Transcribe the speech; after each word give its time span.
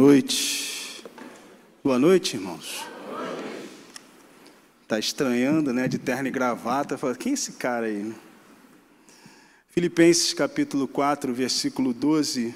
noite. 0.00 1.04
Boa 1.84 1.98
noite, 1.98 2.34
irmãos. 2.34 2.86
Tá 4.88 4.98
estranhando, 4.98 5.74
né? 5.74 5.86
De 5.86 5.98
terno 5.98 6.26
e 6.26 6.30
gravata. 6.30 6.96
Fala, 6.96 7.14
quem 7.14 7.32
é 7.32 7.34
esse 7.34 7.52
cara 7.52 7.84
aí? 7.84 8.10
Filipenses 9.68 10.32
capítulo 10.32 10.88
4, 10.88 11.34
versículo 11.34 11.92
12. 11.92 12.54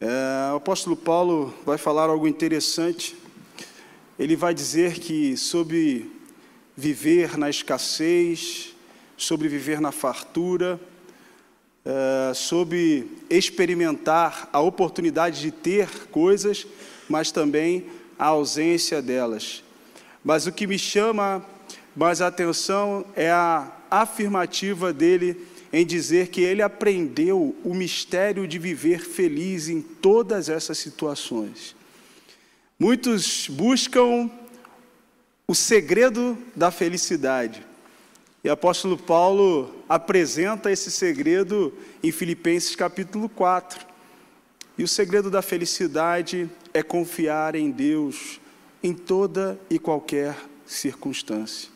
É, 0.00 0.52
o 0.52 0.56
apóstolo 0.56 0.96
Paulo 0.96 1.54
vai 1.64 1.78
falar 1.78 2.10
algo 2.10 2.26
interessante. 2.26 3.16
Ele 4.18 4.34
vai 4.34 4.52
dizer 4.52 4.98
que 4.98 5.36
sobre 5.36 6.10
viver 6.76 7.38
na 7.38 7.48
escassez, 7.48 8.74
sobre 9.16 9.46
viver 9.46 9.80
na 9.80 9.92
fartura, 9.92 10.80
é, 11.84 12.32
sobre 12.34 13.06
experimentar 13.28 14.48
a 14.52 14.60
oportunidade 14.60 15.40
de 15.40 15.50
ter 15.50 15.88
coisas, 16.10 16.66
mas 17.08 17.30
também 17.30 17.86
a 18.18 18.26
ausência 18.26 19.02
delas. 19.02 19.62
Mas 20.24 20.46
o 20.46 20.52
que 20.52 20.66
me 20.66 20.78
chama 20.78 21.44
mais 21.94 22.20
atenção 22.20 23.04
é 23.14 23.30
a 23.30 23.70
afirmativa 23.90 24.92
dele 24.92 25.46
em 25.72 25.84
dizer 25.84 26.28
que 26.28 26.40
ele 26.40 26.62
aprendeu 26.62 27.54
o 27.64 27.74
mistério 27.74 28.46
de 28.46 28.58
viver 28.58 29.00
feliz 29.00 29.68
em 29.68 29.82
todas 29.82 30.48
essas 30.48 30.78
situações. 30.78 31.74
Muitos 32.78 33.48
buscam 33.48 34.30
o 35.46 35.54
segredo 35.54 36.38
da 36.56 36.70
felicidade, 36.70 37.64
e 38.44 38.48
o 38.50 38.52
apóstolo 38.52 38.98
Paulo 38.98 39.74
apresenta 39.88 40.70
esse 40.70 40.90
segredo 40.90 41.72
em 42.02 42.12
Filipenses 42.12 42.76
capítulo 42.76 43.26
4. 43.26 43.86
E 44.76 44.84
o 44.84 44.88
segredo 44.88 45.30
da 45.30 45.40
felicidade 45.40 46.50
é 46.74 46.82
confiar 46.82 47.54
em 47.54 47.70
Deus 47.70 48.38
em 48.82 48.92
toda 48.92 49.58
e 49.70 49.78
qualquer 49.78 50.36
circunstância. 50.66 51.70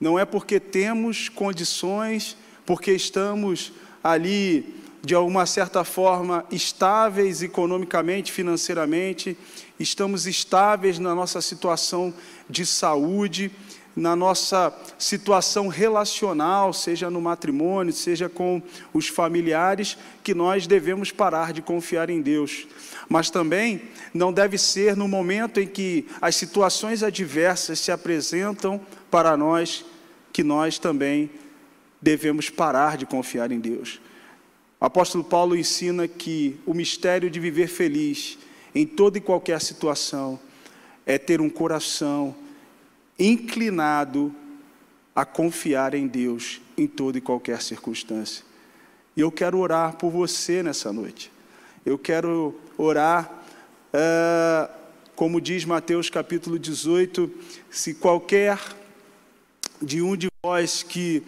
Não 0.00 0.18
é 0.18 0.24
porque 0.24 0.58
temos 0.58 1.28
condições, 1.28 2.36
porque 2.66 2.90
estamos 2.90 3.72
ali 4.02 4.74
de 5.02 5.14
alguma 5.14 5.46
certa 5.46 5.84
forma 5.84 6.44
estáveis 6.50 7.42
economicamente, 7.42 8.32
financeiramente, 8.32 9.36
estamos 9.78 10.26
estáveis 10.26 10.98
na 10.98 11.14
nossa 11.14 11.40
situação 11.40 12.12
de 12.50 12.66
saúde, 12.66 13.52
na 13.94 14.16
nossa 14.16 14.74
situação 14.98 15.68
relacional, 15.68 16.72
seja 16.72 17.10
no 17.10 17.20
matrimônio, 17.20 17.92
seja 17.92 18.28
com 18.28 18.62
os 18.92 19.08
familiares, 19.08 19.98
que 20.22 20.34
nós 20.34 20.66
devemos 20.66 21.10
parar 21.10 21.52
de 21.52 21.60
confiar 21.60 22.08
em 22.08 22.20
Deus. 22.20 22.66
Mas 23.08 23.30
também 23.30 23.82
não 24.14 24.32
deve 24.32 24.56
ser 24.56 24.96
no 24.96 25.06
momento 25.06 25.60
em 25.60 25.66
que 25.66 26.06
as 26.20 26.36
situações 26.36 27.02
adversas 27.02 27.78
se 27.80 27.92
apresentam 27.92 28.80
para 29.10 29.36
nós 29.36 29.84
que 30.32 30.42
nós 30.42 30.78
também 30.78 31.30
devemos 32.00 32.48
parar 32.48 32.96
de 32.96 33.04
confiar 33.04 33.52
em 33.52 33.60
Deus. 33.60 34.00
O 34.80 34.84
apóstolo 34.84 35.22
Paulo 35.22 35.54
ensina 35.54 36.08
que 36.08 36.58
o 36.66 36.74
mistério 36.74 37.30
de 37.30 37.38
viver 37.38 37.68
feliz 37.68 38.38
em 38.74 38.86
toda 38.86 39.18
e 39.18 39.20
qualquer 39.20 39.60
situação 39.60 40.40
é 41.04 41.18
ter 41.18 41.40
um 41.40 41.50
coração 41.50 42.34
inclinado 43.22 44.34
a 45.14 45.24
confiar 45.24 45.94
em 45.94 46.06
Deus 46.06 46.60
em 46.76 46.86
toda 46.86 47.18
e 47.18 47.20
qualquer 47.20 47.62
circunstância. 47.62 48.44
E 49.16 49.20
eu 49.20 49.30
quero 49.30 49.58
orar 49.58 49.96
por 49.96 50.10
você 50.10 50.62
nessa 50.62 50.92
noite. 50.92 51.30
Eu 51.84 51.98
quero 51.98 52.58
orar, 52.76 53.30
é, 53.92 54.68
como 55.14 55.40
diz 55.40 55.64
Mateus 55.64 56.10
capítulo 56.10 56.58
18, 56.58 57.30
se 57.70 57.94
qualquer 57.94 58.58
de 59.80 60.00
um 60.00 60.16
de 60.16 60.28
vós 60.42 60.82
que 60.82 61.22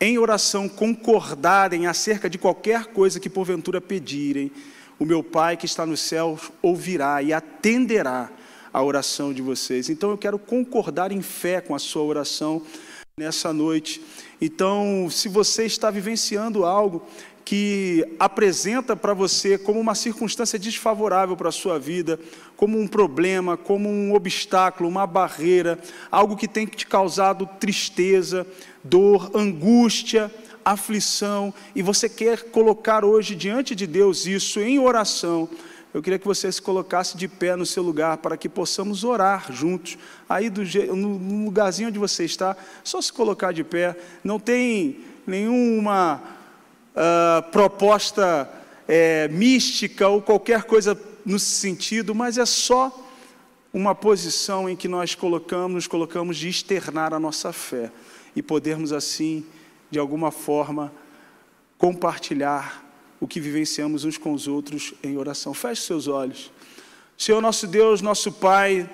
em 0.00 0.16
oração 0.16 0.68
concordarem 0.68 1.86
acerca 1.86 2.30
de 2.30 2.38
qualquer 2.38 2.86
coisa 2.86 3.18
que 3.18 3.28
porventura 3.28 3.80
pedirem, 3.80 4.52
o 4.98 5.04
meu 5.04 5.22
Pai 5.22 5.56
que 5.56 5.66
está 5.66 5.84
no 5.84 5.96
céu 5.96 6.38
ouvirá 6.62 7.22
e 7.22 7.32
atenderá 7.32 8.30
a 8.72 8.82
oração 8.82 9.32
de 9.32 9.42
vocês. 9.42 9.88
Então 9.88 10.10
eu 10.10 10.18
quero 10.18 10.38
concordar 10.38 11.12
em 11.12 11.22
fé 11.22 11.60
com 11.60 11.74
a 11.74 11.78
sua 11.78 12.02
oração 12.02 12.62
nessa 13.18 13.52
noite. 13.52 14.00
Então, 14.40 15.08
se 15.10 15.28
você 15.28 15.64
está 15.66 15.90
vivenciando 15.90 16.64
algo 16.64 17.02
que 17.44 18.06
apresenta 18.18 18.94
para 18.94 19.14
você 19.14 19.56
como 19.56 19.80
uma 19.80 19.94
circunstância 19.94 20.58
desfavorável 20.58 21.34
para 21.34 21.48
a 21.48 21.52
sua 21.52 21.78
vida, 21.78 22.20
como 22.56 22.78
um 22.78 22.86
problema, 22.86 23.56
como 23.56 23.88
um 23.88 24.14
obstáculo, 24.14 24.88
uma 24.88 25.06
barreira, 25.06 25.78
algo 26.10 26.36
que 26.36 26.46
tem 26.46 26.66
te 26.66 26.86
causado 26.86 27.48
tristeza, 27.58 28.46
dor, 28.84 29.30
angústia, 29.34 30.30
aflição, 30.62 31.52
e 31.74 31.80
você 31.80 32.06
quer 32.06 32.50
colocar 32.50 33.02
hoje 33.02 33.34
diante 33.34 33.74
de 33.74 33.86
Deus 33.86 34.26
isso 34.26 34.60
em 34.60 34.78
oração, 34.78 35.48
eu 35.92 36.02
queria 36.02 36.18
que 36.18 36.26
você 36.26 36.50
se 36.52 36.60
colocasse 36.60 37.16
de 37.16 37.26
pé 37.26 37.56
no 37.56 37.64
seu 37.64 37.82
lugar 37.82 38.18
para 38.18 38.36
que 38.36 38.48
possamos 38.48 39.04
orar 39.04 39.50
juntos. 39.50 39.96
Aí 40.28 40.50
do, 40.50 40.62
no 40.94 41.44
lugarzinho 41.46 41.88
onde 41.88 41.98
você 41.98 42.24
está, 42.24 42.56
só 42.84 43.00
se 43.00 43.12
colocar 43.12 43.52
de 43.52 43.64
pé. 43.64 43.96
Não 44.22 44.38
tem 44.38 45.00
nenhuma 45.26 46.22
uh, 46.94 47.50
proposta 47.50 48.50
é, 48.86 49.28
mística 49.28 50.08
ou 50.08 50.20
qualquer 50.20 50.64
coisa 50.64 50.98
no 51.24 51.38
sentido, 51.38 52.14
mas 52.14 52.36
é 52.36 52.44
só 52.44 53.06
uma 53.72 53.94
posição 53.94 54.68
em 54.68 54.76
que 54.76 54.88
nós 54.88 55.14
colocamos, 55.14 55.74
nos 55.74 55.86
colocamos 55.86 56.36
de 56.36 56.48
externar 56.48 57.14
a 57.14 57.18
nossa 57.18 57.52
fé 57.52 57.90
e 58.36 58.42
podermos 58.42 58.92
assim, 58.92 59.44
de 59.90 59.98
alguma 59.98 60.30
forma, 60.30 60.92
compartilhar 61.76 62.87
o 63.20 63.26
que 63.26 63.40
vivenciamos 63.40 64.04
uns 64.04 64.18
com 64.18 64.32
os 64.32 64.46
outros 64.46 64.94
em 65.02 65.16
oração. 65.16 65.52
Feche 65.54 65.82
seus 65.82 66.06
olhos. 66.06 66.50
Senhor 67.16 67.40
nosso 67.40 67.66
Deus, 67.66 68.00
nosso 68.00 68.30
Pai, 68.32 68.88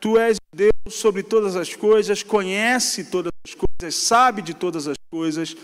Tu 0.00 0.18
és 0.18 0.36
Deus 0.54 0.72
sobre 0.90 1.22
todas 1.22 1.56
as 1.56 1.74
coisas, 1.74 2.22
conhece 2.22 3.04
todas 3.04 3.32
as 3.44 3.54
coisas, 3.54 3.94
sabe 3.94 4.42
de 4.42 4.54
todas 4.54 4.86
as 4.86 4.96
coisas, 5.10 5.56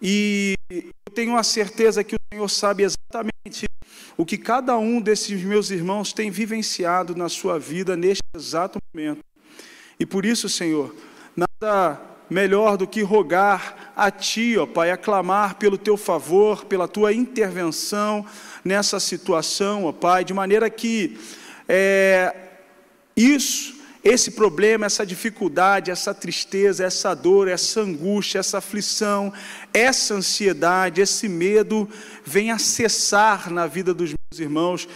e 0.00 0.54
eu 0.70 0.82
tenho 1.14 1.36
a 1.36 1.42
certeza 1.42 2.02
que 2.02 2.14
o 2.14 2.18
Senhor 2.32 2.48
sabe 2.48 2.82
exatamente 2.82 3.66
o 4.16 4.24
que 4.24 4.36
cada 4.36 4.76
um 4.76 5.00
desses 5.00 5.42
meus 5.42 5.70
irmãos 5.70 6.12
tem 6.12 6.30
vivenciado 6.30 7.14
na 7.14 7.28
sua 7.28 7.58
vida 7.58 7.96
neste 7.96 8.22
exato 8.34 8.78
momento. 8.92 9.20
E 10.00 10.04
por 10.04 10.26
isso, 10.26 10.48
Senhor, 10.48 10.94
nada 11.36 12.00
melhor 12.28 12.76
do 12.76 12.86
que 12.86 13.02
rogar 13.02 13.92
a 13.96 14.10
Ti, 14.10 14.56
ó 14.58 14.66
Pai, 14.66 14.90
aclamar 14.90 15.54
pelo 15.54 15.78
Teu 15.78 15.96
favor, 15.96 16.64
pela 16.64 16.88
Tua 16.88 17.12
intervenção 17.12 18.26
nessa 18.64 18.98
situação, 19.00 19.84
ó 19.84 19.92
Pai, 19.92 20.24
de 20.24 20.34
maneira 20.34 20.68
que 20.68 21.18
é, 21.68 22.34
isso, 23.16 23.76
esse 24.04 24.32
problema, 24.32 24.86
essa 24.86 25.04
dificuldade, 25.04 25.90
essa 25.90 26.14
tristeza, 26.14 26.84
essa 26.84 27.14
dor, 27.14 27.48
essa 27.48 27.80
angústia, 27.80 28.38
essa 28.38 28.58
aflição, 28.58 29.32
essa 29.72 30.14
ansiedade, 30.14 31.00
esse 31.00 31.28
medo 31.28 31.88
venha 32.24 32.58
cessar 32.58 33.50
na 33.50 33.66
vida 33.66 33.92
dos 33.92 34.10
meus 34.10 34.40
irmãos, 34.40 34.88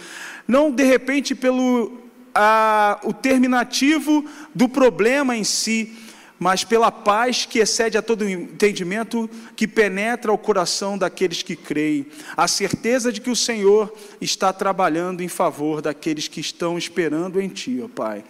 não 0.47 0.71
de 0.71 0.83
repente 0.83 1.35
pelo 1.35 1.99
a, 2.33 2.99
o 3.03 3.13
terminativo 3.13 4.25
do 4.55 4.69
problema 4.69 5.35
em 5.35 5.43
si, 5.43 5.93
mas 6.41 6.63
pela 6.63 6.91
paz 6.91 7.45
que 7.45 7.59
excede 7.59 7.99
a 7.99 8.01
todo 8.01 8.27
entendimento, 8.27 9.29
que 9.55 9.67
penetra 9.67 10.33
o 10.33 10.37
coração 10.39 10.97
daqueles 10.97 11.43
que 11.43 11.55
creem, 11.55 12.07
a 12.35 12.47
certeza 12.47 13.13
de 13.13 13.21
que 13.21 13.29
o 13.29 13.35
Senhor 13.35 13.93
está 14.19 14.51
trabalhando 14.51 15.21
em 15.21 15.27
favor 15.27 15.83
daqueles 15.83 16.27
que 16.27 16.41
estão 16.41 16.79
esperando 16.79 17.39
em 17.39 17.47
Ti, 17.47 17.79
ó 17.83 17.87
Pai. 17.87 18.23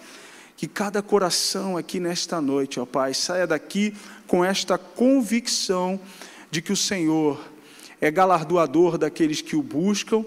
Que 0.58 0.68
cada 0.68 1.02
coração 1.02 1.78
aqui 1.78 2.02
nesta 2.02 2.42
noite, 2.42 2.82
ó 2.82 2.86
Pai, 2.86 3.14
saia 3.14 3.48
daqui 3.48 3.94
com 4.28 4.44
esta 4.44 4.78
convicção 4.78 5.98
de 6.52 6.62
que 6.62 6.74
o 6.74 6.78
Senhor 6.78 7.40
é 8.02 8.12
galardoador 8.12 8.98
daqueles 8.98 9.42
que 9.42 9.56
o 9.56 9.64
buscam 9.64 10.26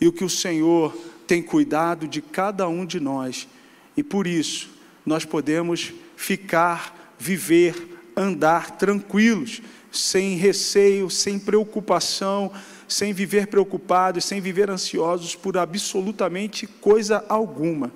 e 0.00 0.06
o 0.06 0.12
que 0.12 0.22
o 0.22 0.30
Senhor 0.30 0.96
tem 1.26 1.42
cuidado 1.42 2.06
de 2.06 2.22
cada 2.22 2.68
um 2.68 2.86
de 2.86 3.00
nós. 3.00 3.48
E 3.96 4.02
por 4.04 4.28
isso, 4.28 4.70
nós 5.04 5.24
podemos 5.24 5.92
ficar 6.16 6.96
viver, 7.18 7.98
andar 8.16 8.72
tranquilos, 8.72 9.62
sem 9.90 10.36
receio, 10.36 11.08
sem 11.10 11.38
preocupação, 11.38 12.52
sem 12.88 13.12
viver 13.12 13.46
preocupados, 13.46 14.24
sem 14.24 14.40
viver 14.40 14.70
ansiosos 14.70 15.34
por 15.34 15.56
absolutamente 15.56 16.66
coisa 16.66 17.24
alguma, 17.28 17.92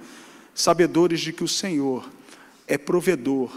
sabedores 0.54 1.20
de 1.20 1.32
que 1.32 1.44
o 1.44 1.48
Senhor 1.48 2.08
é 2.66 2.76
provedor, 2.76 3.50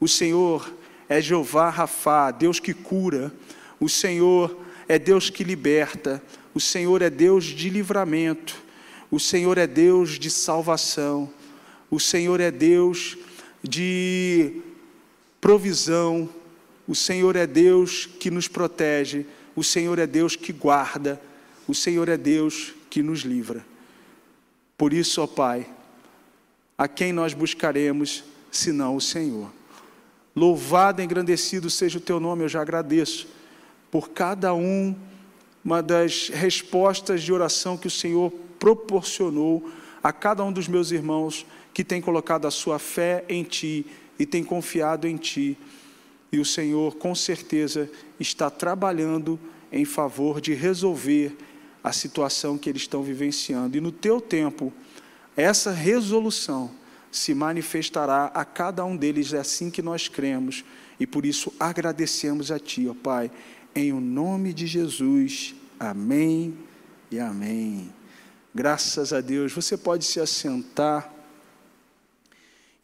o 0.00 0.08
Senhor 0.08 0.72
é 1.08 1.20
Jeová 1.20 1.70
Rafá, 1.70 2.30
Deus 2.30 2.58
que 2.58 2.74
cura, 2.74 3.32
o 3.78 3.88
Senhor 3.88 4.58
é 4.88 4.98
Deus 4.98 5.30
que 5.30 5.44
liberta, 5.44 6.22
o 6.54 6.60
Senhor 6.60 7.02
é 7.02 7.10
Deus 7.10 7.44
de 7.44 7.68
livramento, 7.68 8.64
O 9.14 9.20
Senhor 9.20 9.58
é 9.58 9.66
Deus 9.66 10.18
de 10.18 10.28
salvação, 10.28 11.32
o 11.88 12.00
Senhor 12.00 12.40
é 12.40 12.50
Deus 12.50 13.16
de 13.62 14.60
provisão, 15.44 16.26
o 16.88 16.94
Senhor 16.94 17.36
é 17.36 17.46
Deus 17.46 18.06
que 18.06 18.30
nos 18.30 18.48
protege, 18.48 19.26
o 19.54 19.62
Senhor 19.62 19.98
é 19.98 20.06
Deus 20.06 20.36
que 20.36 20.54
guarda, 20.54 21.20
o 21.68 21.74
Senhor 21.74 22.08
é 22.08 22.16
Deus 22.16 22.72
que 22.88 23.02
nos 23.02 23.20
livra. 23.20 23.62
Por 24.78 24.94
isso, 24.94 25.20
ó 25.20 25.26
Pai, 25.26 25.66
a 26.78 26.88
quem 26.88 27.12
nós 27.12 27.34
buscaremos 27.34 28.24
senão 28.50 28.96
o 28.96 29.02
Senhor? 29.02 29.52
Louvado 30.34 31.02
e 31.02 31.04
engrandecido 31.04 31.68
seja 31.68 31.98
o 31.98 32.00
teu 32.00 32.18
nome, 32.18 32.44
eu 32.44 32.48
já 32.48 32.62
agradeço 32.62 33.28
por 33.90 34.12
cada 34.12 34.54
um, 34.54 34.96
uma 35.62 35.82
das 35.82 36.30
respostas 36.30 37.22
de 37.22 37.34
oração 37.34 37.76
que 37.76 37.86
o 37.86 37.90
Senhor 37.90 38.32
proporcionou 38.58 39.70
a 40.02 40.10
cada 40.10 40.42
um 40.42 40.50
dos 40.50 40.68
meus 40.68 40.90
irmãos 40.90 41.44
que 41.74 41.84
tem 41.84 42.00
colocado 42.00 42.46
a 42.46 42.50
sua 42.50 42.78
fé 42.78 43.26
em 43.28 43.44
Ti 43.44 43.84
e 44.18 44.26
tem 44.26 44.44
confiado 44.44 45.06
em 45.06 45.16
Ti. 45.16 45.58
E 46.30 46.38
o 46.38 46.44
Senhor, 46.44 46.96
com 46.96 47.14
certeza, 47.14 47.88
está 48.18 48.50
trabalhando 48.50 49.38
em 49.72 49.84
favor 49.84 50.40
de 50.40 50.54
resolver 50.54 51.36
a 51.82 51.92
situação 51.92 52.56
que 52.56 52.68
eles 52.68 52.82
estão 52.82 53.02
vivenciando. 53.02 53.76
E 53.76 53.80
no 53.80 53.92
teu 53.92 54.20
tempo, 54.20 54.72
essa 55.36 55.70
resolução 55.70 56.70
se 57.10 57.34
manifestará 57.34 58.26
a 58.34 58.44
cada 58.44 58.84
um 58.84 58.96
deles, 58.96 59.32
é 59.32 59.38
assim 59.38 59.70
que 59.70 59.82
nós 59.82 60.08
cremos. 60.08 60.64
E 60.98 61.06
por 61.06 61.24
isso 61.24 61.52
agradecemos 61.60 62.50
a 62.50 62.58
Ti, 62.58 62.88
ó 62.88 62.94
Pai, 62.94 63.30
em 63.74 63.92
o 63.92 64.00
nome 64.00 64.52
de 64.52 64.66
Jesus. 64.66 65.54
Amém 65.78 66.56
e 67.10 67.20
amém. 67.20 67.92
Graças 68.52 69.12
a 69.12 69.20
Deus. 69.20 69.52
Você 69.52 69.76
pode 69.76 70.04
se 70.04 70.18
assentar. 70.18 71.13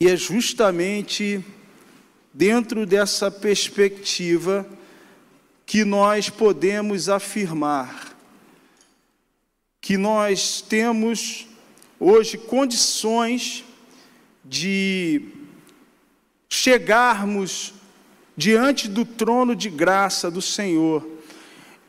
E 0.00 0.08
é 0.08 0.16
justamente 0.16 1.44
dentro 2.32 2.86
dessa 2.86 3.30
perspectiva 3.30 4.66
que 5.66 5.84
nós 5.84 6.30
podemos 6.30 7.08
afirmar 7.10 8.10
que 9.80 9.96
nós 9.96 10.60
temos 10.60 11.46
hoje 11.98 12.36
condições 12.38 13.64
de 14.44 15.22
chegarmos 16.48 17.74
diante 18.36 18.88
do 18.88 19.04
trono 19.04 19.54
de 19.54 19.68
graça 19.70 20.30
do 20.30 20.40
Senhor 20.40 21.06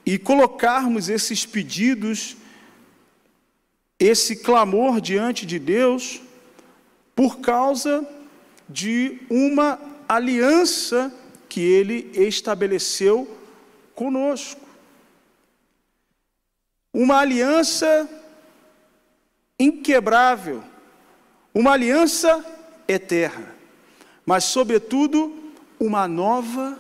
e 0.06 0.18
colocarmos 0.18 1.10
esses 1.10 1.46
pedidos, 1.46 2.36
esse 4.00 4.38
clamor 4.38 5.00
diante 5.00 5.46
de 5.46 5.60
Deus, 5.60 6.22
por 7.16 7.40
causa 7.40 8.08
de 8.68 9.22
uma 9.30 9.80
aliança 10.08 11.14
que 11.48 11.60
Ele 11.60 12.12
estabeleceu 12.14 13.38
conosco. 13.94 14.62
Uma 16.94 17.20
aliança 17.20 18.10
inquebrável, 19.60 20.64
uma 21.54 21.74
aliança 21.74 22.44
eterna, 22.88 23.56
mas, 24.26 24.46
sobretudo, 24.46 25.54
uma 25.80 26.08
nova 26.08 26.80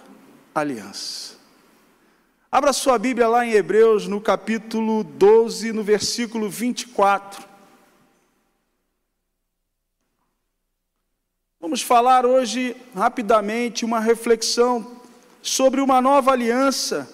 aliança. 0.54 1.36
Abra 2.52 2.74
sua 2.74 2.98
Bíblia 2.98 3.28
lá 3.28 3.46
em 3.46 3.52
Hebreus, 3.52 4.08
no 4.08 4.20
capítulo 4.20 5.04
12, 5.04 5.72
no 5.72 5.84
versículo 5.84 6.50
24. 6.50 7.51
Vamos 11.62 11.84
falar 11.84 12.26
hoje 12.26 12.76
rapidamente 12.96 13.86
uma 13.86 14.00
reflexão 14.00 15.00
sobre 15.44 15.80
uma 15.80 16.02
nova 16.02 16.32
aliança 16.32 17.08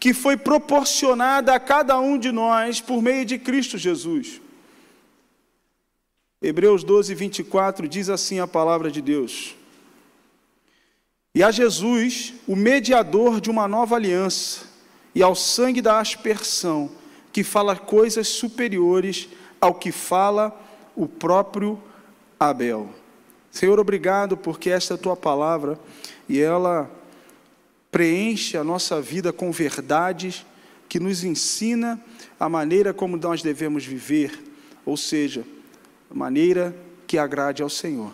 que 0.00 0.14
foi 0.14 0.38
proporcionada 0.38 1.54
a 1.54 1.60
cada 1.60 2.00
um 2.00 2.16
de 2.16 2.32
nós 2.32 2.80
por 2.80 3.02
meio 3.02 3.26
de 3.26 3.38
Cristo 3.38 3.76
Jesus. 3.76 4.40
Hebreus 6.40 6.82
12, 6.82 7.14
24 7.14 7.86
diz 7.86 8.08
assim 8.08 8.40
a 8.40 8.46
palavra 8.46 8.90
de 8.90 9.02
Deus: 9.02 9.54
E 11.34 11.42
a 11.42 11.50
Jesus, 11.50 12.32
o 12.48 12.56
mediador 12.56 13.38
de 13.38 13.50
uma 13.50 13.68
nova 13.68 13.96
aliança, 13.96 14.62
e 15.14 15.22
ao 15.22 15.34
sangue 15.34 15.82
da 15.82 16.00
aspersão, 16.00 16.90
que 17.30 17.44
fala 17.44 17.76
coisas 17.76 18.28
superiores 18.28 19.28
ao 19.60 19.74
que 19.74 19.92
fala 19.92 20.58
o 20.96 21.06
próprio 21.06 21.78
Abel. 22.38 22.99
Senhor, 23.50 23.78
obrigado 23.80 24.36
porque 24.36 24.70
esta 24.70 24.94
é 24.94 24.96
a 24.96 24.98
tua 24.98 25.16
palavra 25.16 25.78
e 26.28 26.40
ela 26.40 26.90
preenche 27.90 28.56
a 28.56 28.62
nossa 28.62 29.00
vida 29.00 29.32
com 29.32 29.50
verdades 29.50 30.46
que 30.88 31.00
nos 31.00 31.24
ensina 31.24 32.00
a 32.38 32.48
maneira 32.48 32.94
como 32.94 33.16
nós 33.16 33.42
devemos 33.42 33.84
viver, 33.84 34.38
ou 34.86 34.96
seja, 34.96 35.44
a 36.10 36.14
maneira 36.14 36.74
que 37.06 37.18
agrade 37.18 37.62
ao 37.62 37.68
Senhor. 37.68 38.12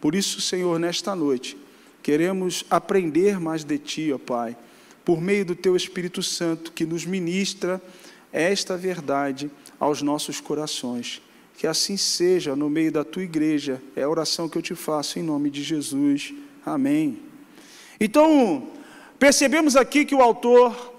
Por 0.00 0.14
isso, 0.14 0.40
Senhor, 0.40 0.78
nesta 0.78 1.14
noite, 1.14 1.56
queremos 2.02 2.64
aprender 2.70 3.38
mais 3.38 3.64
de 3.64 3.78
Ti, 3.78 4.12
ó 4.12 4.18
Pai, 4.18 4.56
por 5.04 5.20
meio 5.20 5.44
do 5.44 5.54
Teu 5.54 5.76
Espírito 5.76 6.22
Santo, 6.22 6.72
que 6.72 6.86
nos 6.86 7.04
ministra 7.04 7.80
esta 8.32 8.76
verdade 8.76 9.50
aos 9.78 10.02
nossos 10.02 10.40
corações. 10.40 11.22
Que 11.58 11.66
assim 11.66 11.98
seja 11.98 12.56
no 12.56 12.70
meio 12.70 12.90
da 12.90 13.04
Tua 13.04 13.22
igreja, 13.22 13.82
é 13.94 14.04
a 14.04 14.08
oração 14.08 14.48
que 14.48 14.56
eu 14.56 14.62
te 14.62 14.74
faço 14.74 15.18
em 15.18 15.22
nome 15.22 15.50
de 15.50 15.62
Jesus. 15.62 16.32
Amém. 16.64 17.18
Então, 18.00 18.66
Percebemos 19.18 19.74
aqui 19.74 20.04
que 20.04 20.14
o 20.14 20.22
autor 20.22 20.94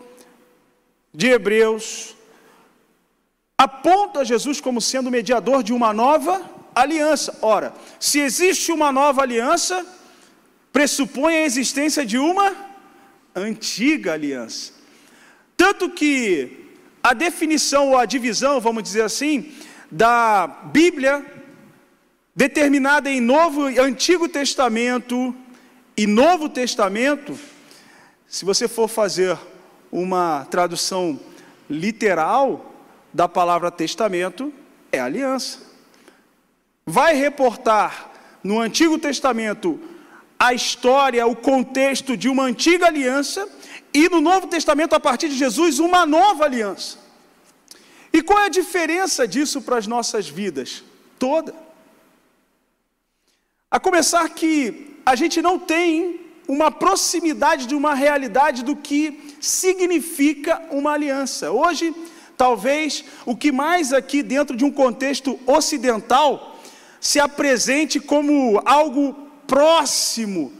de 1.14 1.28
Hebreus 1.28 2.16
aponta 3.58 4.26
Jesus 4.26 4.60
como 4.60 4.82
sendo 4.82 5.10
mediador 5.10 5.64
de 5.64 5.72
uma 5.72 5.94
nova 5.94 6.42
aliança. 6.76 7.38
Ora, 7.42 7.74
se 7.98 8.20
existe 8.20 8.74
uma 8.74 8.92
nova 8.92 9.22
aliança, 9.22 9.86
pressupõe 10.74 11.36
a 11.36 11.46
existência 11.46 12.06
de 12.06 12.18
uma 12.18 12.54
antiga 13.34 14.14
aliança. 14.14 14.74
Tanto 15.56 15.89
que 15.89 16.75
a 17.01 17.13
definição 17.13 17.89
ou 17.89 17.98
a 17.98 18.06
divisão, 18.06 18.60
vamos 18.60 18.84
dizer 18.84 19.04
assim, 19.04 19.54
da 19.91 20.48
Bíblia, 20.48 21.25
determinada 22.36 23.10
em 23.10 23.19
Novo 23.19 23.69
e 23.69 23.79
Antigo 23.79 24.29
Testamento 24.29 25.36
e 25.98 26.05
Novo 26.05 26.48
Testamento, 26.48 27.38
se 28.27 28.46
você 28.46 28.67
for 28.67 28.88
fazer 28.88 29.38
uma 29.91 30.46
tradução 30.51 31.19
literal 31.67 32.74
da 33.12 33.27
palavra 33.27 33.72
testamento, 33.72 34.53
é 34.91 35.00
aliança. 35.00 35.60
Vai 36.86 37.15
reportar 37.15 38.12
no 38.43 38.60
Antigo 38.60 39.00
Testamento 39.00 39.79
a 40.38 40.53
história, 40.53 41.25
o 41.25 41.36
contexto 41.36 42.15
de 42.15 42.29
uma 42.29 42.43
antiga 42.43 42.86
aliança 42.86 43.50
e 43.93 44.08
no 44.08 44.22
Novo 44.22 44.48
Testamento, 44.48 44.93
a 44.93 45.00
partir 45.00 45.27
de 45.27 45.36
Jesus, 45.36 45.79
uma 45.79 46.05
nova 46.05 46.46
aliança. 46.46 46.99
E 48.12 48.22
qual 48.22 48.39
é 48.39 48.46
a 48.46 48.50
diferença 48.50 49.28
disso 49.28 49.62
para 49.62 49.78
as 49.78 49.88
nossas 49.88 50.28
vidas? 50.28 50.84
Toda. 51.18 51.54
A 53.70 53.80
começar 53.80 54.28
que 54.30 54.98
a 55.06 55.16
gente 55.16 55.42
não 55.42 55.60
tem 55.60 56.22
uma 56.48 56.72
proximidade 56.72 57.68
de 57.68 57.75
uma 57.75 57.94
realidade 57.94 58.63
do 58.63 58.75
que 58.75 59.36
significa 59.39 60.60
uma 60.72 60.94
aliança. 60.94 61.51
Hoje, 61.51 61.94
talvez 62.36 63.06
o 63.25 63.36
que 63.36 63.51
mais 63.51 63.94
aqui 63.94 64.24
dentro 64.24 64.58
de 64.58 64.66
um 64.66 64.72
contexto 64.72 65.39
ocidental 65.46 66.60
se 67.00 67.20
apresente 67.20 68.00
como 68.00 68.60
algo 68.66 69.13
próximo 69.46 70.51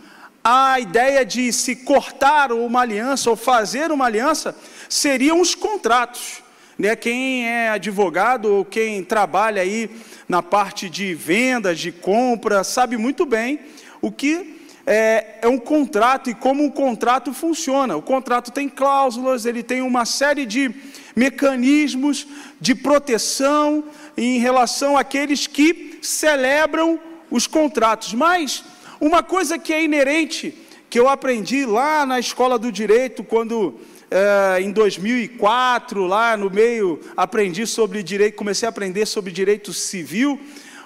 à 0.44 0.80
ideia 0.80 1.26
de 1.26 1.52
se 1.52 1.76
cortar 1.76 2.52
uma 2.52 2.82
aliança 2.82 3.30
ou 3.30 3.36
fazer 3.36 3.92
uma 3.92 4.06
aliança 4.06 4.56
seriam 4.88 5.42
os 5.42 5.56
contratos. 5.56 6.44
Né? 6.80 6.96
Quem 6.96 7.46
é 7.46 7.70
advogado 7.70 8.46
ou 8.46 8.64
quem 8.64 9.04
trabalha 9.04 9.62
aí 9.62 9.90
na 10.30 10.42
parte 10.42 10.90
de 10.90 11.14
vendas, 11.14 11.78
de 11.78 11.92
compra, 11.92 12.64
sabe 12.64 12.96
muito 12.96 13.26
bem 13.26 13.60
o 14.02 14.10
que 14.10 14.58
é, 14.88 15.40
é 15.42 15.48
um 15.48 15.58
contrato 15.58 16.30
e 16.30 16.34
como 16.34 16.64
um 16.64 16.72
contrato 16.72 17.34
funciona. 17.34 17.98
O 17.98 18.02
contrato 18.02 18.50
tem 18.50 18.70
cláusulas, 18.70 19.46
ele 19.46 19.62
tem 19.62 19.82
uma 19.82 20.06
série 20.06 20.46
de 20.46 20.74
mecanismos 21.16 22.26
de 22.62 22.74
proteção 22.74 23.84
em 24.16 24.40
relação 24.40 24.98
àqueles 24.98 25.48
que 25.48 26.00
celebram 26.02 26.98
os 27.30 27.46
contratos. 27.46 28.14
Mas 28.14 28.64
uma 29.02 29.22
coisa 29.22 29.60
que 29.60 29.74
é 29.74 29.84
inerente, 29.84 30.58
que 30.90 30.98
eu 30.98 31.10
aprendi 31.10 31.66
lá 31.66 32.06
na 32.06 32.20
escola 32.20 32.58
do 32.58 32.72
direito, 32.72 33.22
quando 33.22 33.80
é, 34.12 34.62
em 34.62 34.72
2004, 34.72 36.06
lá 36.06 36.36
no 36.36 36.50
meio, 36.50 37.00
aprendi 37.16 37.68
sobre 37.68 38.02
direito, 38.02 38.36
comecei 38.36 38.66
a 38.66 38.70
aprender 38.70 39.06
sobre 39.06 39.32
direito 39.32 39.72
civil. 39.74 40.40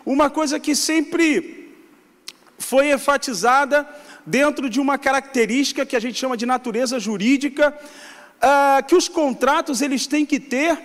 Uma 0.06 0.30
coisa 0.30 0.60
que 0.60 0.76
sempre 0.76 1.74
foi 2.58 2.92
enfatizada 2.92 3.88
dentro 4.26 4.70
de 4.70 4.80
uma 4.80 4.98
característica 4.98 5.86
que 5.86 5.96
a 5.96 6.00
gente 6.00 6.20
chama 6.20 6.36
de 6.36 6.46
natureza 6.46 7.00
jurídica, 7.00 7.78
é, 8.42 8.82
que 8.82 8.96
os 8.96 9.08
contratos 9.08 9.82
eles 9.82 10.06
têm 10.06 10.26
que 10.26 10.40
ter 10.40 10.78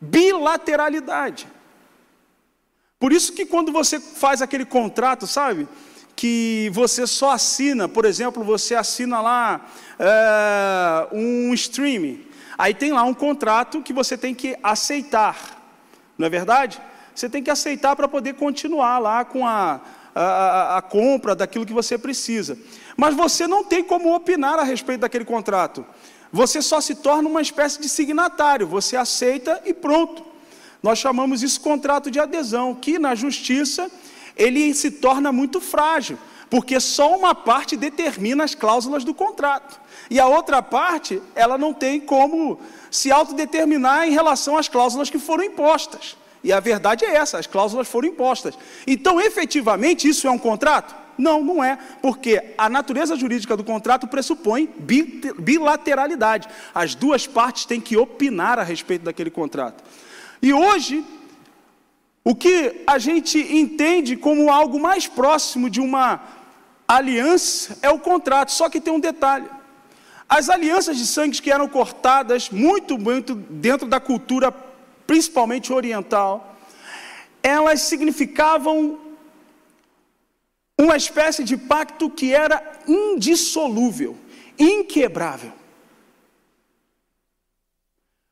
bilateralidade. 0.00 1.46
Por 2.98 3.12
isso 3.12 3.32
que 3.32 3.44
quando 3.46 3.72
você 3.72 4.00
faz 4.00 4.40
aquele 4.40 4.64
contrato, 4.64 5.26
sabe? 5.26 5.68
Que 6.20 6.70
você 6.74 7.06
só 7.06 7.30
assina, 7.30 7.88
por 7.88 8.04
exemplo, 8.04 8.44
você 8.44 8.74
assina 8.74 9.22
lá 9.22 9.66
é, 9.98 11.08
um 11.10 11.54
streaming, 11.54 12.26
aí 12.58 12.74
tem 12.74 12.92
lá 12.92 13.02
um 13.04 13.14
contrato 13.14 13.80
que 13.80 13.90
você 13.90 14.18
tem 14.18 14.34
que 14.34 14.54
aceitar, 14.62 15.38
não 16.18 16.26
é 16.26 16.28
verdade? 16.28 16.78
Você 17.14 17.26
tem 17.26 17.42
que 17.42 17.50
aceitar 17.50 17.96
para 17.96 18.06
poder 18.06 18.34
continuar 18.34 18.98
lá 18.98 19.24
com 19.24 19.46
a, 19.46 19.80
a, 20.14 20.76
a 20.76 20.82
compra 20.82 21.34
daquilo 21.34 21.64
que 21.64 21.72
você 21.72 21.96
precisa. 21.96 22.58
Mas 22.98 23.14
você 23.14 23.46
não 23.46 23.64
tem 23.64 23.82
como 23.82 24.14
opinar 24.14 24.58
a 24.58 24.62
respeito 24.62 25.00
daquele 25.00 25.24
contrato. 25.24 25.86
Você 26.30 26.60
só 26.60 26.82
se 26.82 26.96
torna 26.96 27.30
uma 27.30 27.40
espécie 27.40 27.80
de 27.80 27.88
signatário, 27.88 28.66
você 28.66 28.94
aceita 28.94 29.62
e 29.64 29.72
pronto. 29.72 30.22
Nós 30.82 30.98
chamamos 30.98 31.42
isso 31.42 31.62
contrato 31.62 32.10
de 32.10 32.20
adesão, 32.20 32.74
que 32.74 32.98
na 32.98 33.14
justiça 33.14 33.90
ele 34.40 34.72
se 34.72 34.90
torna 34.90 35.30
muito 35.30 35.60
frágil, 35.60 36.18
porque 36.48 36.80
só 36.80 37.14
uma 37.14 37.34
parte 37.34 37.76
determina 37.76 38.42
as 38.42 38.54
cláusulas 38.54 39.04
do 39.04 39.12
contrato. 39.12 39.78
E 40.08 40.18
a 40.18 40.26
outra 40.26 40.62
parte, 40.62 41.22
ela 41.34 41.58
não 41.58 41.74
tem 41.74 42.00
como 42.00 42.58
se 42.90 43.12
autodeterminar 43.12 44.08
em 44.08 44.12
relação 44.12 44.56
às 44.56 44.66
cláusulas 44.66 45.10
que 45.10 45.18
foram 45.18 45.44
impostas. 45.44 46.16
E 46.42 46.54
a 46.54 46.58
verdade 46.58 47.04
é 47.04 47.14
essa, 47.14 47.38
as 47.38 47.46
cláusulas 47.46 47.86
foram 47.86 48.08
impostas. 48.08 48.58
Então, 48.86 49.20
efetivamente, 49.20 50.08
isso 50.08 50.26
é 50.26 50.30
um 50.30 50.38
contrato? 50.38 50.94
Não, 51.18 51.44
não 51.44 51.62
é, 51.62 51.78
porque 52.00 52.54
a 52.56 52.66
natureza 52.70 53.14
jurídica 53.14 53.54
do 53.54 53.62
contrato 53.62 54.06
pressupõe 54.06 54.66
bilateralidade. 55.38 56.48
As 56.74 56.94
duas 56.94 57.26
partes 57.26 57.66
têm 57.66 57.78
que 57.78 57.94
opinar 57.94 58.58
a 58.58 58.62
respeito 58.62 59.02
daquele 59.02 59.30
contrato. 59.30 59.84
E 60.40 60.54
hoje, 60.54 61.04
o 62.24 62.34
que 62.34 62.82
a 62.86 62.98
gente 62.98 63.38
entende 63.38 64.16
como 64.16 64.50
algo 64.50 64.78
mais 64.78 65.06
próximo 65.06 65.70
de 65.70 65.80
uma 65.80 66.20
aliança 66.86 67.78
é 67.82 67.90
o 67.90 67.98
contrato, 67.98 68.52
só 68.52 68.68
que 68.68 68.80
tem 68.80 68.92
um 68.92 69.00
detalhe. 69.00 69.48
As 70.28 70.48
alianças 70.48 70.96
de 70.96 71.06
sangue 71.06 71.40
que 71.40 71.50
eram 71.50 71.68
cortadas 71.68 72.50
muito, 72.50 72.98
muito 72.98 73.34
dentro 73.34 73.88
da 73.88 73.98
cultura, 73.98 74.52
principalmente 75.06 75.72
oriental, 75.72 76.56
elas 77.42 77.82
significavam 77.82 78.98
uma 80.78 80.96
espécie 80.96 81.42
de 81.42 81.56
pacto 81.56 82.08
que 82.08 82.32
era 82.34 82.62
indissolúvel, 82.86 84.16
inquebrável. 84.58 85.52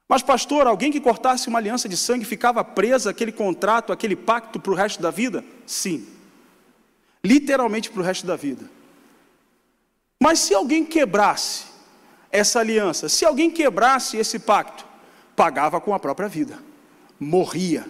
Mas, 0.08 0.22
pastor, 0.22 0.66
alguém 0.66 0.90
que 0.90 1.00
cortasse 1.00 1.48
uma 1.48 1.58
aliança 1.58 1.88
de 1.88 1.96
sangue 1.96 2.24
ficava 2.24 2.64
presa 2.64 3.10
aquele 3.10 3.30
contrato, 3.30 3.92
aquele 3.92 4.16
pacto 4.16 4.58
para 4.58 4.72
o 4.72 4.74
resto 4.74 5.02
da 5.02 5.10
vida? 5.10 5.44
Sim. 5.66 6.08
Literalmente 7.22 7.90
para 7.90 8.00
o 8.00 8.04
resto 8.04 8.26
da 8.26 8.34
vida. 8.34 8.70
Mas 10.20 10.38
se 10.38 10.54
alguém 10.54 10.84
quebrasse 10.84 11.66
essa 12.32 12.60
aliança, 12.60 13.08
se 13.08 13.24
alguém 13.24 13.50
quebrasse 13.50 14.16
esse 14.16 14.38
pacto, 14.38 14.86
pagava 15.36 15.80
com 15.80 15.94
a 15.94 16.00
própria 16.00 16.28
vida, 16.28 16.58
morria. 17.20 17.86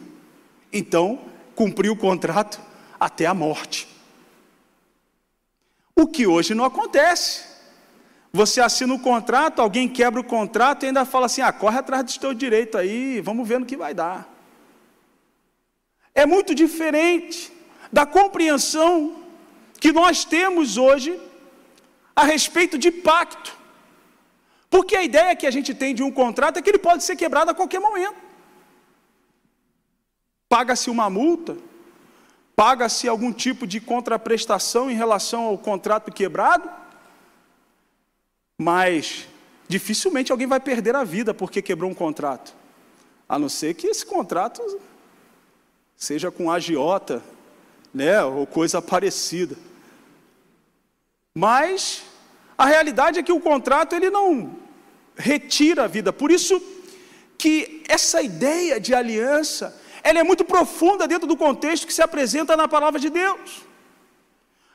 Então, 0.73 1.21
cumpriu 1.55 1.93
o 1.93 1.97
contrato 1.97 2.61
até 2.99 3.27
a 3.27 3.33
morte. 3.33 3.89
O 5.95 6.07
que 6.07 6.27
hoje 6.27 6.55
não 6.55 6.65
acontece. 6.65 7.48
Você 8.33 8.61
assina 8.61 8.93
o 8.93 8.99
contrato, 8.99 9.61
alguém 9.61 9.89
quebra 9.89 10.21
o 10.21 10.25
contrato 10.25 10.83
e 10.83 10.87
ainda 10.87 11.05
fala 11.05 11.27
assim: 11.27 11.41
ah, 11.41 11.53
corre 11.53 11.79
atrás 11.79 12.05
do 12.05 12.21
teu 12.21 12.35
direito 12.35 12.77
aí, 12.77 13.21
vamos 13.21 13.49
ver 13.49 13.59
no 13.59 13.67
que 13.67 13.77
vai 13.77 13.95
dar. 13.95 14.29
É 16.15 16.27
muito 16.27 16.55
diferente 16.55 17.53
da 17.93 18.05
compreensão 18.05 19.23
que 19.81 19.93
nós 19.93 20.25
temos 20.25 20.77
hoje 20.77 21.19
a 22.15 22.25
respeito 22.25 22.77
de 22.77 22.91
pacto. 22.91 23.57
Porque 24.69 24.95
a 24.97 25.03
ideia 25.03 25.37
que 25.37 25.47
a 25.47 25.51
gente 25.51 25.75
tem 25.75 25.95
de 25.95 26.03
um 26.03 26.11
contrato 26.11 26.59
é 26.59 26.63
que 26.63 26.69
ele 26.69 26.79
pode 26.79 27.05
ser 27.05 27.17
quebrado 27.17 27.51
a 27.51 27.55
qualquer 27.55 27.81
momento. 27.81 28.17
Paga-se 30.49 30.91
uma 30.91 31.09
multa, 31.09 31.57
paga-se 32.57 33.09
algum 33.09 33.33
tipo 33.33 33.67
de 33.67 33.81
contraprestação 33.81 34.91
em 34.91 34.95
relação 34.95 35.45
ao 35.45 35.57
contrato 35.57 36.11
quebrado, 36.11 36.69
mas 38.59 39.29
dificilmente 39.69 40.33
alguém 40.33 40.49
vai 40.49 40.59
perder 40.59 40.97
a 40.97 41.05
vida 41.05 41.33
porque 41.33 41.63
quebrou 41.63 41.89
um 41.89 41.95
contrato. 41.95 42.53
A 43.29 43.39
não 43.39 43.49
ser 43.49 43.75
que 43.75 43.87
esse 43.87 44.05
contrato 44.05 44.61
seja 45.97 46.31
com 46.31 46.51
agiota, 46.51 47.23
né, 47.95 48.23
ou 48.25 48.47
coisa 48.47 48.83
parecida. 48.83 49.57
Mas 51.33 52.03
a 52.57 52.67
realidade 52.67 53.21
é 53.21 53.23
que 53.23 53.33
o 53.33 53.41
contrato 53.41 53.95
ele 53.95 54.11
não 54.11 54.57
retira 55.17 55.85
a 55.85 55.87
vida. 55.87 56.13
Por 56.13 56.31
isso 56.31 56.61
que 57.37 57.85
essa 57.89 58.21
ideia 58.21 58.81
de 58.81 58.93
aliança, 58.95 59.81
ela 60.03 60.19
é 60.19 60.25
muito 60.25 60.45
profunda 60.45 61.07
dentro 61.07 61.29
do 61.29 61.37
contexto 61.37 61.87
que 61.87 61.95
se 61.95 62.03
apresenta 62.03 62.57
na 62.57 62.67
palavra 62.67 62.99
de 62.99 63.09
Deus. 63.11 63.63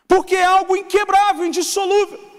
Porque 0.08 0.36
é 0.36 0.46
algo 0.46 0.76
inquebrável, 0.76 1.46
indissolúvel. 1.46 2.33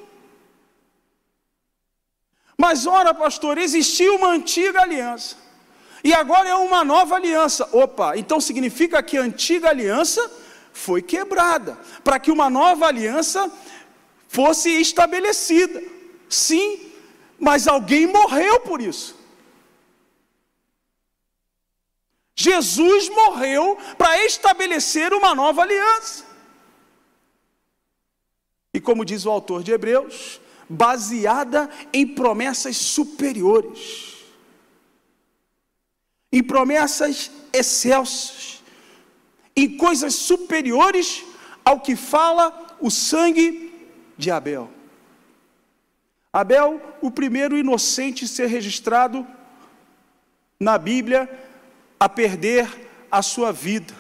Mas 2.57 2.87
ora, 2.87 3.13
pastor, 3.13 3.59
existia 3.59 4.13
uma 4.13 4.29
antiga 4.29 4.83
aliança. 4.83 5.37
E 6.03 6.13
agora 6.13 6.49
é 6.49 6.55
uma 6.55 6.85
nova 6.85 7.17
aliança. 7.17 7.69
Opa, 7.73 8.17
então 8.17 8.41
significa 8.41 9.03
que 9.03 9.17
a 9.17 9.23
antiga 9.23 9.71
aliança 9.71 10.31
foi 10.73 11.01
quebrada, 11.01 11.79
para 12.03 12.19
que 12.19 12.31
uma 12.31 12.51
nova 12.51 12.87
aliança 12.87 13.51
fosse 14.29 14.69
estabelecida. 14.81 15.83
Sim, 16.29 16.93
mas 17.39 17.67
alguém 17.67 18.07
morreu 18.07 18.61
por 18.61 18.81
isso. 18.81 19.17
Jesus 22.37 23.09
morreu 23.09 23.79
para 23.97 24.25
estabelecer 24.25 25.13
uma 25.15 25.35
nova 25.35 25.63
aliança. 25.63 26.25
E 28.75 28.81
como 28.81 29.05
diz 29.05 29.25
o 29.25 29.31
autor 29.31 29.63
de 29.63 29.71
Hebreus, 29.71 30.41
baseada 30.69 31.69
em 31.93 32.07
promessas 32.07 32.77
superiores, 32.77 34.15
em 36.33 36.43
promessas 36.43 37.31
excelsas, 37.53 38.63
em 39.55 39.77
coisas 39.77 40.15
superiores 40.15 41.25
ao 41.65 41.81
que 41.81 41.95
fala 41.95 42.77
o 42.81 42.91
sangue 42.91 43.73
de 44.17 44.31
Abel. 44.31 44.71
Abel, 46.33 46.83
o 47.01 47.11
primeiro 47.11 47.57
inocente 47.57 48.27
ser 48.27 48.47
registrado 48.47 49.25
na 50.59 50.77
Bíblia 50.77 51.31
a 51.99 52.09
perder 52.09 52.91
a 53.11 53.23
sua 53.23 53.53
vida. 53.53 53.95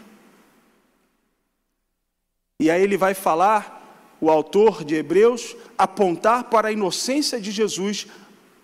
E 2.59 2.71
aí 2.71 2.83
ele 2.83 2.97
vai 2.97 3.15
falar 3.15 3.84
o 4.25 4.31
autor 4.31 4.85
de 4.85 4.95
Hebreus 4.95 5.55
apontar 5.77 6.45
para 6.45 6.69
a 6.69 6.73
inocência 6.73 7.39
de 7.39 7.51
Jesus 7.51 8.07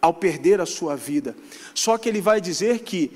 ao 0.00 0.14
perder 0.14 0.58
a 0.58 0.64
sua 0.64 0.96
vida. 0.96 1.36
Só 1.74 1.98
que 1.98 2.08
ele 2.08 2.22
vai 2.22 2.40
dizer 2.40 2.78
que 2.78 3.12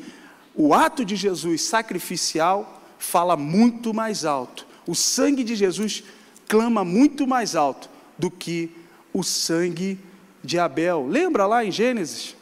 o 0.54 0.74
ato 0.74 1.06
de 1.06 1.16
Jesus 1.16 1.62
sacrificial 1.62 2.82
fala 2.98 3.34
muito 3.34 3.94
mais 3.94 4.26
alto. 4.26 4.66
O 4.86 4.94
sangue 4.94 5.42
de 5.42 5.56
Jesus 5.56 6.04
clama 6.46 6.84
muito 6.84 7.26
mais 7.26 7.56
alto 7.56 7.88
do 8.18 8.30
que 8.30 8.70
o 9.10 9.22
sangue 9.22 9.98
de 10.42 10.58
Abel. 10.58 11.06
Lembra 11.08 11.46
lá 11.46 11.64
em 11.64 11.72
Gênesis? 11.72 12.36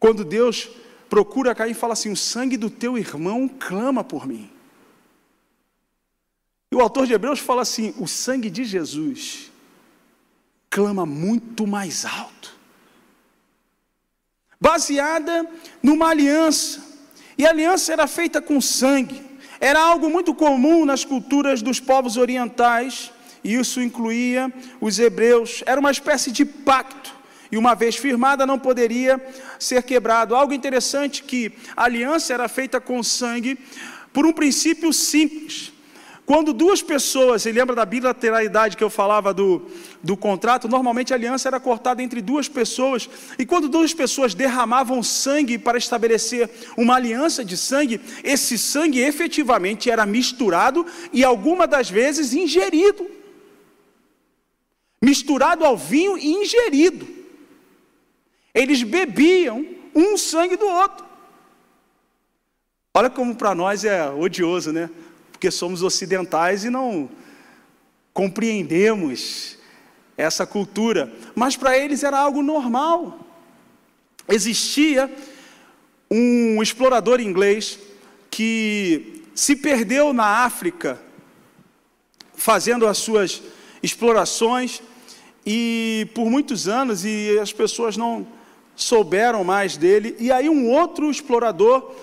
Quando 0.00 0.24
Deus 0.24 0.70
procura 1.10 1.54
Caim 1.54 1.72
e 1.72 1.74
fala 1.74 1.92
assim: 1.92 2.10
O 2.10 2.16
sangue 2.16 2.56
do 2.56 2.70
teu 2.70 2.96
irmão 2.96 3.46
clama 3.46 4.02
por 4.02 4.26
mim. 4.26 4.50
O 6.76 6.80
autor 6.82 7.06
de 7.06 7.14
Hebreus 7.14 7.40
fala 7.40 7.62
assim: 7.62 7.94
o 7.98 8.06
sangue 8.06 8.50
de 8.50 8.62
Jesus 8.62 9.50
clama 10.68 11.06
muito 11.06 11.66
mais 11.66 12.04
alto. 12.04 12.54
Baseada 14.60 15.48
numa 15.82 16.10
aliança. 16.10 16.84
E 17.38 17.46
a 17.46 17.50
aliança 17.50 17.94
era 17.94 18.06
feita 18.06 18.42
com 18.42 18.60
sangue. 18.60 19.22
Era 19.58 19.80
algo 19.80 20.10
muito 20.10 20.34
comum 20.34 20.84
nas 20.84 21.02
culturas 21.02 21.62
dos 21.62 21.80
povos 21.80 22.18
orientais 22.18 23.10
e 23.42 23.54
isso 23.54 23.80
incluía 23.80 24.52
os 24.78 24.98
hebreus. 24.98 25.62
Era 25.64 25.80
uma 25.80 25.90
espécie 25.90 26.30
de 26.30 26.44
pacto, 26.44 27.14
e 27.50 27.56
uma 27.56 27.74
vez 27.74 27.96
firmada 27.96 28.44
não 28.44 28.58
poderia 28.58 29.18
ser 29.58 29.82
quebrado. 29.82 30.34
Algo 30.34 30.52
interessante 30.52 31.22
que 31.22 31.52
a 31.74 31.84
aliança 31.84 32.34
era 32.34 32.48
feita 32.48 32.78
com 32.82 33.02
sangue 33.02 33.58
por 34.12 34.26
um 34.26 34.32
princípio 34.32 34.92
simples. 34.92 35.72
Quando 36.26 36.52
duas 36.52 36.82
pessoas, 36.82 37.42
você 37.42 37.52
lembra 37.52 37.76
da 37.76 37.84
bilateralidade 37.84 38.76
que 38.76 38.82
eu 38.82 38.90
falava 38.90 39.32
do, 39.32 39.62
do 40.02 40.16
contrato? 40.16 40.66
Normalmente 40.66 41.12
a 41.12 41.16
aliança 41.16 41.48
era 41.48 41.60
cortada 41.60 42.02
entre 42.02 42.20
duas 42.20 42.48
pessoas, 42.48 43.08
e 43.38 43.46
quando 43.46 43.68
duas 43.68 43.94
pessoas 43.94 44.34
derramavam 44.34 45.04
sangue 45.04 45.56
para 45.56 45.78
estabelecer 45.78 46.50
uma 46.76 46.96
aliança 46.96 47.44
de 47.44 47.56
sangue, 47.56 48.00
esse 48.24 48.58
sangue 48.58 48.98
efetivamente 48.98 49.88
era 49.88 50.04
misturado 50.04 50.84
e 51.12 51.22
algumas 51.22 51.70
das 51.70 51.88
vezes 51.88 52.34
ingerido. 52.34 53.08
Misturado 55.00 55.64
ao 55.64 55.76
vinho 55.76 56.18
e 56.18 56.26
ingerido. 56.26 57.06
Eles 58.52 58.82
bebiam 58.82 59.64
um 59.94 60.16
sangue 60.16 60.56
do 60.56 60.66
outro. 60.66 61.06
Olha 62.92 63.10
como 63.10 63.36
para 63.36 63.54
nós 63.54 63.84
é 63.84 64.10
odioso, 64.10 64.72
né? 64.72 64.90
Porque 65.36 65.50
somos 65.50 65.82
ocidentais 65.82 66.64
e 66.64 66.70
não 66.70 67.10
compreendemos 68.14 69.58
essa 70.16 70.46
cultura, 70.46 71.12
mas 71.34 71.58
para 71.58 71.76
eles 71.76 72.02
era 72.02 72.18
algo 72.18 72.42
normal. 72.42 73.20
Existia 74.26 75.14
um 76.10 76.62
explorador 76.62 77.20
inglês 77.20 77.78
que 78.30 79.24
se 79.34 79.54
perdeu 79.54 80.14
na 80.14 80.44
África 80.46 80.98
fazendo 82.34 82.86
as 82.86 82.96
suas 82.96 83.42
explorações 83.82 84.80
e 85.44 86.08
por 86.14 86.30
muitos 86.30 86.66
anos 86.66 87.04
e 87.04 87.38
as 87.38 87.52
pessoas 87.52 87.94
não 87.94 88.26
souberam 88.74 89.44
mais 89.44 89.76
dele. 89.76 90.16
E 90.18 90.32
aí 90.32 90.48
um 90.48 90.70
outro 90.70 91.10
explorador 91.10 91.94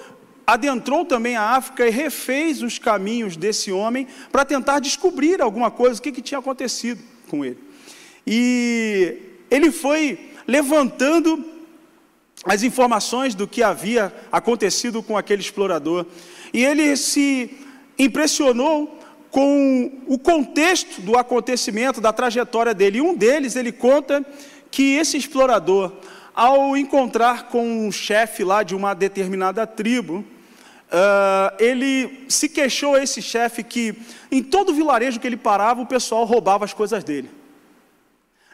adentrou 0.46 1.06
também 1.06 1.36
a 1.36 1.52
África 1.52 1.88
e 1.88 1.90
refez 1.90 2.62
os 2.62 2.78
caminhos 2.78 3.38
desse 3.38 3.72
homem 3.72 4.08
para 4.32 4.46
tentar 4.46 4.80
descobrir 4.80 5.42
alguma 5.42 5.72
coisa, 5.72 6.00
o 6.00 6.04
que, 6.04 6.12
que 6.12 6.22
tinha 6.22 6.40
acontecido 6.40 7.02
com 7.30 7.44
ele. 7.44 7.58
E 8.26 9.18
ele 9.50 9.72
foi 9.72 10.32
levantando 10.48 11.46
as 12.46 12.64
informações 12.64 13.36
do 13.36 13.48
que 13.48 13.64
havia 13.64 14.14
acontecido 14.32 15.02
com 15.02 15.18
aquele 15.18 15.42
explorador. 15.42 16.06
E 16.54 16.64
ele 16.64 16.96
se 16.98 17.58
impressionou 17.98 19.00
com 19.32 19.92
o 20.08 20.20
contexto 20.20 21.02
do 21.02 21.18
acontecimento, 21.18 22.02
da 22.02 22.14
trajetória 22.14 22.74
dele. 22.74 22.98
E 22.98 23.02
um 23.02 23.16
deles, 23.16 23.56
ele 23.56 23.72
conta 23.72 24.24
que 24.70 24.96
esse 24.96 25.18
explorador, 25.18 25.92
ao 26.36 26.76
encontrar 26.76 27.48
com 27.48 27.88
um 27.88 27.92
chefe 27.92 28.44
lá 28.44 28.62
de 28.62 28.76
uma 28.76 28.94
determinada 28.94 29.66
tribo, 29.66 30.26
Uh, 30.94 31.56
ele 31.58 32.26
se 32.30 32.48
queixou 32.48 32.94
a 32.94 33.02
esse 33.02 33.20
chefe 33.20 33.64
que 33.64 33.96
em 34.32 34.44
todo 34.44 34.76
vilarejo 34.76 35.20
que 35.20 35.26
ele 35.26 35.36
parava, 35.36 35.82
o 35.82 35.88
pessoal 35.88 36.24
roubava 36.24 36.66
as 36.66 36.74
coisas 36.74 37.04
dele. 37.04 37.32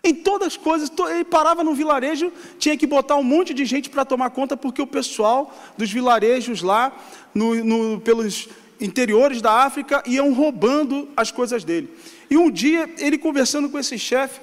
Em 0.02 0.16
todas 0.16 0.48
as 0.48 0.58
coisas, 0.58 0.90
ele 1.10 1.26
parava 1.26 1.66
no 1.66 1.76
vilarejo, 1.76 2.32
tinha 2.58 2.78
que 2.78 2.88
botar 2.88 3.18
um 3.18 3.24
monte 3.24 3.54
de 3.54 3.66
gente 3.66 3.90
para 3.90 4.06
tomar 4.06 4.30
conta, 4.30 4.56
porque 4.56 4.82
o 4.82 4.88
pessoal 4.88 5.54
dos 5.78 5.92
vilarejos 5.92 6.62
lá, 6.62 6.98
no, 7.36 7.62
no, 7.62 8.00
pelos 8.00 8.48
interiores 8.80 9.42
da 9.42 9.52
África, 9.66 10.02
iam 10.06 10.32
roubando 10.32 11.10
as 11.18 11.32
coisas 11.32 11.66
dele. 11.66 11.94
E 12.30 12.38
um 12.38 12.50
dia, 12.50 12.90
ele 13.00 13.18
conversando 13.18 13.70
com 13.70 13.78
esse 13.78 14.00
chefe, 14.00 14.40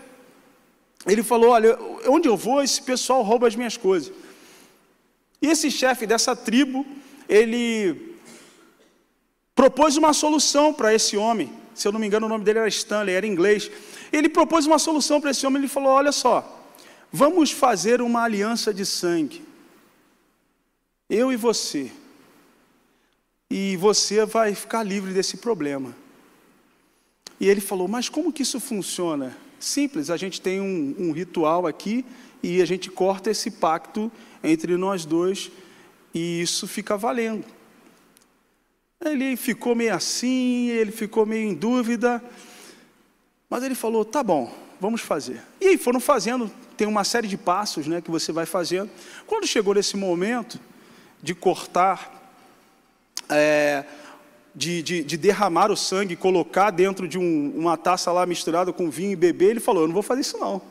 ele 1.06 1.22
falou: 1.22 1.52
Olha, 1.52 1.78
onde 2.06 2.28
eu 2.28 2.36
vou, 2.36 2.62
esse 2.62 2.82
pessoal 2.82 3.22
rouba 3.22 3.48
as 3.48 3.56
minhas 3.56 3.78
coisas. 3.78 4.12
E 5.40 5.48
esse 5.48 5.70
chefe 5.70 6.06
dessa 6.06 6.36
tribo, 6.36 6.84
ele 7.28 8.16
propôs 9.54 9.96
uma 9.96 10.12
solução 10.12 10.72
para 10.72 10.94
esse 10.94 11.16
homem. 11.16 11.52
Se 11.74 11.86
eu 11.86 11.92
não 11.92 12.00
me 12.00 12.06
engano, 12.06 12.26
o 12.26 12.28
nome 12.28 12.44
dele 12.44 12.60
era 12.60 12.68
Stanley, 12.68 13.14
era 13.14 13.26
inglês. 13.26 13.70
Ele 14.12 14.28
propôs 14.28 14.66
uma 14.66 14.78
solução 14.78 15.20
para 15.20 15.30
esse 15.30 15.46
homem. 15.46 15.60
Ele 15.60 15.68
falou: 15.68 15.90
Olha 15.90 16.12
só, 16.12 16.64
vamos 17.12 17.50
fazer 17.50 18.00
uma 18.00 18.22
aliança 18.22 18.72
de 18.72 18.86
sangue. 18.86 19.42
Eu 21.08 21.32
e 21.32 21.36
você. 21.36 21.90
E 23.50 23.76
você 23.76 24.24
vai 24.24 24.54
ficar 24.54 24.82
livre 24.82 25.12
desse 25.12 25.36
problema. 25.36 25.94
E 27.38 27.48
ele 27.48 27.60
falou: 27.60 27.88
Mas 27.88 28.08
como 28.08 28.32
que 28.32 28.42
isso 28.42 28.60
funciona? 28.60 29.36
Simples, 29.58 30.10
a 30.10 30.16
gente 30.16 30.40
tem 30.40 30.60
um, 30.60 30.94
um 30.98 31.12
ritual 31.12 31.66
aqui 31.66 32.04
e 32.42 32.60
a 32.60 32.64
gente 32.64 32.90
corta 32.90 33.30
esse 33.30 33.50
pacto 33.50 34.12
entre 34.42 34.76
nós 34.76 35.04
dois 35.04 35.50
e 36.16 36.40
isso 36.40 36.66
fica 36.66 36.96
valendo. 36.96 37.44
Ele 39.04 39.36
ficou 39.36 39.74
meio 39.74 39.94
assim, 39.94 40.70
ele 40.70 40.90
ficou 40.90 41.26
meio 41.26 41.46
em 41.46 41.52
dúvida, 41.52 42.24
mas 43.50 43.62
ele 43.62 43.74
falou: 43.74 44.02
tá 44.02 44.22
bom, 44.22 44.50
vamos 44.80 45.02
fazer. 45.02 45.42
E 45.60 45.66
aí 45.68 45.76
foram 45.76 46.00
fazendo, 46.00 46.50
tem 46.74 46.88
uma 46.88 47.04
série 47.04 47.28
de 47.28 47.36
passos 47.36 47.86
né, 47.86 48.00
que 48.00 48.10
você 48.10 48.32
vai 48.32 48.46
fazendo. 48.46 48.90
Quando 49.26 49.46
chegou 49.46 49.74
nesse 49.74 49.94
momento 49.94 50.58
de 51.22 51.34
cortar, 51.34 52.34
é, 53.28 53.84
de, 54.54 54.82
de, 54.82 55.04
de, 55.04 55.16
derramar 55.18 55.70
o 55.70 55.76
sangue, 55.76 56.16
colocar 56.16 56.70
dentro 56.70 57.06
de 57.06 57.18
um, 57.18 57.52
uma 57.54 57.76
taça 57.76 58.10
lá 58.10 58.24
misturada 58.24 58.72
com 58.72 58.88
vinho 58.88 59.12
e 59.12 59.16
beber, 59.16 59.50
ele 59.50 59.60
falou: 59.60 59.82
eu 59.82 59.88
não 59.88 59.94
vou 59.94 60.02
fazer 60.02 60.22
isso 60.22 60.38
não. 60.38 60.62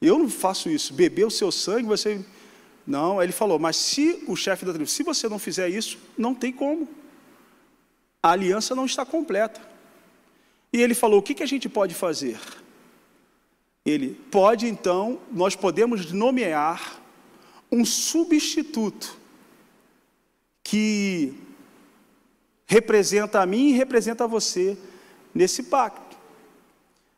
Eu 0.00 0.16
não 0.16 0.30
faço 0.30 0.70
isso. 0.70 0.94
Beber 0.94 1.26
o 1.26 1.30
seu 1.30 1.50
sangue, 1.50 1.88
você 1.88 2.24
não, 2.86 3.22
ele 3.22 3.32
falou, 3.32 3.58
mas 3.58 3.76
se 3.76 4.24
o 4.26 4.34
chefe 4.34 4.64
da 4.64 4.72
tribo, 4.72 4.88
se 4.88 5.02
você 5.02 5.28
não 5.28 5.38
fizer 5.38 5.68
isso, 5.68 5.98
não 6.18 6.34
tem 6.34 6.52
como. 6.52 6.88
A 8.22 8.30
aliança 8.30 8.74
não 8.74 8.86
está 8.86 9.04
completa. 9.04 9.60
E 10.72 10.80
ele 10.80 10.94
falou: 10.94 11.20
o 11.20 11.22
que, 11.22 11.34
que 11.34 11.42
a 11.42 11.46
gente 11.46 11.68
pode 11.68 11.94
fazer? 11.94 12.38
Ele 13.84 14.14
pode, 14.30 14.66
então, 14.66 15.20
nós 15.30 15.56
podemos 15.56 16.12
nomear 16.12 17.00
um 17.70 17.84
substituto 17.84 19.16
que 20.62 21.34
representa 22.66 23.40
a 23.40 23.46
mim 23.46 23.70
e 23.70 23.72
representa 23.72 24.26
você 24.26 24.78
nesse 25.34 25.64
pacto. 25.64 26.01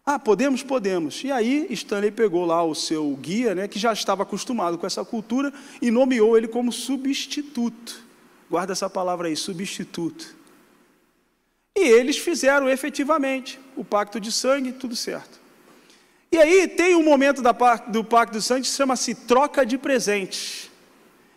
Ah, 0.07 0.19
podemos? 0.19 0.62
Podemos. 0.62 1.25
E 1.25 1.33
aí 1.33 1.67
Stanley 1.71 2.11
pegou 2.11 2.45
lá 2.45 2.62
o 2.62 2.75
seu 2.75 3.17
guia, 3.17 3.55
né, 3.55 3.67
que 3.67 3.79
já 3.79 3.93
estava 3.93 4.23
acostumado 4.23 4.77
com 4.77 4.87
essa 4.87 5.05
cultura, 5.05 5.53
e 5.81 5.90
nomeou 5.90 6.37
ele 6.37 6.47
como 6.47 6.71
substituto. 6.71 8.05
Guarda 8.51 8.75
essa 8.75 8.90
palavra 8.90 9.29
aí, 9.29 9.37
substituto. 9.37 10.37
E 11.75 11.81
eles 11.81 12.19
fizeram 12.19 12.69
efetivamente 12.69 13.59
o 13.75 13.85
pacto 13.85 14.21
de 14.21 14.31
sangue, 14.31 14.73
tudo 14.73 14.95
certo. 14.95 15.40
E 16.31 16.37
aí 16.37 16.69
tem 16.69 16.95
um 16.95 17.03
momento 17.03 17.43
do 17.88 18.05
pacto 18.05 18.38
de 18.38 18.45
sangue 18.45 18.62
que 18.62 18.69
chama-se 18.69 19.14
troca 19.14 19.64
de 19.64 19.79
presentes, 19.79 20.71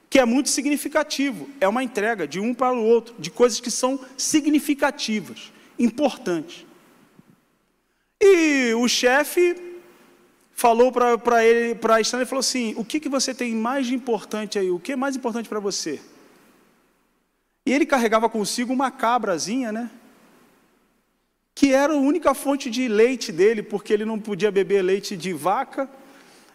que 0.10 0.20
é 0.20 0.26
muito 0.26 0.50
significativo. 0.50 1.50
É 1.62 1.68
uma 1.68 1.84
entrega 1.84 2.28
de 2.28 2.40
um 2.40 2.54
para 2.54 2.76
o 2.76 2.84
outro, 2.84 3.16
de 3.18 3.32
coisas 3.32 3.60
que 3.62 3.72
são 3.72 4.00
significativas, 4.18 5.54
importantes. 5.80 6.67
E 8.22 8.74
o 8.74 8.88
chefe 8.88 9.56
falou 10.54 10.92
para 10.92 11.46
ele, 11.46 11.76
para 11.76 12.02
Stanley, 12.02 12.26
falou 12.26 12.40
assim: 12.40 12.74
o 12.78 12.84
que, 12.84 13.00
que 13.00 13.08
você 13.08 13.34
tem 13.34 13.54
mais 13.54 13.86
de 13.88 13.94
importante 13.94 14.58
aí? 14.58 14.72
O 14.72 14.80
que 14.80 14.94
é 14.94 14.96
mais 14.96 15.16
importante 15.16 15.48
para 15.48 15.60
você? 15.60 16.02
E 17.66 17.72
ele 17.72 17.86
carregava 17.86 18.28
consigo 18.28 18.74
uma 18.74 18.90
cabrazinha, 18.90 19.72
né? 19.72 19.92
Que 21.54 21.74
era 21.74 21.94
a 21.94 21.98
única 21.98 22.34
fonte 22.34 22.70
de 22.70 22.88
leite 22.88 23.32
dele, 23.32 23.62
porque 23.62 23.94
ele 23.94 24.06
não 24.06 24.20
podia 24.20 24.52
beber 24.52 24.82
leite 24.82 25.16
de 25.16 25.34
vaca. 25.34 25.90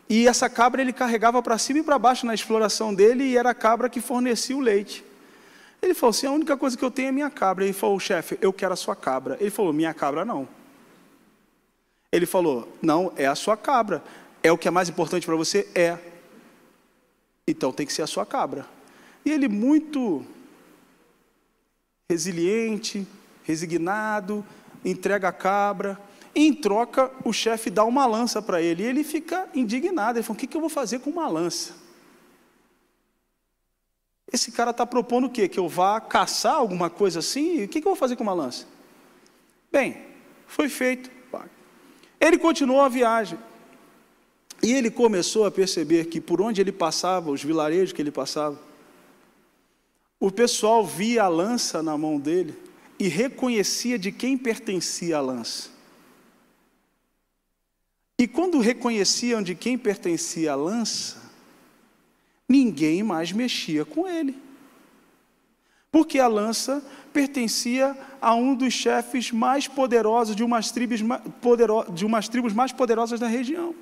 E 0.08 0.26
essa 0.26 0.48
cabra 0.48 0.82
ele 0.82 0.92
carregava 0.92 1.42
para 1.42 1.58
cima 1.58 1.78
e 1.78 1.82
para 1.82 1.98
baixo 1.98 2.26
na 2.26 2.34
exploração 2.34 2.92
dele, 2.92 3.24
e 3.24 3.36
era 3.36 3.50
a 3.50 3.54
cabra 3.54 3.88
que 3.88 4.00
fornecia 4.00 4.56
o 4.56 4.60
leite. 4.60 5.04
Ele 5.80 5.94
falou 5.94 6.10
assim: 6.10 6.26
a 6.26 6.32
única 6.32 6.56
coisa 6.56 6.76
que 6.76 6.84
eu 6.84 6.90
tenho 6.90 7.08
é 7.08 7.12
minha 7.12 7.30
cabra. 7.30 7.64
Ele 7.64 7.72
falou: 7.72 8.00
chefe, 8.00 8.36
eu 8.40 8.52
quero 8.52 8.72
a 8.72 8.76
sua 8.76 8.96
cabra. 8.96 9.36
Ele 9.38 9.50
falou: 9.50 9.72
minha 9.72 9.94
cabra 9.94 10.24
não. 10.24 10.48
Ele 12.12 12.26
falou: 12.26 12.68
Não, 12.82 13.10
é 13.16 13.26
a 13.26 13.34
sua 13.34 13.56
cabra. 13.56 14.04
É 14.42 14.52
o 14.52 14.58
que 14.58 14.68
é 14.68 14.70
mais 14.70 14.88
importante 14.88 15.24
para 15.24 15.34
você? 15.34 15.66
É. 15.74 15.98
Então 17.48 17.72
tem 17.72 17.86
que 17.86 17.92
ser 17.92 18.02
a 18.02 18.06
sua 18.06 18.26
cabra. 18.26 18.66
E 19.24 19.30
ele, 19.30 19.48
muito 19.48 20.24
resiliente, 22.10 23.06
resignado, 23.44 24.44
entrega 24.84 25.28
a 25.28 25.32
cabra. 25.32 25.98
Em 26.34 26.52
troca, 26.52 27.10
o 27.24 27.32
chefe 27.32 27.70
dá 27.70 27.84
uma 27.84 28.04
lança 28.04 28.42
para 28.42 28.60
ele. 28.60 28.82
E 28.82 28.86
ele 28.86 29.02
fica 29.02 29.48
indignado. 29.54 30.18
Ele 30.18 30.22
fala: 30.22 30.36
O 30.36 30.40
que, 30.40 30.46
que 30.46 30.56
eu 30.56 30.60
vou 30.60 30.70
fazer 30.70 30.98
com 30.98 31.08
uma 31.08 31.28
lança? 31.28 31.80
Esse 34.30 34.50
cara 34.52 34.70
está 34.70 34.86
propondo 34.86 35.26
o 35.26 35.30
quê? 35.30 35.48
Que 35.48 35.58
eu 35.58 35.68
vá 35.68 36.00
caçar 36.00 36.54
alguma 36.54 36.90
coisa 36.90 37.20
assim? 37.20 37.64
O 37.64 37.68
que, 37.68 37.80
que 37.80 37.86
eu 37.86 37.92
vou 37.92 37.98
fazer 37.98 38.16
com 38.16 38.22
uma 38.22 38.32
lança? 38.32 38.66
Bem, 39.70 39.96
foi 40.46 40.68
feito 40.68 41.21
Ele 42.22 42.38
continuou 42.38 42.80
a 42.80 42.88
viagem. 42.88 43.36
E 44.62 44.72
ele 44.72 44.92
começou 44.92 45.44
a 45.44 45.50
perceber 45.50 46.04
que 46.04 46.20
por 46.20 46.40
onde 46.40 46.60
ele 46.60 46.70
passava, 46.70 47.32
os 47.32 47.42
vilarejos 47.42 47.92
que 47.92 48.00
ele 48.00 48.12
passava, 48.12 48.56
o 50.20 50.30
pessoal 50.30 50.86
via 50.86 51.24
a 51.24 51.28
lança 51.28 51.82
na 51.82 51.98
mão 51.98 52.20
dele 52.20 52.56
e 52.96 53.08
reconhecia 53.08 53.98
de 53.98 54.12
quem 54.12 54.38
pertencia 54.38 55.16
a 55.16 55.20
lança. 55.20 55.68
E 58.16 58.28
quando 58.28 58.60
reconheciam 58.60 59.42
de 59.42 59.56
quem 59.56 59.76
pertencia 59.76 60.52
a 60.52 60.54
lança, 60.54 61.20
ninguém 62.48 63.02
mais 63.02 63.32
mexia 63.32 63.84
com 63.84 64.06
ele. 64.06 64.40
Porque 65.90 66.20
a 66.20 66.28
lança 66.28 66.80
pertencia 67.12 67.90
a 67.90 68.11
um 68.30 68.54
dos 68.54 68.72
chefes 68.72 69.32
mais 69.32 69.66
poderosos 69.66 70.36
de 70.36 70.44
umas 70.44 70.70
tribos, 70.70 71.00
de 71.92 72.04
umas 72.04 72.28
tribos 72.28 72.52
mais 72.52 72.72
poderosas 72.72 73.18
da 73.18 73.26
região. 73.26 73.74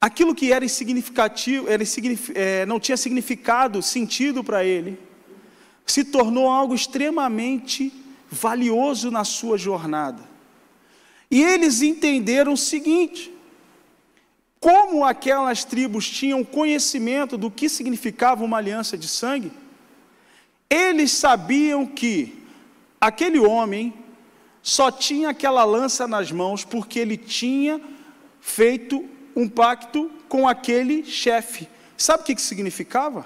aquilo 0.00 0.34
que 0.34 0.52
era 0.52 0.64
insignificativo, 0.64 1.68
era 1.68 1.82
é, 2.34 2.64
não 2.64 2.80
tinha 2.80 2.96
significado, 2.96 3.82
sentido 3.82 4.42
para 4.42 4.64
ele, 4.64 4.98
se 5.84 6.04
tornou 6.04 6.48
algo 6.48 6.74
extremamente 6.74 7.92
valioso 8.30 9.10
na 9.10 9.24
sua 9.24 9.58
jornada. 9.58 10.22
E 11.30 11.42
eles 11.42 11.82
entenderam 11.82 12.54
o 12.54 12.56
seguinte: 12.56 13.32
como 14.60 15.04
aquelas 15.06 15.64
tribos 15.64 16.08
tinham 16.08 16.44
conhecimento 16.44 17.38
do 17.38 17.50
que 17.50 17.66
significava 17.66 18.44
uma 18.44 18.58
aliança 18.58 18.96
de 18.96 19.08
sangue, 19.08 19.50
eles 20.68 21.10
sabiam 21.12 21.86
que 21.86 22.44
aquele 23.00 23.40
homem 23.40 23.94
só 24.62 24.90
tinha 24.90 25.30
aquela 25.30 25.64
lança 25.64 26.06
nas 26.06 26.30
mãos 26.30 26.62
porque 26.62 26.98
ele 26.98 27.16
tinha 27.16 27.80
feito 28.38 29.08
um 29.34 29.48
pacto 29.48 30.10
com 30.28 30.46
aquele 30.46 31.04
chefe. 31.04 31.66
Sabe 31.96 32.22
o 32.22 32.26
que, 32.26 32.34
que 32.34 32.42
significava? 32.42 33.24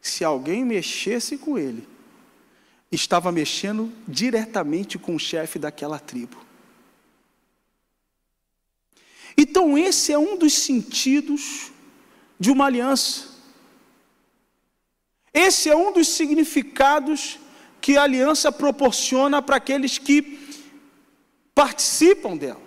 Se 0.00 0.24
alguém 0.24 0.64
mexesse 0.64 1.36
com 1.36 1.58
ele, 1.58 1.86
estava 2.90 3.32
mexendo 3.32 3.92
diretamente 4.06 4.98
com 4.98 5.16
o 5.16 5.18
chefe 5.18 5.58
daquela 5.58 5.98
tribo. 5.98 6.47
Então, 9.40 9.78
esse 9.78 10.12
é 10.12 10.18
um 10.18 10.36
dos 10.36 10.52
sentidos 10.52 11.70
de 12.40 12.50
uma 12.50 12.66
aliança. 12.66 13.28
Esse 15.32 15.70
é 15.70 15.76
um 15.76 15.92
dos 15.92 16.08
significados 16.08 17.38
que 17.80 17.96
a 17.96 18.02
aliança 18.02 18.50
proporciona 18.50 19.40
para 19.40 19.54
aqueles 19.54 19.96
que 19.96 20.40
participam 21.54 22.36
dela. 22.36 22.60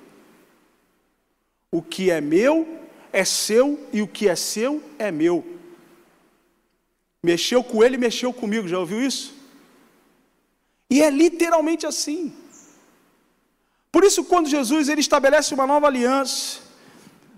O 1.70 1.82
que 1.82 2.10
é 2.10 2.22
meu 2.22 2.80
é 3.12 3.26
seu 3.26 3.78
e 3.92 4.02
o 4.02 4.08
que 4.08 4.30
é 4.30 4.36
seu 4.38 4.82
é 4.98 5.12
meu. 5.12 5.46
Mexeu 7.22 7.62
com 7.66 7.84
ele, 7.84 7.98
mexeu 7.98 8.32
comigo, 8.32 8.66
já 8.70 8.80
ouviu 8.80 9.02
isso? 9.02 9.36
E 10.90 11.02
é 11.02 11.10
literalmente 11.10 11.86
assim. 11.86 12.34
Por 13.92 14.04
isso, 14.06 14.24
quando 14.24 14.48
Jesus 14.48 14.88
ele 14.88 15.02
estabelece 15.02 15.54
uma 15.54 15.68
nova 15.68 15.88
aliança, 15.88 16.60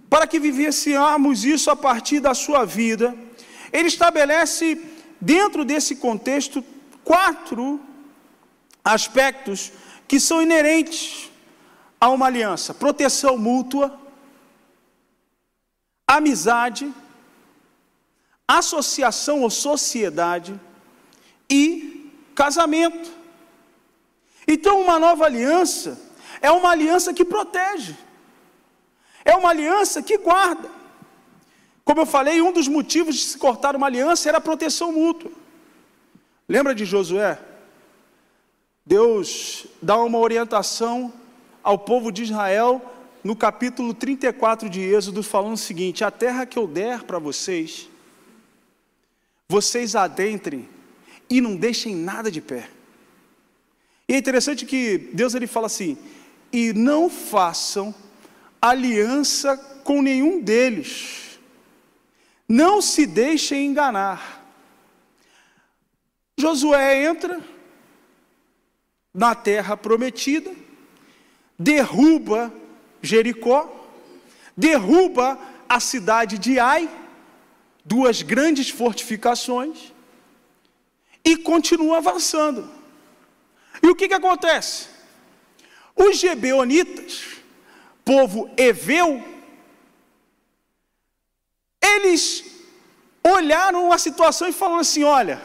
para 0.09 0.27
que 0.27 0.39
vivêssemos 0.39 1.43
isso 1.43 1.71
a 1.71 1.75
partir 1.75 2.19
da 2.19 2.35
sua 2.35 2.63
vida, 2.63 3.15
ele 3.71 3.87
estabelece, 3.87 4.79
dentro 5.19 5.65
desse 5.65 5.95
contexto, 5.95 6.63
quatro 7.03 7.81
aspectos 8.85 9.71
que 10.07 10.19
são 10.19 10.41
inerentes 10.41 11.31
a 11.99 12.09
uma 12.09 12.27
aliança: 12.27 12.73
proteção 12.73 13.35
mútua, 13.35 13.99
amizade, 16.05 16.93
associação 18.47 19.41
ou 19.41 19.49
sociedade 19.49 20.59
e 21.49 22.11
casamento. 22.35 23.11
Então, 24.47 24.81
uma 24.81 24.99
nova 24.99 25.25
aliança 25.25 25.99
é 26.43 26.51
uma 26.51 26.71
aliança 26.71 27.13
que 27.13 27.23
protege, 27.23 27.95
é 29.23 29.33
uma 29.33 29.49
aliança 29.49 30.03
que 30.03 30.17
guarda. 30.17 30.69
Como 31.85 32.01
eu 32.01 32.05
falei, 32.05 32.41
um 32.41 32.51
dos 32.51 32.67
motivos 32.67 33.15
de 33.15 33.21
se 33.23 33.37
cortar 33.37 33.77
uma 33.77 33.87
aliança 33.87 34.27
era 34.27 34.39
a 34.39 34.41
proteção 34.41 34.91
mútua. 34.91 35.31
Lembra 36.47 36.75
de 36.75 36.83
Josué? 36.83 37.39
Deus 38.85 39.65
dá 39.81 39.97
uma 39.97 40.17
orientação 40.17 41.13
ao 41.63 41.79
povo 41.79 42.11
de 42.11 42.23
Israel 42.23 42.81
no 43.23 43.37
capítulo 43.37 43.93
34 43.93 44.69
de 44.69 44.81
Êxodo, 44.81 45.23
falando 45.23 45.53
o 45.53 45.57
seguinte: 45.57 46.03
A 46.03 46.11
terra 46.11 46.45
que 46.45 46.59
eu 46.59 46.67
der 46.67 47.03
para 47.03 47.19
vocês, 47.19 47.89
vocês 49.47 49.95
adentrem 49.95 50.67
e 51.29 51.39
não 51.39 51.55
deixem 51.55 51.95
nada 51.95 52.29
de 52.29 52.41
pé. 52.41 52.69
E 54.09 54.13
é 54.13 54.17
interessante 54.17 54.65
que 54.65 54.97
Deus 55.13 55.33
ele 55.33 55.47
fala 55.47 55.67
assim: 55.67 55.97
e 56.53 56.71
não 56.71 57.09
façam 57.09 57.93
aliança 58.61 59.57
com 59.83 60.03
nenhum 60.03 60.39
deles, 60.39 61.39
não 62.47 62.79
se 62.79 63.07
deixem 63.07 63.65
enganar. 63.65 64.45
Josué 66.37 67.03
entra 67.05 67.41
na 69.11 69.33
terra 69.33 69.75
prometida, 69.75 70.53
derruba 71.57 72.53
Jericó, 73.01 73.89
derruba 74.55 75.39
a 75.67 75.79
cidade 75.79 76.37
de 76.37 76.59
Ai, 76.59 76.89
duas 77.83 78.21
grandes 78.21 78.69
fortificações, 78.69 79.91
e 81.25 81.35
continua 81.35 81.97
avançando. 81.97 82.69
E 83.81 83.87
o 83.87 83.95
que, 83.95 84.07
que 84.07 84.13
acontece? 84.13 84.92
Os 85.95 86.17
gebeonitas, 86.17 87.23
povo 88.03 88.49
eveu, 88.57 89.23
eles 91.81 92.43
olharam 93.23 93.91
a 93.91 93.97
situação 93.97 94.47
e 94.47 94.53
falaram 94.53 94.79
assim: 94.79 95.03
olha, 95.03 95.41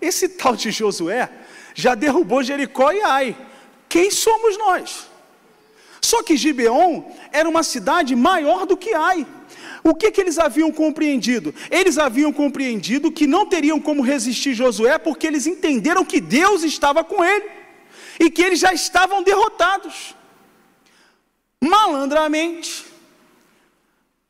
esse 0.00 0.28
tal 0.28 0.54
de 0.54 0.70
Josué 0.70 1.30
já 1.74 1.94
derrubou 1.94 2.42
Jericó 2.42 2.92
e 2.92 3.02
Ai, 3.02 3.36
quem 3.88 4.10
somos 4.10 4.56
nós? 4.56 5.06
Só 6.00 6.22
que 6.22 6.36
Gibeon 6.36 7.02
era 7.32 7.48
uma 7.48 7.62
cidade 7.62 8.14
maior 8.14 8.64
do 8.66 8.76
que 8.76 8.94
Ai. 8.94 9.26
O 9.82 9.94
que, 9.94 10.10
que 10.10 10.20
eles 10.20 10.38
haviam 10.38 10.70
compreendido? 10.70 11.54
Eles 11.70 11.98
haviam 11.98 12.32
compreendido 12.32 13.10
que 13.10 13.26
não 13.26 13.46
teriam 13.46 13.80
como 13.80 14.02
resistir 14.02 14.54
Josué, 14.54 14.98
porque 14.98 15.26
eles 15.26 15.46
entenderam 15.46 16.04
que 16.04 16.20
Deus 16.20 16.62
estava 16.62 17.02
com 17.02 17.24
ele 17.24 17.57
e 18.18 18.30
que 18.30 18.42
eles 18.42 18.60
já 18.60 18.72
estavam 18.72 19.22
derrotados. 19.22 20.14
Malandramente, 21.60 22.86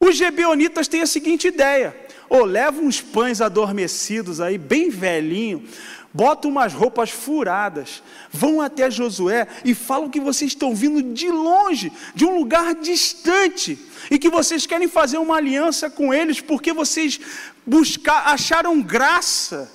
os 0.00 0.16
gebeonitas 0.16 0.88
têm 0.88 1.02
a 1.02 1.06
seguinte 1.06 1.48
ideia: 1.48 1.96
ou 2.28 2.42
oh, 2.42 2.44
leva 2.44 2.80
uns 2.80 3.00
pães 3.00 3.40
adormecidos 3.40 4.40
aí, 4.40 4.56
bem 4.56 4.90
velhinho, 4.90 5.66
botam 6.12 6.50
umas 6.50 6.72
roupas 6.72 7.10
furadas, 7.10 8.02
vão 8.30 8.60
até 8.60 8.90
Josué 8.90 9.46
e 9.64 9.74
falam 9.74 10.10
que 10.10 10.20
vocês 10.20 10.52
estão 10.52 10.74
vindo 10.74 11.02
de 11.14 11.28
longe, 11.28 11.92
de 12.14 12.24
um 12.24 12.38
lugar 12.38 12.74
distante, 12.74 13.78
e 14.10 14.18
que 14.18 14.30
vocês 14.30 14.66
querem 14.66 14.88
fazer 14.88 15.18
uma 15.18 15.36
aliança 15.36 15.90
com 15.90 16.12
eles 16.12 16.40
porque 16.40 16.72
vocês 16.72 17.20
buscar, 17.66 18.28
acharam 18.28 18.80
graça 18.80 19.70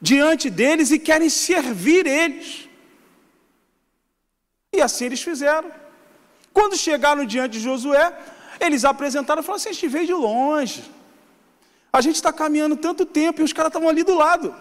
diante 0.00 0.48
deles 0.48 0.90
e 0.90 0.98
querem 0.98 1.28
servir 1.28 2.06
eles. 2.06 2.65
E 4.76 4.82
assim 4.86 5.06
eles 5.06 5.22
fizeram. 5.22 5.70
Quando 6.52 6.76
chegaram 6.76 7.24
diante 7.24 7.52
de 7.54 7.60
Josué, 7.60 8.06
eles 8.60 8.84
apresentaram 8.84 9.40
e 9.40 9.44
falaram 9.44 9.60
assim: 9.60 9.70
a 9.70 9.72
gente 9.72 9.88
veio 9.88 10.06
de 10.06 10.12
longe. 10.12 10.82
A 11.92 12.00
gente 12.00 12.16
está 12.16 12.32
caminhando 12.32 12.76
tanto 12.76 13.06
tempo 13.06 13.40
e 13.40 13.44
os 13.44 13.52
caras 13.52 13.70
estavam 13.70 13.88
ali 13.88 14.02
do 14.02 14.14
lado. 14.14 14.54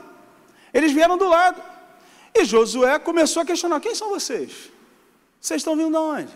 Eles 0.74 0.92
vieram 0.94 1.18
do 1.18 1.28
lado. 1.28 1.62
E 2.34 2.46
Josué 2.46 2.98
começou 3.00 3.42
a 3.42 3.46
questionar: 3.46 3.80
quem 3.82 3.94
são 3.94 4.10
vocês? 4.10 4.52
Vocês 5.40 5.60
estão 5.62 5.76
vindo 5.76 5.92
de 5.92 5.98
onde? 5.98 6.34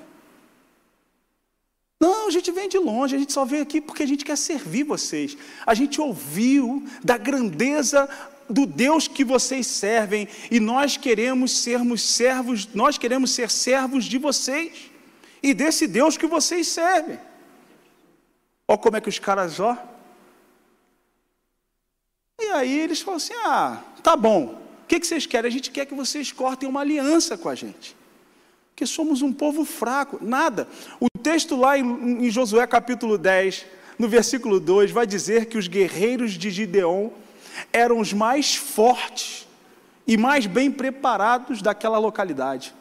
Não, 2.02 2.28
a 2.28 2.32
gente 2.32 2.50
vem 2.52 2.70
de 2.70 2.78
longe, 2.78 3.16
a 3.16 3.20
gente 3.20 3.34
só 3.34 3.44
veio 3.44 3.64
aqui 3.64 3.82
porque 3.82 4.04
a 4.04 4.08
gente 4.08 4.24
quer 4.24 4.38
servir 4.38 4.84
vocês. 4.84 5.38
A 5.66 5.74
gente 5.74 6.00
ouviu 6.00 6.86
da 7.04 7.18
grandeza 7.18 8.10
do 8.50 8.66
Deus 8.66 9.08
que 9.08 9.24
vocês 9.24 9.68
servem 9.68 10.28
e 10.50 10.60
nós 10.60 10.98
queremos 10.98 11.52
sermos 11.52 12.02
servos, 12.02 12.68
nós 12.74 12.98
queremos 12.98 13.32
ser 13.32 13.50
servos 13.50 14.06
de 14.06 14.18
vocês 14.18 14.92
e 15.42 15.54
desse 15.54 15.88
Deus 15.88 16.18
que 16.18 16.28
vocês 16.28 16.68
servem. 16.68 17.20
Olha 18.68 18.78
como 18.78 18.98
é 18.98 19.02
que 19.02 19.10
os 19.10 19.20
caras, 19.20 19.60
ó. 19.60 19.78
E 22.42 22.46
aí 22.48 22.80
eles 22.80 23.02
falam 23.02 23.18
assim: 23.18 23.34
ah, 23.46 23.84
tá 24.02 24.16
bom, 24.16 24.60
que, 24.90 25.00
que 25.00 25.06
vocês 25.06 25.28
querem? 25.28 25.48
A 25.48 25.52
gente 25.52 25.70
quer 25.70 25.86
que 25.86 25.94
vocês 25.94 26.32
cortem 26.32 26.68
uma 26.68 26.82
aliança 26.82 27.38
com 27.38 27.48
a 27.48 27.54
gente. 27.54 27.96
Porque 28.72 28.88
somos 28.88 29.22
um 29.22 29.32
povo 29.32 29.64
fraco. 29.64 30.18
Nada. 30.20 30.68
O 31.00 31.08
texto 31.22 31.56
lá 31.56 31.78
em, 31.78 32.26
em 32.26 32.32
Josué 32.32 32.66
capítulo 32.66 33.18
10, 33.18 33.66
no 34.00 34.10
versículo 34.10 34.60
2, 34.60 34.90
vai 34.90 35.06
dizer 35.06 35.46
que 35.46 35.60
os 35.60 35.68
guerreiros 35.68 36.32
de 36.32 36.50
Gideon 36.50 37.12
eram 37.72 38.00
os 38.00 38.14
mais 38.14 38.56
fortes 38.56 39.48
e 40.08 40.18
mais 40.18 40.46
bem 40.46 40.72
preparados 40.72 41.62
daquela 41.62 41.98
localidade. 41.98 42.74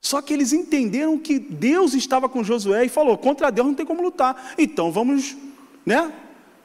Só 0.00 0.22
que 0.22 0.32
eles 0.32 0.52
entenderam 0.52 1.18
que 1.18 1.38
Deus 1.38 1.94
estava 1.94 2.28
com 2.28 2.44
Josué 2.44 2.84
e 2.84 2.88
falou: 2.88 3.18
contra 3.18 3.50
Deus 3.50 3.66
não 3.66 3.74
tem 3.74 3.86
como 3.86 4.02
lutar. 4.02 4.54
Então 4.56 4.92
vamos, 4.92 5.36
né? 5.84 6.12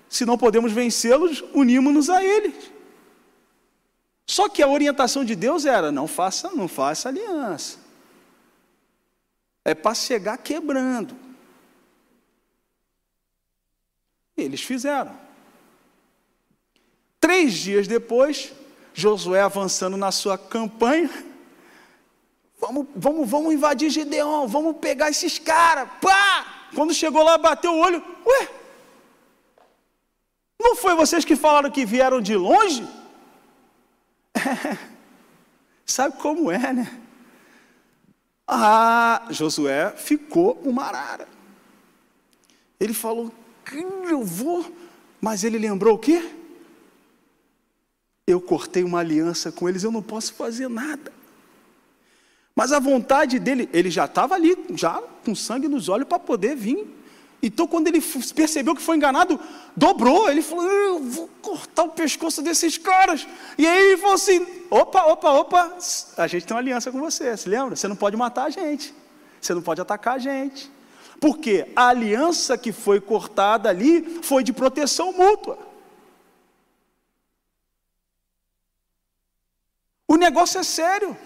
Se 0.07 0.25
não 0.25 0.37
podemos 0.37 0.71
vencê-los, 0.71 1.43
unimos-nos 1.53 2.09
a 2.09 2.23
eles. 2.23 2.71
Só 4.25 4.47
que 4.47 4.61
a 4.61 4.67
orientação 4.67 5.25
de 5.25 5.35
Deus 5.35 5.65
era: 5.65 5.91
não 5.91 6.07
faça, 6.07 6.51
não 6.51 6.67
faça 6.67 7.09
aliança. 7.09 7.79
É 9.65 9.73
para 9.73 9.95
chegar 9.95 10.37
quebrando. 10.37 11.15
Eles 14.35 14.61
fizeram. 14.61 15.22
Três 17.23 17.53
dias 17.53 17.87
depois, 17.87 18.51
Josué 18.93 19.39
avançando 19.39 19.95
na 19.95 20.11
sua 20.11 20.37
campanha, 20.37 21.09
vamos, 22.59 22.85
vamos, 22.93 23.29
vamos 23.29 23.53
invadir 23.53 23.89
Gideão, 23.89 24.45
vamos 24.45 24.75
pegar 24.75 25.09
esses 25.09 25.39
caras, 25.39 25.87
pá! 26.01 26.67
Quando 26.75 26.93
chegou 26.93 27.23
lá, 27.23 27.37
bateu 27.37 27.71
o 27.71 27.79
olho, 27.79 28.03
ué, 28.25 28.49
não 30.59 30.75
foi 30.75 30.95
vocês 30.95 31.23
que 31.23 31.37
falaram 31.37 31.71
que 31.71 31.85
vieram 31.85 32.19
de 32.19 32.35
longe? 32.35 32.85
É, 34.35 34.77
sabe 35.87 36.17
como 36.17 36.51
é, 36.51 36.73
né? 36.73 36.99
Ah, 38.45 39.27
Josué 39.29 39.91
ficou 39.95 40.59
uma 40.65 40.83
arara. 40.83 41.29
Ele 42.77 42.93
falou, 42.93 43.31
eu 44.09 44.21
vou, 44.25 44.69
mas 45.21 45.45
ele 45.45 45.57
lembrou 45.57 45.95
o 45.95 45.99
quê? 45.99 46.42
Eu 48.25 48.39
cortei 48.39 48.83
uma 48.83 48.99
aliança 48.99 49.51
com 49.51 49.67
eles, 49.67 49.83
eu 49.83 49.91
não 49.91 50.01
posso 50.01 50.33
fazer 50.33 50.69
nada. 50.69 51.11
Mas 52.55 52.71
a 52.71 52.79
vontade 52.79 53.39
dele, 53.39 53.67
ele 53.73 53.89
já 53.89 54.05
estava 54.05 54.35
ali, 54.35 54.55
já 54.75 55.01
com 55.25 55.33
sangue 55.33 55.67
nos 55.67 55.89
olhos 55.89 56.07
para 56.07 56.19
poder 56.19 56.55
vir. 56.55 56.87
Então, 57.41 57.67
quando 57.67 57.87
ele 57.87 58.01
percebeu 58.33 58.73
que 58.73 58.81
foi 58.81 58.95
enganado, 58.95 59.37
dobrou. 59.75 60.29
Ele 60.29 60.41
falou: 60.41 60.63
Eu 60.63 60.99
vou 61.03 61.29
cortar 61.41 61.83
o 61.83 61.89
pescoço 61.89 62.41
desses 62.41 62.77
caras. 62.77 63.27
E 63.57 63.67
aí 63.67 63.87
ele 63.87 63.97
falou 63.97 64.15
assim: 64.15 64.45
Opa, 64.69 65.03
opa, 65.07 65.31
opa, 65.31 65.77
a 66.15 66.27
gente 66.27 66.45
tem 66.45 66.55
uma 66.55 66.61
aliança 66.61 66.89
com 66.89 66.99
você. 66.99 67.35
Se 67.35 67.49
lembra? 67.49 67.75
Você 67.75 67.87
não 67.87 67.97
pode 67.97 68.15
matar 68.15 68.45
a 68.45 68.49
gente. 68.49 68.93
Você 69.41 69.53
não 69.53 69.61
pode 69.61 69.81
atacar 69.81 70.15
a 70.15 70.19
gente. 70.19 70.71
Porque 71.19 71.67
a 71.75 71.89
aliança 71.89 72.57
que 72.57 72.71
foi 72.71 73.01
cortada 73.01 73.67
ali 73.67 74.19
foi 74.21 74.41
de 74.41 74.53
proteção 74.53 75.11
mútua. 75.11 75.72
O 80.13 80.15
negócio 80.15 80.59
é 80.59 80.63
sério. 80.63 81.17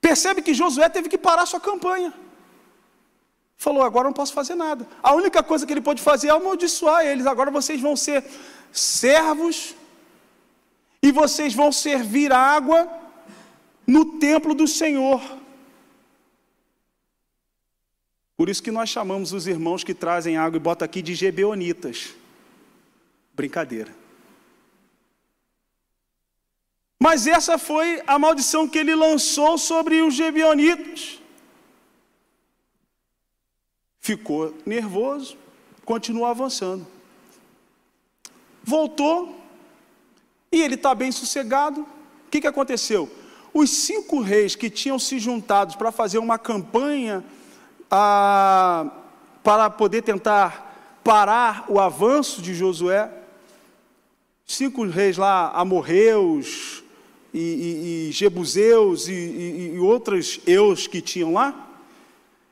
Percebe 0.00 0.40
que 0.40 0.54
Josué 0.54 0.88
teve 0.88 1.10
que 1.10 1.18
parar 1.18 1.44
sua 1.44 1.60
campanha. 1.60 2.10
Falou: 3.64 3.82
agora 3.82 4.08
não 4.08 4.14
posso 4.14 4.32
fazer 4.32 4.54
nada. 4.54 4.88
A 5.02 5.12
única 5.12 5.42
coisa 5.42 5.66
que 5.66 5.72
ele 5.74 5.82
pode 5.88 6.00
fazer 6.00 6.28
é 6.28 6.30
amaldiçoar 6.30 7.04
eles. 7.04 7.26
Agora 7.26 7.50
vocês 7.50 7.78
vão 7.82 7.94
ser 7.94 8.24
servos 8.72 9.74
e 11.02 11.12
vocês 11.12 11.52
vão 11.52 11.70
servir 11.70 12.32
água 12.32 12.88
no 13.86 14.18
templo 14.18 14.54
do 14.54 14.66
Senhor. 14.66 15.20
Por 18.38 18.48
isso 18.48 18.62
que 18.62 18.70
nós 18.70 18.88
chamamos 18.88 19.34
os 19.34 19.46
irmãos 19.46 19.84
que 19.84 19.92
trazem 19.92 20.38
água 20.38 20.56
e 20.56 20.60
botam 20.60 20.86
aqui 20.86 21.02
de 21.02 21.14
gebeonitas. 21.14 22.14
Brincadeira. 23.34 24.01
Mas 27.02 27.26
essa 27.26 27.58
foi 27.58 28.00
a 28.06 28.16
maldição 28.16 28.68
que 28.68 28.78
ele 28.78 28.94
lançou 28.94 29.58
sobre 29.58 30.00
os 30.02 30.14
gebionitas. 30.14 31.18
Ficou 33.98 34.54
nervoso, 34.64 35.36
continuou 35.84 36.26
avançando. 36.26 36.86
Voltou, 38.62 39.36
e 40.52 40.62
ele 40.62 40.76
está 40.76 40.94
bem 40.94 41.10
sossegado. 41.10 41.80
O 41.80 42.30
que, 42.30 42.40
que 42.40 42.46
aconteceu? 42.46 43.10
Os 43.52 43.68
cinco 43.68 44.20
reis 44.20 44.54
que 44.54 44.70
tinham 44.70 44.96
se 44.96 45.18
juntado 45.18 45.76
para 45.76 45.90
fazer 45.90 46.18
uma 46.18 46.38
campanha 46.38 47.24
ah, 47.90 48.88
para 49.42 49.68
poder 49.68 50.02
tentar 50.02 51.00
parar 51.02 51.64
o 51.68 51.80
avanço 51.80 52.40
de 52.40 52.54
Josué, 52.54 53.10
cinco 54.46 54.86
reis 54.86 55.16
lá, 55.16 55.50
amorreus, 55.50 56.81
e, 57.32 57.38
e, 57.38 58.08
e 58.08 58.12
Jebuseus 58.12 59.08
e, 59.08 59.12
e, 59.12 59.72
e 59.74 59.78
outros 59.78 60.40
eus 60.46 60.86
que 60.86 61.00
tinham 61.00 61.32
lá, 61.32 61.70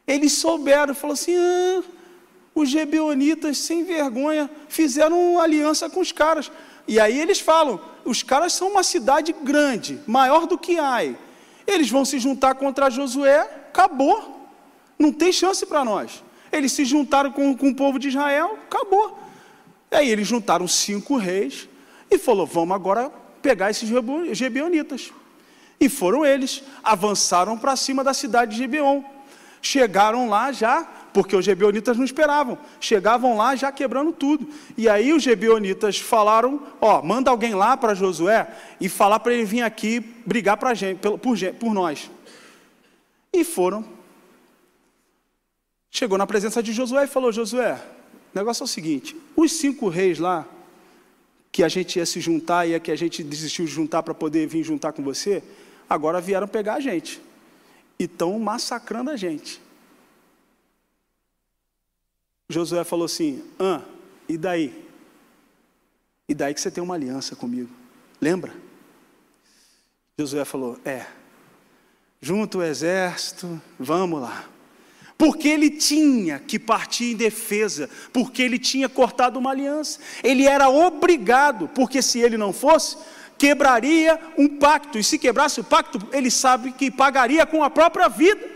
eles 0.07 0.33
souberam, 0.33 0.95
falou 0.95 1.15
assim: 1.15 1.37
ah, 1.37 1.83
os 2.55 2.69
Gebeonitas, 2.69 3.59
sem 3.59 3.85
vergonha, 3.85 4.51
fizeram 4.69 5.39
aliança 5.41 5.89
com 5.89 6.01
os 6.01 6.13
caras. 6.13 6.51
E 6.89 6.99
aí 6.99 7.19
eles 7.21 7.41
falam: 7.41 7.81
os 8.05 8.23
caras 8.23 8.53
são 8.53 8.69
uma 8.69 8.83
cidade 8.83 9.35
grande, 9.43 10.01
maior 10.07 10.47
do 10.47 10.59
que 10.59 10.79
Ai. 10.79 11.17
Eles 11.67 11.91
vão 11.91 12.05
se 12.05 12.19
juntar 12.19 12.55
contra 12.55 12.91
Josué, 12.91 13.41
acabou. 13.69 14.49
Não 14.99 15.13
tem 15.13 15.33
chance 15.33 15.65
para 15.65 15.85
nós. 15.85 16.23
Eles 16.51 16.73
se 16.73 16.85
juntaram 16.85 17.31
com, 17.31 17.57
com 17.57 17.69
o 17.69 17.75
povo 17.75 17.99
de 17.99 18.09
Israel, 18.09 18.59
acabou. 18.67 19.17
Aí 19.91 20.11
eles 20.11 20.27
juntaram 20.27 20.67
cinco 20.67 21.17
reis 21.17 21.69
e 22.11 22.19
falou: 22.19 22.47
vamos 22.47 22.75
agora 22.75 23.13
pegar 23.43 23.71
esses 23.71 23.89
gebeonitas. 24.33 25.13
E 25.81 25.89
foram 25.89 26.27
eles, 26.27 26.63
avançaram 26.83 27.57
para 27.57 27.75
cima 27.75 28.05
da 28.05 28.13
cidade 28.13 28.53
de 28.53 28.59
Gibeon. 28.59 29.03
Chegaram 29.63 30.29
lá 30.29 30.53
já, 30.53 30.83
porque 31.13 31.35
os 31.35 31.45
gebeonitas 31.45 31.97
não 31.97 32.05
esperavam. 32.05 32.59
Chegavam 32.81 33.37
lá 33.37 33.57
já 33.57 33.73
quebrando 33.73 34.13
tudo. 34.13 34.49
E 34.77 34.89
aí 34.89 35.13
os 35.13 35.23
gebeonitas 35.23 35.99
falaram: 35.99 36.63
Ó, 36.81 37.03
manda 37.03 37.31
alguém 37.31 37.55
lá 37.55 37.77
para 37.77 37.95
Josué 37.95 38.49
e 38.81 38.89
falar 38.89 39.21
para 39.21 39.33
ele 39.33 39.45
vir 39.45 39.63
aqui 39.63 40.01
brigar 40.01 40.57
pra 40.57 40.75
gente, 40.75 40.99
por, 40.99 41.19
por 41.19 41.75
nós. 41.75 42.11
E 43.33 43.45
foram. 43.45 43.85
Chegou 45.91 46.17
na 46.17 46.27
presença 46.27 46.63
de 46.63 46.73
Josué 46.73 47.05
e 47.05 47.09
falou: 47.09 47.33
Josué, 47.33 47.81
o 48.35 48.39
negócio 48.39 48.63
é 48.63 48.65
o 48.65 48.69
seguinte: 48.69 49.17
os 49.37 49.53
cinco 49.53 49.89
reis 49.89 50.19
lá 50.19 50.47
que 51.53 51.63
a 51.63 51.69
gente 51.69 51.99
ia 51.99 52.07
se 52.07 52.21
juntar 52.21 52.67
e 52.67 52.75
é 52.75 52.81
que 52.81 52.91
a 52.91 52.97
gente 52.97 53.23
desistiu 53.23 53.65
de 53.65 53.71
juntar 53.71 54.03
para 54.03 54.15
poder 54.15 54.47
vir 54.47 54.63
juntar 54.63 54.93
com 54.93 55.03
você, 55.03 55.43
agora 55.89 56.21
vieram 56.21 56.47
pegar 56.47 56.75
a 56.75 56.81
gente. 56.81 57.21
E 57.99 58.05
estão 58.05 58.39
massacrando 58.39 59.11
a 59.11 59.17
gente. 59.17 59.61
Josué 62.49 62.85
falou 62.85 63.05
assim: 63.05 63.43
ah, 63.59 63.83
e 64.29 64.39
daí? 64.39 64.87
E 66.29 66.35
daí 66.35 66.55
que 66.55 66.61
você 66.61 66.71
tem 66.71 66.83
uma 66.83 66.95
aliança 66.95 67.35
comigo. 67.35 67.71
Lembra? 68.21 68.55
Josué 70.19 70.45
falou: 70.45 70.79
é. 70.85 71.07
Junto 72.23 72.59
o 72.59 72.63
exército, 72.63 73.61
vamos 73.79 74.21
lá 74.21 74.49
porque 75.21 75.49
ele 75.51 75.69
tinha 75.69 76.39
que 76.39 76.59
partir 76.59 77.13
em 77.13 77.15
defesa, 77.15 77.91
porque 78.11 78.41
ele 78.41 78.59
tinha 78.59 78.89
cortado 78.89 79.39
uma 79.39 79.51
aliança. 79.51 80.01
Ele 80.25 80.47
era 80.47 80.71
obrigado, 80.71 81.69
porque 81.75 82.01
se 82.01 82.21
ele 82.21 82.39
não 82.39 82.55
fosse, 82.55 82.97
quebraria 83.37 84.19
um 84.39 84.49
pacto, 84.49 84.99
e 84.99 85.05
se 85.05 85.19
quebrasse 85.19 85.61
o 85.61 85.65
pacto, 85.65 85.99
ele 86.11 86.31
sabe 86.31 86.73
que 86.73 86.91
pagaria 86.91 87.45
com 87.45 87.63
a 87.63 87.69
própria 87.69 88.09
vida. 88.09 88.49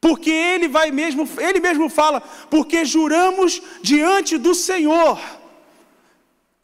Porque 0.00 0.28
ele 0.28 0.66
vai 0.66 0.90
mesmo, 0.90 1.28
ele 1.38 1.60
mesmo 1.60 1.88
fala, 1.88 2.20
porque 2.50 2.84
juramos 2.84 3.62
diante 3.80 4.36
do 4.38 4.56
Senhor 4.56 5.20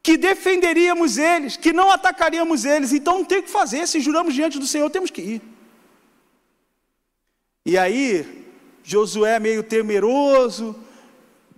que 0.03 0.17
defenderíamos 0.17 1.17
eles, 1.17 1.57
que 1.57 1.73
não 1.73 1.93
atacaríamos 1.93 2.65
eles. 2.65 2.93
Então 2.93 3.19
não 3.19 3.25
tem 3.25 3.39
o 3.39 3.43
que 3.45 3.51
fazer, 3.51 3.87
se 3.87 4.01
juramos 4.01 4.35
diante 4.35 4.59
do 4.59 4.67
Senhor, 4.67 4.91
temos 4.91 5.13
que 5.13 5.23
ir. 5.23 5.56
E 7.67 7.77
aí, 7.77 8.47
Josué, 8.83 9.39
meio 9.39 9.63
temeroso, 9.63 10.75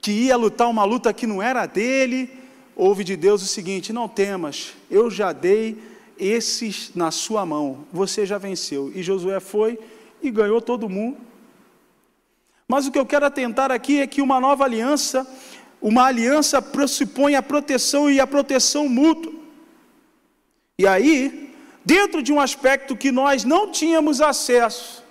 que 0.00 0.10
ia 0.10 0.36
lutar 0.36 0.68
uma 0.68 0.82
luta 0.82 1.12
que 1.12 1.26
não 1.26 1.40
era 1.40 1.66
dele, 1.66 2.30
ouve 2.74 3.04
de 3.04 3.14
Deus 3.14 3.42
o 3.42 3.46
seguinte: 3.46 3.92
Não 3.92 4.08
temas, 4.08 4.72
eu 4.90 5.10
já 5.10 5.32
dei 5.32 5.76
esses 6.18 6.92
na 6.94 7.10
sua 7.10 7.46
mão, 7.46 7.86
você 7.92 8.26
já 8.26 8.38
venceu. 8.38 8.90
E 8.94 9.02
Josué 9.02 9.38
foi 9.38 9.78
e 10.22 10.30
ganhou 10.30 10.60
todo 10.60 10.88
mundo. 10.88 11.18
Mas 12.66 12.86
o 12.86 12.90
que 12.90 12.98
eu 12.98 13.06
quero 13.06 13.26
atentar 13.26 13.70
aqui 13.70 14.00
é 14.00 14.06
que 14.06 14.20
uma 14.20 14.40
nova 14.40 14.64
aliança 14.64 15.24
uma 15.80 16.06
aliança 16.06 16.60
pressupõe 16.60 17.34
a 17.34 17.42
proteção 17.42 18.10
e 18.10 18.18
a 18.20 18.26
proteção 18.26 18.88
mútua. 18.88 19.32
E 20.78 20.86
aí, 20.86 21.54
dentro 21.84 22.22
de 22.22 22.32
um 22.32 22.40
aspecto 22.40 22.96
que 22.96 23.12
nós 23.12 23.44
não 23.44 23.70
tínhamos 23.70 24.20
acesso, 24.20 25.04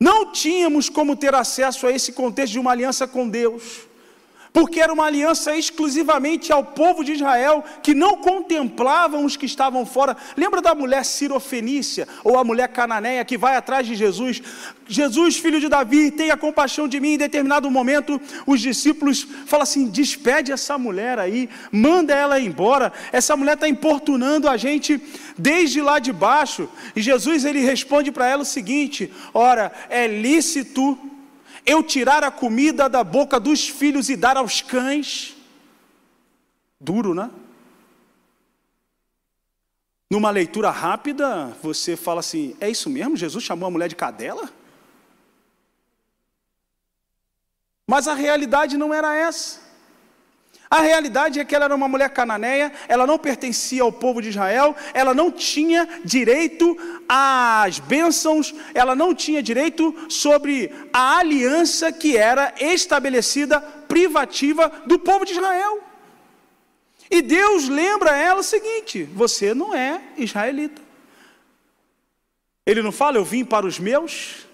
não 0.00 0.32
tínhamos 0.32 0.88
como 0.88 1.16
ter 1.16 1.34
acesso 1.34 1.86
a 1.86 1.92
esse 1.92 2.12
contexto 2.12 2.52
de 2.52 2.58
uma 2.58 2.72
aliança 2.72 3.06
com 3.06 3.28
Deus 3.28 3.86
porque 4.56 4.80
era 4.80 4.90
uma 4.90 5.04
aliança 5.04 5.54
exclusivamente 5.54 6.50
ao 6.50 6.64
povo 6.64 7.04
de 7.04 7.12
Israel, 7.12 7.62
que 7.82 7.92
não 7.92 8.16
contemplavam 8.16 9.22
os 9.22 9.36
que 9.36 9.44
estavam 9.44 9.84
fora. 9.84 10.16
Lembra 10.34 10.62
da 10.62 10.74
mulher 10.74 11.04
sirofenícia, 11.04 12.08
ou 12.24 12.38
a 12.38 12.42
mulher 12.42 12.68
cananeia, 12.68 13.22
que 13.22 13.36
vai 13.36 13.54
atrás 13.54 13.86
de 13.86 13.94
Jesus? 13.94 14.40
Jesus, 14.88 15.36
filho 15.36 15.60
de 15.60 15.68
Davi, 15.68 16.10
tenha 16.10 16.38
compaixão 16.38 16.88
de 16.88 16.98
mim. 16.98 17.10
Em 17.10 17.18
determinado 17.18 17.70
momento, 17.70 18.18
os 18.46 18.62
discípulos 18.62 19.28
falam 19.44 19.64
assim: 19.64 19.88
despede 19.88 20.50
essa 20.50 20.78
mulher 20.78 21.18
aí, 21.18 21.50
manda 21.70 22.14
ela 22.14 22.40
embora. 22.40 22.94
Essa 23.12 23.36
mulher 23.36 23.56
está 23.56 23.68
importunando 23.68 24.48
a 24.48 24.56
gente 24.56 24.98
desde 25.36 25.82
lá 25.82 25.98
de 25.98 26.14
baixo. 26.14 26.66
E 26.94 27.02
Jesus 27.02 27.44
ele 27.44 27.60
responde 27.60 28.10
para 28.10 28.26
ela 28.26 28.40
o 28.40 28.46
seguinte: 28.46 29.12
ora, 29.34 29.70
é 29.90 30.06
lícito 30.06 30.98
eu 31.66 31.82
tirar 31.82 32.22
a 32.22 32.30
comida 32.30 32.88
da 32.88 33.02
boca 33.02 33.40
dos 33.40 33.68
filhos 33.68 34.08
e 34.08 34.16
dar 34.16 34.36
aos 34.36 34.62
cães? 34.62 35.36
Duro, 36.80 37.12
né? 37.12 37.30
Numa 40.08 40.30
leitura 40.30 40.70
rápida, 40.70 41.48
você 41.60 41.96
fala 41.96 42.20
assim: 42.20 42.56
é 42.60 42.70
isso 42.70 42.88
mesmo? 42.88 43.16
Jesus 43.16 43.42
chamou 43.42 43.66
a 43.66 43.70
mulher 43.70 43.88
de 43.88 43.96
cadela? 43.96 44.48
Mas 47.86 48.06
a 48.06 48.14
realidade 48.14 48.76
não 48.76 48.94
era 48.94 49.14
essa. 49.16 49.65
A 50.76 50.80
realidade 50.80 51.40
é 51.40 51.44
que 51.44 51.54
ela 51.54 51.64
era 51.64 51.74
uma 51.74 51.88
mulher 51.88 52.10
cananeia, 52.10 52.70
ela 52.86 53.06
não 53.06 53.18
pertencia 53.18 53.82
ao 53.82 53.90
povo 53.90 54.20
de 54.20 54.28
Israel, 54.28 54.76
ela 54.92 55.14
não 55.14 55.32
tinha 55.32 55.88
direito 56.04 56.76
às 57.08 57.78
bênçãos, 57.78 58.54
ela 58.74 58.94
não 58.94 59.14
tinha 59.14 59.42
direito 59.42 59.94
sobre 60.10 60.70
a 60.92 61.16
aliança 61.16 61.90
que 61.90 62.14
era 62.14 62.52
estabelecida 62.60 63.58
privativa 63.88 64.70
do 64.84 64.98
povo 64.98 65.24
de 65.24 65.32
Israel. 65.32 65.82
E 67.10 67.22
Deus 67.22 67.70
lembra 67.70 68.10
a 68.10 68.16
ela 68.18 68.40
o 68.40 68.44
seguinte: 68.44 69.02
você 69.02 69.54
não 69.54 69.74
é 69.74 70.02
israelita. 70.18 70.82
Ele 72.66 72.82
não 72.82 72.92
fala, 72.92 73.16
eu 73.16 73.24
vim 73.24 73.46
para 73.46 73.64
os 73.64 73.78
meus, 73.78 74.46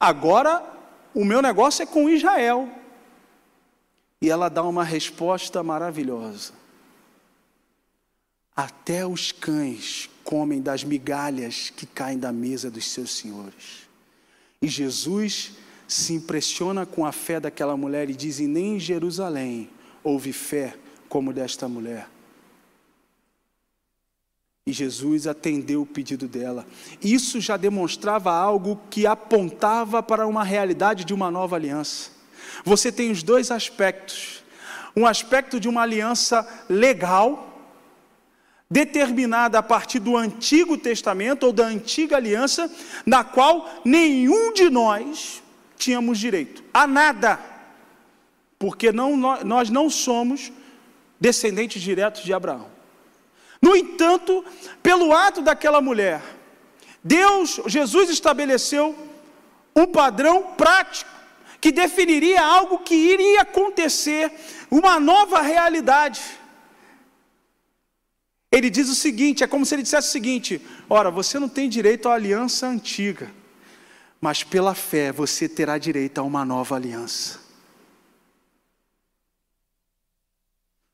agora 0.00 0.62
o 1.12 1.22
meu 1.22 1.42
negócio 1.42 1.82
é 1.82 1.86
com 1.86 2.08
Israel. 2.08 2.66
E 4.20 4.30
ela 4.30 4.48
dá 4.48 4.62
uma 4.62 4.84
resposta 4.84 5.62
maravilhosa. 5.62 6.52
Até 8.54 9.06
os 9.06 9.32
cães 9.32 10.08
comem 10.24 10.62
das 10.62 10.82
migalhas 10.82 11.70
que 11.70 11.86
caem 11.86 12.18
da 12.18 12.32
mesa 12.32 12.70
dos 12.70 12.90
seus 12.90 13.14
senhores. 13.14 13.86
E 14.62 14.68
Jesus 14.68 15.52
se 15.86 16.14
impressiona 16.14 16.86
com 16.86 17.04
a 17.04 17.12
fé 17.12 17.38
daquela 17.38 17.76
mulher 17.76 18.08
e 18.08 18.14
diz: 18.14 18.40
e 18.40 18.46
nem 18.46 18.76
em 18.76 18.80
Jerusalém 18.80 19.70
houve 20.02 20.32
fé 20.32 20.74
como 21.08 21.32
desta 21.32 21.68
mulher. 21.68 22.08
E 24.66 24.72
Jesus 24.72 25.28
atendeu 25.28 25.82
o 25.82 25.86
pedido 25.86 26.26
dela. 26.26 26.66
Isso 27.00 27.40
já 27.40 27.56
demonstrava 27.56 28.32
algo 28.32 28.80
que 28.90 29.06
apontava 29.06 30.02
para 30.02 30.26
uma 30.26 30.42
realidade 30.42 31.04
de 31.04 31.14
uma 31.14 31.30
nova 31.30 31.54
aliança. 31.54 32.15
Você 32.64 32.90
tem 32.90 33.10
os 33.10 33.22
dois 33.22 33.50
aspectos: 33.50 34.42
um 34.94 35.06
aspecto 35.06 35.60
de 35.60 35.68
uma 35.68 35.82
aliança 35.82 36.46
legal, 36.68 37.56
determinada 38.70 39.58
a 39.58 39.62
partir 39.62 39.98
do 39.98 40.16
Antigo 40.16 40.76
Testamento 40.76 41.44
ou 41.44 41.52
da 41.52 41.66
antiga 41.66 42.16
aliança, 42.16 42.70
na 43.04 43.22
qual 43.22 43.80
nenhum 43.84 44.52
de 44.52 44.68
nós 44.70 45.42
tínhamos 45.76 46.18
direito 46.18 46.64
a 46.72 46.86
nada, 46.86 47.38
porque 48.58 48.90
não, 48.90 49.16
nós 49.16 49.70
não 49.70 49.88
somos 49.88 50.50
descendentes 51.20 51.80
diretos 51.80 52.22
de 52.22 52.32
Abraão. 52.32 52.74
No 53.60 53.74
entanto, 53.74 54.44
pelo 54.82 55.12
ato 55.12 55.40
daquela 55.42 55.80
mulher, 55.80 56.22
Deus, 57.02 57.60
Jesus 57.66 58.10
estabeleceu 58.10 58.96
um 59.74 59.86
padrão 59.86 60.54
prático 60.56 61.15
que 61.66 61.72
definiria 61.72 62.40
algo 62.44 62.78
que 62.78 62.94
iria 62.94 63.40
acontecer, 63.40 64.30
uma 64.70 65.00
nova 65.00 65.40
realidade. 65.40 66.22
Ele 68.52 68.70
diz 68.70 68.88
o 68.88 68.94
seguinte: 68.94 69.42
é 69.42 69.48
como 69.48 69.66
se 69.66 69.74
ele 69.74 69.82
dissesse 69.82 70.06
o 70.06 70.12
seguinte: 70.12 70.62
ora, 70.88 71.10
você 71.10 71.40
não 71.40 71.48
tem 71.48 71.68
direito 71.68 72.08
à 72.08 72.14
aliança 72.14 72.68
antiga, 72.68 73.32
mas 74.20 74.44
pela 74.44 74.76
fé 74.76 75.10
você 75.10 75.48
terá 75.48 75.76
direito 75.76 76.18
a 76.18 76.22
uma 76.22 76.44
nova 76.44 76.76
aliança. 76.76 77.40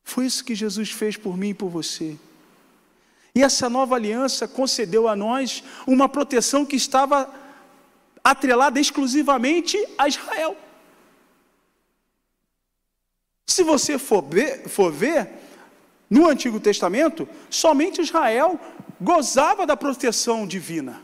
Foi 0.03 0.25
isso 0.25 0.43
que 0.43 0.55
Jesus 0.55 0.89
fez 0.89 1.15
por 1.15 1.37
mim 1.37 1.49
e 1.49 1.53
por 1.53 1.69
você. 1.69 2.17
E 3.35 3.43
essa 3.43 3.69
nova 3.69 3.93
aliança 3.93 4.47
concedeu 4.47 5.07
a 5.07 5.15
nós 5.15 5.63
uma 5.85 6.09
proteção 6.09 6.65
que 6.65 6.75
estava 6.75 7.31
atrelada 8.23 8.79
exclusivamente 8.79 9.77
a 9.99 10.07
Israel. 10.07 10.62
Se 13.53 13.61
você 13.61 13.99
for 13.99 14.23
ver, 14.23 14.67
for 14.67 14.91
ver, 14.91 15.29
no 16.09 16.27
Antigo 16.27 16.59
Testamento, 16.59 17.29
somente 17.51 18.01
Israel 18.01 18.59
gozava 18.99 19.63
da 19.63 19.77
proteção 19.77 20.47
divina. 20.47 20.99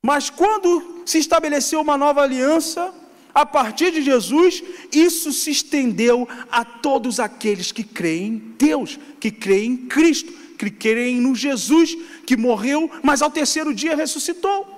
Mas 0.00 0.30
quando 0.30 1.02
se 1.04 1.18
estabeleceu 1.18 1.80
uma 1.80 1.98
nova 1.98 2.22
aliança, 2.22 2.94
a 3.34 3.44
partir 3.44 3.90
de 3.90 4.02
Jesus, 4.02 4.62
isso 4.92 5.32
se 5.32 5.50
estendeu 5.50 6.28
a 6.48 6.64
todos 6.64 7.18
aqueles 7.18 7.72
que 7.72 7.82
creem 7.82 8.26
em 8.34 8.38
Deus, 8.56 9.00
que 9.18 9.32
creem 9.32 9.72
em 9.72 9.76
Cristo, 9.88 10.32
que 10.56 10.70
creem 10.70 11.20
no 11.20 11.34
Jesus 11.34 11.96
que 12.24 12.36
morreu, 12.36 12.88
mas 13.02 13.20
ao 13.20 13.32
terceiro 13.32 13.74
dia 13.74 13.96
ressuscitou. 13.96 14.76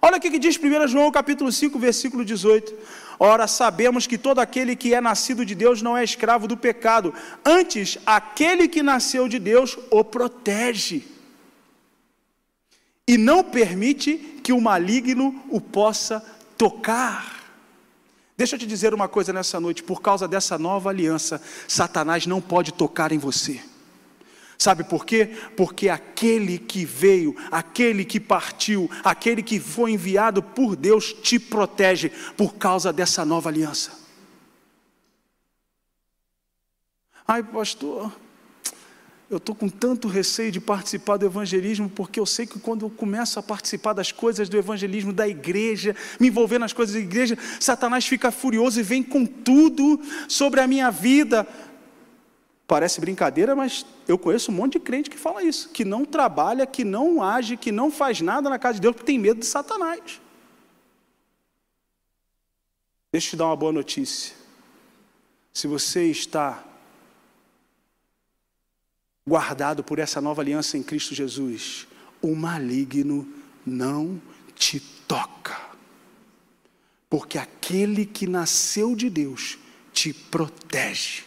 Olha 0.00 0.16
o 0.16 0.20
que 0.20 0.38
diz 0.38 0.56
1 0.56 0.88
João 0.88 1.10
capítulo 1.10 1.52
5, 1.52 1.78
versículo 1.78 2.24
18. 2.24 3.05
Ora, 3.18 3.46
sabemos 3.46 4.06
que 4.06 4.18
todo 4.18 4.40
aquele 4.40 4.76
que 4.76 4.94
é 4.94 5.00
nascido 5.00 5.44
de 5.44 5.54
Deus 5.54 5.80
não 5.80 5.96
é 5.96 6.04
escravo 6.04 6.46
do 6.46 6.56
pecado, 6.56 7.14
antes, 7.44 7.98
aquele 8.04 8.68
que 8.68 8.82
nasceu 8.82 9.28
de 9.28 9.38
Deus 9.38 9.78
o 9.90 10.04
protege 10.04 11.02
e 13.06 13.16
não 13.16 13.42
permite 13.44 14.16
que 14.42 14.52
o 14.52 14.60
maligno 14.60 15.42
o 15.48 15.60
possa 15.60 16.20
tocar. 16.58 17.36
Deixa 18.36 18.56
eu 18.56 18.58
te 18.58 18.66
dizer 18.66 18.92
uma 18.92 19.08
coisa 19.08 19.32
nessa 19.32 19.58
noite: 19.58 19.82
por 19.82 20.02
causa 20.02 20.28
dessa 20.28 20.58
nova 20.58 20.90
aliança, 20.90 21.40
Satanás 21.66 22.26
não 22.26 22.40
pode 22.40 22.72
tocar 22.72 23.12
em 23.12 23.18
você. 23.18 23.62
Sabe 24.58 24.84
por 24.84 25.04
quê? 25.04 25.30
Porque 25.56 25.88
aquele 25.88 26.58
que 26.58 26.84
veio, 26.84 27.36
aquele 27.50 28.04
que 28.04 28.18
partiu, 28.18 28.90
aquele 29.04 29.42
que 29.42 29.60
foi 29.60 29.92
enviado 29.92 30.42
por 30.42 30.74
Deus 30.74 31.12
te 31.12 31.38
protege 31.38 32.10
por 32.36 32.54
causa 32.54 32.92
dessa 32.92 33.24
nova 33.24 33.50
aliança. 33.50 33.92
Ai, 37.28 37.42
pastor, 37.42 38.12
eu 39.28 39.38
estou 39.38 39.56
com 39.56 39.68
tanto 39.68 40.06
receio 40.06 40.52
de 40.52 40.60
participar 40.60 41.16
do 41.16 41.26
evangelismo, 41.26 41.90
porque 41.90 42.20
eu 42.20 42.24
sei 42.24 42.46
que 42.46 42.60
quando 42.60 42.86
eu 42.86 42.90
começo 42.90 43.40
a 43.40 43.42
participar 43.42 43.92
das 43.92 44.12
coisas 44.12 44.48
do 44.48 44.56
evangelismo, 44.56 45.12
da 45.12 45.26
igreja, 45.26 45.96
me 46.20 46.28
envolver 46.28 46.60
nas 46.60 46.72
coisas 46.72 46.94
da 46.94 47.00
igreja, 47.00 47.36
Satanás 47.58 48.06
fica 48.06 48.30
furioso 48.30 48.78
e 48.78 48.84
vem 48.84 49.02
com 49.02 49.26
tudo 49.26 50.00
sobre 50.28 50.60
a 50.60 50.66
minha 50.68 50.92
vida. 50.92 51.44
Parece 52.66 53.00
brincadeira, 53.00 53.54
mas 53.54 53.86
eu 54.08 54.18
conheço 54.18 54.50
um 54.50 54.54
monte 54.54 54.72
de 54.72 54.80
crente 54.80 55.08
que 55.08 55.16
fala 55.16 55.42
isso, 55.42 55.68
que 55.68 55.84
não 55.84 56.04
trabalha, 56.04 56.66
que 56.66 56.84
não 56.84 57.22
age, 57.22 57.56
que 57.56 57.70
não 57.70 57.90
faz 57.90 58.20
nada 58.20 58.50
na 58.50 58.58
casa 58.58 58.74
de 58.74 58.80
Deus, 58.80 58.94
porque 58.94 59.06
tem 59.06 59.18
medo 59.18 59.40
de 59.40 59.46
Satanás. 59.46 60.20
Deixa 63.12 63.28
eu 63.28 63.30
te 63.30 63.36
dar 63.36 63.46
uma 63.46 63.56
boa 63.56 63.72
notícia. 63.72 64.34
Se 65.52 65.66
você 65.66 66.10
está 66.10 66.62
guardado 69.26 69.82
por 69.82 69.98
essa 69.98 70.20
nova 70.20 70.42
aliança 70.42 70.76
em 70.76 70.82
Cristo 70.82 71.14
Jesus, 71.14 71.86
o 72.20 72.34
maligno 72.34 73.26
não 73.64 74.20
te 74.54 74.80
toca. 75.06 75.56
Porque 77.08 77.38
aquele 77.38 78.04
que 78.04 78.26
nasceu 78.26 78.96
de 78.96 79.08
Deus 79.08 79.58
te 79.92 80.12
protege. 80.12 81.25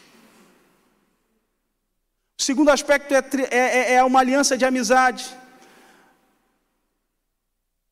O 2.39 2.41
segundo 2.41 2.69
aspecto 2.69 3.13
é, 3.13 3.21
é, 3.51 3.57
é, 3.57 3.93
é 3.95 4.03
uma 4.03 4.21
aliança 4.21 4.57
de 4.57 4.63
amizade. 4.63 5.25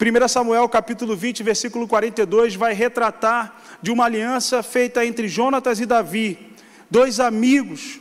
1 0.01 0.27
Samuel 0.29 0.69
capítulo 0.69 1.17
20, 1.17 1.43
versículo 1.43 1.85
42, 1.85 2.55
vai 2.55 2.73
retratar 2.73 3.59
de 3.81 3.91
uma 3.91 4.05
aliança 4.05 4.63
feita 4.63 5.05
entre 5.05 5.27
Jonatas 5.27 5.81
e 5.81 5.85
Davi, 5.85 6.55
dois 6.89 7.19
amigos 7.19 7.99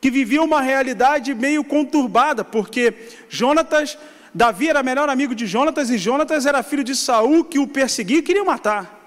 que 0.00 0.12
viviam 0.12 0.44
uma 0.44 0.62
realidade 0.62 1.34
meio 1.34 1.64
conturbada, 1.64 2.44
porque 2.44 2.94
Jonatas, 3.28 3.98
Davi 4.32 4.68
era 4.68 4.84
melhor 4.84 5.08
amigo 5.08 5.34
de 5.34 5.44
Jonatas 5.44 5.90
e 5.90 5.98
Jonatas 5.98 6.46
era 6.46 6.62
filho 6.62 6.84
de 6.84 6.94
Saul 6.94 7.42
que 7.42 7.58
o 7.58 7.66
perseguia 7.66 8.18
e 8.18 8.22
queria 8.22 8.44
matar. 8.44 8.99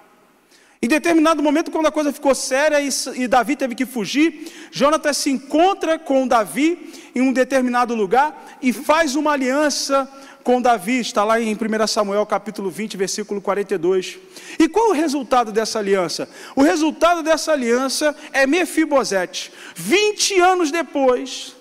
Em 0.83 0.87
determinado 0.89 1.41
momento, 1.41 1.71
quando 1.71 1.85
a 1.85 1.91
coisa 1.93 2.11
ficou 2.11 2.35
séria 2.35 2.81
e, 2.81 2.89
e 3.15 3.25
Davi 3.25 3.55
teve 3.55 3.73
que 3.73 3.85
fugir, 3.85 4.51
Jonatas 4.69 5.15
se 5.15 5.31
encontra 5.31 5.97
com 5.97 6.27
Davi 6.27 6.91
em 7.15 7.21
um 7.21 7.31
determinado 7.31 7.95
lugar 7.95 8.57
e 8.61 8.73
faz 8.73 9.15
uma 9.15 9.31
aliança 9.31 10.05
com 10.43 10.61
Davi, 10.61 10.99
está 10.99 11.23
lá 11.23 11.39
em 11.39 11.53
1 11.53 11.87
Samuel 11.87 12.25
capítulo 12.25 12.69
20, 12.69 12.97
versículo 12.97 13.39
42. 13.39 14.19
E 14.59 14.67
qual 14.67 14.89
o 14.89 14.91
resultado 14.91 15.53
dessa 15.53 15.79
aliança? 15.79 16.27
O 16.53 16.61
resultado 16.61 17.23
dessa 17.23 17.53
aliança 17.53 18.13
é 18.33 18.45
Mefibosete. 18.45 19.53
20 19.75 20.37
anos 20.41 20.69
depois, 20.69 21.55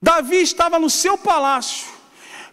Davi 0.00 0.36
estava 0.36 0.78
no 0.78 0.88
seu 0.88 1.18
palácio, 1.18 1.88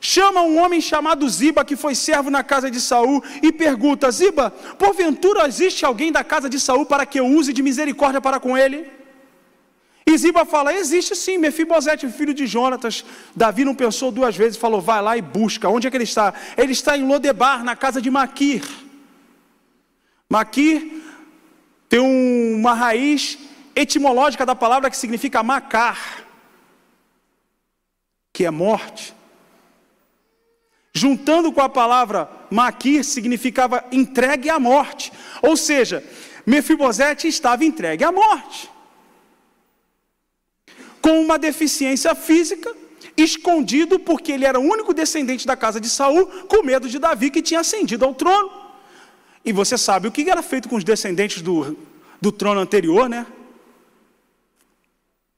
chama 0.04 0.42
um 0.42 0.60
homem 0.62 0.82
chamado 0.82 1.28
Ziba, 1.30 1.64
que 1.64 1.78
foi 1.78 1.96
servo 1.96 2.30
na 2.30 2.44
casa 2.44 2.70
de 2.70 2.80
Saul, 2.80 3.24
e 3.42 3.52
pergunta: 3.52 4.12
Ziba, 4.12 4.52
porventura 4.78 5.48
existe 5.48 5.86
alguém 5.86 6.12
da 6.12 6.24
casa 6.24 6.50
de 6.50 6.60
Saul 6.60 6.86
para 6.86 7.06
que 7.06 7.20
eu 7.20 7.26
use 7.26 7.54
de 7.54 7.64
misericórdia 7.64 8.20
para 8.20 8.40
com 8.40 8.56
ele? 8.58 8.92
E 10.06 10.18
Ziba 10.18 10.44
fala: 10.46 10.74
existe 10.74 11.16
sim, 11.16 11.38
Mefibosete, 11.38 12.08
filho 12.10 12.34
de 12.34 12.46
Jonatas. 12.46 13.06
Davi 13.34 13.64
não 13.64 13.74
pensou 13.74 14.12
duas 14.12 14.36
vezes, 14.36 14.58
falou: 14.58 14.82
vai 14.82 15.02
lá 15.02 15.18
e 15.18 15.22
busca. 15.22 15.70
Onde 15.70 15.88
é 15.88 15.90
que 15.90 15.96
ele 15.96 16.04
está? 16.04 16.34
Ele 16.58 16.74
está 16.74 16.98
em 16.98 17.08
Lodebar, 17.08 17.64
na 17.64 17.76
casa 17.76 18.02
de 18.02 18.12
Maquir. 18.12 18.64
Maquir 20.30 21.02
tem 21.88 22.02
uma 22.02 22.74
raiz 22.74 23.38
etimológica 23.74 24.46
da 24.46 24.54
palavra 24.54 24.90
que 24.90 24.98
significa 24.98 25.42
macar, 25.42 26.26
que 28.34 28.44
é 28.46 28.52
morte. 28.52 29.14
Juntando 30.94 31.52
com 31.52 31.62
a 31.62 31.70
palavra 31.70 32.30
maquir, 32.52 33.04
significava 33.04 33.84
entregue 33.92 34.50
à 34.50 34.60
morte. 34.60 35.12
Ou 35.42 35.58
seja, 35.58 36.04
Mefibosete 36.46 37.28
estava 37.28 37.66
entregue 37.66 38.04
à 38.04 38.12
morte 38.12 38.74
com 41.04 41.20
uma 41.20 41.38
deficiência 41.38 42.16
física, 42.16 42.74
escondido 43.18 44.00
porque 44.00 44.32
ele 44.32 44.46
era 44.46 44.58
o 44.58 44.64
único 44.64 44.94
descendente 44.94 45.46
da 45.46 45.58
casa 45.58 45.80
de 45.80 45.90
Saul, 45.90 46.26
com 46.48 46.64
medo 46.64 46.88
de 46.88 46.98
Davi 46.98 47.30
que 47.30 47.42
tinha 47.42 47.60
ascendido 47.60 48.06
ao 48.06 48.16
trono. 48.16 48.50
E 49.44 49.52
você 49.52 49.78
sabe 49.78 50.08
o 50.08 50.12
que 50.12 50.30
era 50.30 50.42
feito 50.42 50.70
com 50.70 50.78
os 50.78 50.84
descendentes 50.86 51.42
do, 51.42 51.78
do 52.22 52.32
trono 52.32 52.62
anterior, 52.62 53.10
né? 53.10 53.28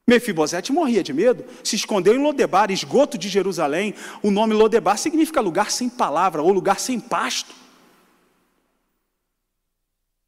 Mefibosete 0.08 0.72
morria 0.72 1.04
de 1.04 1.12
medo, 1.12 1.44
se 1.64 1.76
escondeu 1.76 2.14
em 2.14 2.22
Lodebar, 2.22 2.70
esgoto 2.70 3.18
de 3.18 3.28
Jerusalém. 3.28 3.96
O 4.22 4.30
nome 4.30 4.54
Lodebar 4.54 4.98
significa 5.00 5.42
lugar 5.42 5.72
sem 5.72 5.90
palavra 5.90 6.44
ou 6.44 6.52
lugar 6.52 6.80
sem 6.80 7.00
pasto. 7.00 7.56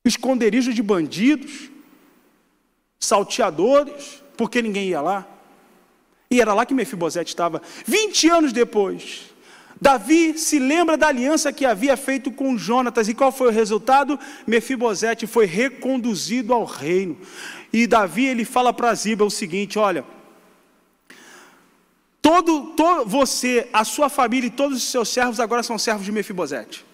Esconderijo 0.03 0.73
de 0.73 0.81
bandidos, 0.81 1.69
salteadores, 2.99 4.23
porque 4.35 4.61
ninguém 4.61 4.87
ia 4.89 5.01
lá. 5.01 5.27
E 6.31 6.41
era 6.41 6.55
lá 6.55 6.65
que 6.65 6.73
Mefibosete 6.73 7.29
estava. 7.29 7.61
20 7.85 8.29
anos 8.29 8.51
depois, 8.53 9.29
Davi 9.79 10.37
se 10.37 10.57
lembra 10.57 10.97
da 10.97 11.07
aliança 11.07 11.53
que 11.53 11.65
havia 11.65 11.95
feito 11.95 12.31
com 12.31 12.57
Jonatas. 12.57 13.07
E 13.07 13.13
qual 13.13 13.31
foi 13.31 13.47
o 13.47 13.51
resultado? 13.51 14.19
Mefibosete 14.45 15.27
foi 15.27 15.45
reconduzido 15.45 16.53
ao 16.53 16.65
reino. 16.65 17.17
E 17.71 17.85
Davi 17.85 18.25
ele 18.25 18.45
fala 18.45 18.73
para 18.73 18.93
Ziba 18.93 19.25
o 19.25 19.31
seguinte: 19.31 19.77
olha, 19.77 20.05
todo, 22.21 22.73
todo 22.75 23.09
você, 23.09 23.69
a 23.71 23.83
sua 23.83 24.09
família 24.09 24.47
e 24.47 24.51
todos 24.51 24.77
os 24.77 24.83
seus 24.83 25.09
servos 25.09 25.39
agora 25.39 25.63
são 25.63 25.77
servos 25.77 26.05
de 26.05 26.11
Mefibosete. 26.11 26.85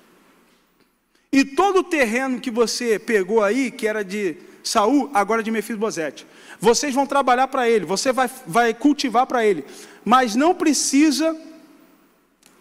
E 1.32 1.44
todo 1.44 1.80
o 1.80 1.84
terreno 1.84 2.40
que 2.40 2.52
você 2.52 3.00
pegou 3.00 3.44
aí, 3.44 3.72
que 3.72 3.88
era 3.88 4.04
de 4.04 4.38
Saul, 4.64 5.10
agora 5.14 5.42
é 5.42 5.44
de 5.44 5.50
Mefibosete. 5.50 6.28
Vocês 6.60 6.94
vão 6.94 7.08
trabalhar 7.08 7.48
para 7.48 7.68
ele, 7.68 7.86
você 7.86 8.12
vai, 8.12 8.30
vai 8.46 8.74
cultivar 8.74 9.26
para 9.26 9.46
ele, 9.46 9.66
mas 10.06 10.36
não 10.36 10.54
precisa 10.54 11.36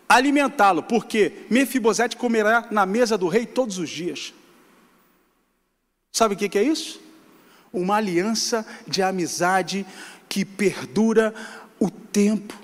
alimentá-lo, 0.09 0.83
porque 0.83 1.45
Mefibosete 1.51 2.17
comerá 2.17 2.67
na 2.71 2.85
mesa 2.85 3.17
do 3.17 3.29
rei 3.29 3.47
todos 3.47 3.79
os 3.79 3.89
dias. 3.89 4.33
Sabe 6.11 6.35
o 6.35 6.37
que 6.37 6.59
é 6.59 6.63
isso? 6.63 7.01
Uma 7.73 7.97
aliança 7.97 8.67
de 8.87 9.03
amizade 9.03 9.87
que 10.29 10.45
perdura 10.45 11.35
o 11.79 11.91
tempo, 11.91 12.55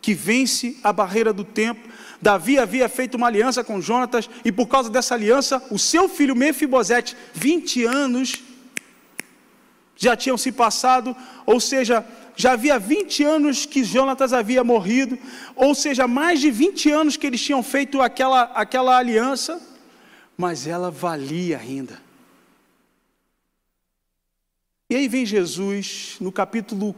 que 0.00 0.14
vence 0.14 0.76
a 0.82 0.92
barreira 0.92 1.32
do 1.32 1.44
tempo. 1.44 1.88
Davi 2.20 2.58
havia 2.58 2.88
feito 2.88 3.16
uma 3.16 3.26
aliança 3.26 3.64
com 3.64 3.80
Jonatas, 3.80 4.28
e 4.44 4.52
por 4.52 4.66
causa 4.66 4.90
dessa 4.90 5.14
aliança, 5.14 5.62
o 5.70 5.78
seu 5.78 6.08
filho 6.08 6.36
Mefibosete, 6.36 7.16
20 7.34 7.84
anos 7.84 8.42
já 9.96 10.16
tinham 10.16 10.38
se 10.38 10.50
passado, 10.50 11.14
ou 11.44 11.60
seja, 11.60 12.04
já 12.34 12.52
havia 12.52 12.78
20 12.78 13.22
anos 13.22 13.66
que 13.66 13.84
Jonatas 13.84 14.32
havia 14.32 14.64
morrido, 14.64 15.18
ou 15.54 15.74
seja, 15.74 16.08
mais 16.08 16.40
de 16.40 16.50
20 16.50 16.90
anos 16.90 17.16
que 17.18 17.26
eles 17.26 17.42
tinham 17.42 17.62
feito 17.62 18.00
aquela, 18.00 18.44
aquela 18.54 18.96
aliança, 18.96 19.60
mas 20.38 20.66
ela 20.66 20.90
valia 20.90 21.58
ainda. 21.58 22.09
E 24.90 24.96
aí 24.96 25.06
vem 25.06 25.24
Jesus, 25.24 26.16
no 26.20 26.32
capítulo 26.32 26.96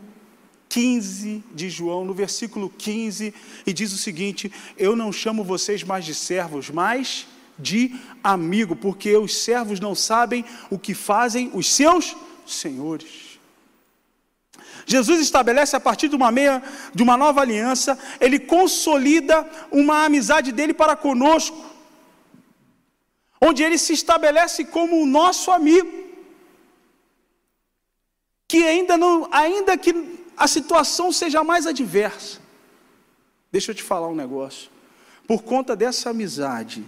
15 0.70 1.44
de 1.54 1.68
João, 1.68 2.06
no 2.06 2.14
versículo 2.14 2.70
15, 2.70 3.34
e 3.66 3.72
diz 3.74 3.92
o 3.92 3.98
seguinte: 3.98 4.50
Eu 4.78 4.96
não 4.96 5.12
chamo 5.12 5.44
vocês 5.44 5.84
mais 5.84 6.02
de 6.02 6.14
servos, 6.14 6.70
mas 6.70 7.26
de 7.58 7.94
amigo, 8.24 8.74
porque 8.74 9.14
os 9.14 9.36
servos 9.36 9.78
não 9.78 9.94
sabem 9.94 10.42
o 10.70 10.78
que 10.78 10.94
fazem 10.94 11.50
os 11.52 11.66
seus 11.66 12.16
senhores. 12.46 13.38
Jesus 14.86 15.20
estabelece 15.20 15.76
a 15.76 15.80
partir 15.80 16.08
de 16.08 16.16
uma 16.16 16.32
meia, 16.32 16.62
de 16.94 17.02
uma 17.02 17.18
nova 17.18 17.42
aliança, 17.42 17.98
ele 18.18 18.38
consolida 18.38 19.46
uma 19.70 20.06
amizade 20.06 20.50
dele 20.50 20.72
para 20.72 20.96
conosco, 20.96 21.62
onde 23.38 23.62
ele 23.62 23.76
se 23.76 23.92
estabelece 23.92 24.64
como 24.64 25.02
o 25.02 25.04
nosso 25.04 25.50
amigo. 25.50 26.01
Que 28.52 28.64
ainda 28.64 28.98
não, 28.98 29.26
ainda 29.32 29.78
que 29.78 29.94
a 30.36 30.46
situação 30.46 31.10
seja 31.10 31.42
mais 31.42 31.66
adversa. 31.66 32.38
Deixa 33.50 33.70
eu 33.70 33.74
te 33.74 33.82
falar 33.82 34.08
um 34.08 34.14
negócio. 34.14 34.70
Por 35.26 35.42
conta 35.42 35.74
dessa 35.74 36.10
amizade 36.10 36.84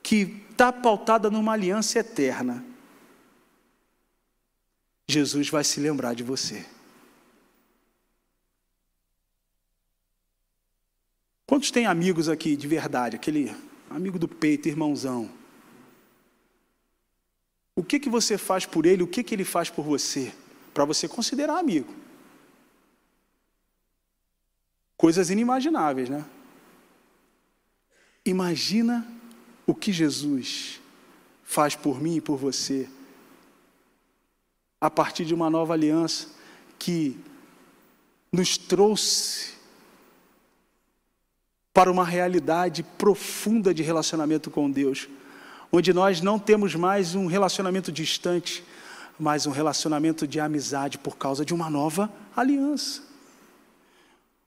que 0.00 0.44
está 0.48 0.72
pautada 0.72 1.28
numa 1.28 1.54
aliança 1.54 1.98
eterna, 1.98 2.64
Jesus 5.08 5.48
vai 5.50 5.64
se 5.64 5.80
lembrar 5.80 6.14
de 6.14 6.22
você. 6.22 6.64
Quantos 11.46 11.72
têm 11.72 11.86
amigos 11.86 12.28
aqui 12.28 12.54
de 12.54 12.68
verdade, 12.68 13.16
aquele 13.16 13.52
amigo 13.90 14.20
do 14.20 14.28
peito, 14.28 14.68
irmãozão? 14.68 15.28
O 17.74 17.82
que 17.82 17.98
que 17.98 18.08
você 18.08 18.38
faz 18.38 18.64
por 18.64 18.86
ele, 18.86 19.02
o 19.02 19.08
que 19.08 19.24
que 19.24 19.34
ele 19.34 19.44
faz 19.44 19.68
por 19.68 19.84
você, 19.84 20.32
para 20.76 20.84
você 20.84 21.08
considerar 21.08 21.56
amigo? 21.56 21.90
Coisas 24.94 25.30
inimagináveis, 25.30 26.10
né? 26.10 26.22
Imagina 28.26 29.06
o 29.66 29.74
que 29.74 29.90
Jesus 29.90 30.78
faz 31.42 31.74
por 31.74 31.98
mim 31.98 32.16
e 32.16 32.20
por 32.20 32.36
você 32.36 32.90
a 34.78 34.90
partir 34.90 35.24
de 35.24 35.32
uma 35.32 35.48
nova 35.48 35.72
aliança 35.72 36.28
que 36.78 37.18
nos 38.30 38.58
trouxe 38.58 39.54
para 41.72 41.90
uma 41.90 42.04
realidade 42.04 42.82
profunda 42.82 43.72
de 43.72 43.82
relacionamento 43.82 44.50
com 44.50 44.70
Deus, 44.70 45.08
onde 45.72 45.94
nós 45.94 46.20
não 46.20 46.38
temos 46.38 46.74
mais 46.74 47.14
um 47.14 47.24
relacionamento 47.24 47.90
distante, 47.90 48.62
mas 49.18 49.46
um 49.46 49.50
relacionamento 49.50 50.26
de 50.26 50.38
amizade 50.38 50.98
por 50.98 51.16
causa 51.16 51.44
de 51.44 51.54
uma 51.54 51.70
nova 51.70 52.10
aliança. 52.36 53.02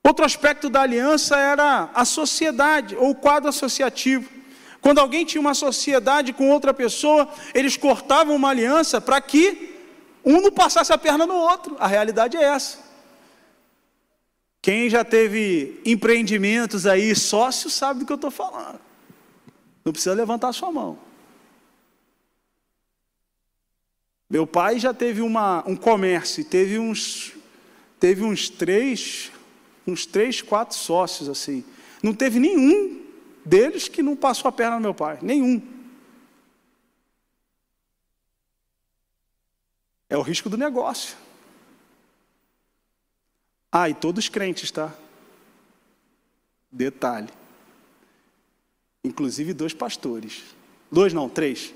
Outro 0.03 0.25
aspecto 0.25 0.69
da 0.69 0.81
aliança 0.81 1.37
era 1.37 1.89
a 1.93 2.05
sociedade 2.05 2.95
ou 2.95 3.11
o 3.11 3.15
quadro 3.15 3.49
associativo. 3.49 4.29
Quando 4.81 4.99
alguém 4.99 5.25
tinha 5.25 5.41
uma 5.41 5.53
sociedade 5.53 6.31
com 6.31 6.49
outra 6.49 6.73
pessoa, 6.73 7.27
eles 7.53 7.75
cortavam 7.75 8.35
uma 8.35 8.49
aliança 8.49 9.01
para 9.01 9.19
que 9.19 9.75
um 10.23 10.41
não 10.41 10.51
passasse 10.51 10.93
a 10.93 10.97
perna 10.97 11.25
no 11.25 11.35
outro. 11.35 11.75
A 11.79 11.87
realidade 11.87 12.37
é 12.37 12.43
essa. 12.43 12.77
Quem 14.61 14.89
já 14.89 15.03
teve 15.03 15.81
empreendimentos 15.85 16.85
aí, 16.85 17.15
sócio, 17.15 17.69
sabe 17.69 18.01
do 18.01 18.05
que 18.05 18.11
eu 18.11 18.15
estou 18.15 18.31
falando. 18.31 18.79
Não 19.83 19.91
precisa 19.91 20.13
levantar 20.13 20.49
a 20.49 20.53
sua 20.53 20.71
mão. 20.71 21.08
Meu 24.29 24.45
pai 24.45 24.77
já 24.77 24.93
teve 24.93 25.21
uma, 25.21 25.67
um 25.67 25.75
comércio, 25.75 26.45
teve 26.45 26.77
uns, 26.77 27.33
teve 27.99 28.23
uns 28.23 28.47
três, 28.47 29.31
uns 29.87 30.05
três, 30.05 30.41
quatro 30.41 30.77
sócios 30.77 31.27
assim. 31.27 31.65
Não 32.03 32.13
teve 32.13 32.39
nenhum 32.39 33.03
deles 33.43 33.87
que 33.87 34.03
não 34.03 34.15
passou 34.15 34.47
a 34.47 34.51
perna 34.51 34.75
no 34.75 34.81
meu 34.81 34.93
pai, 34.93 35.17
nenhum. 35.21 35.59
É 40.07 40.15
o 40.15 40.21
risco 40.21 40.49
do 40.49 40.57
negócio. 40.57 41.17
Ah, 43.71 43.89
e 43.89 43.93
todos 43.93 44.29
crentes, 44.29 44.69
tá? 44.69 44.93
Detalhe. 46.71 47.29
Inclusive 49.03 49.53
dois 49.53 49.73
pastores. 49.73 50.43
Dois 50.91 51.13
não, 51.13 51.29
três. 51.29 51.73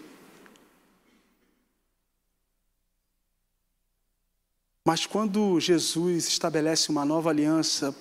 Mas 4.85 5.05
quando 5.05 5.59
Jesus 5.61 6.27
estabelece 6.27 6.89
uma 6.89 7.05
nova 7.05 7.29
aliança 7.29 7.95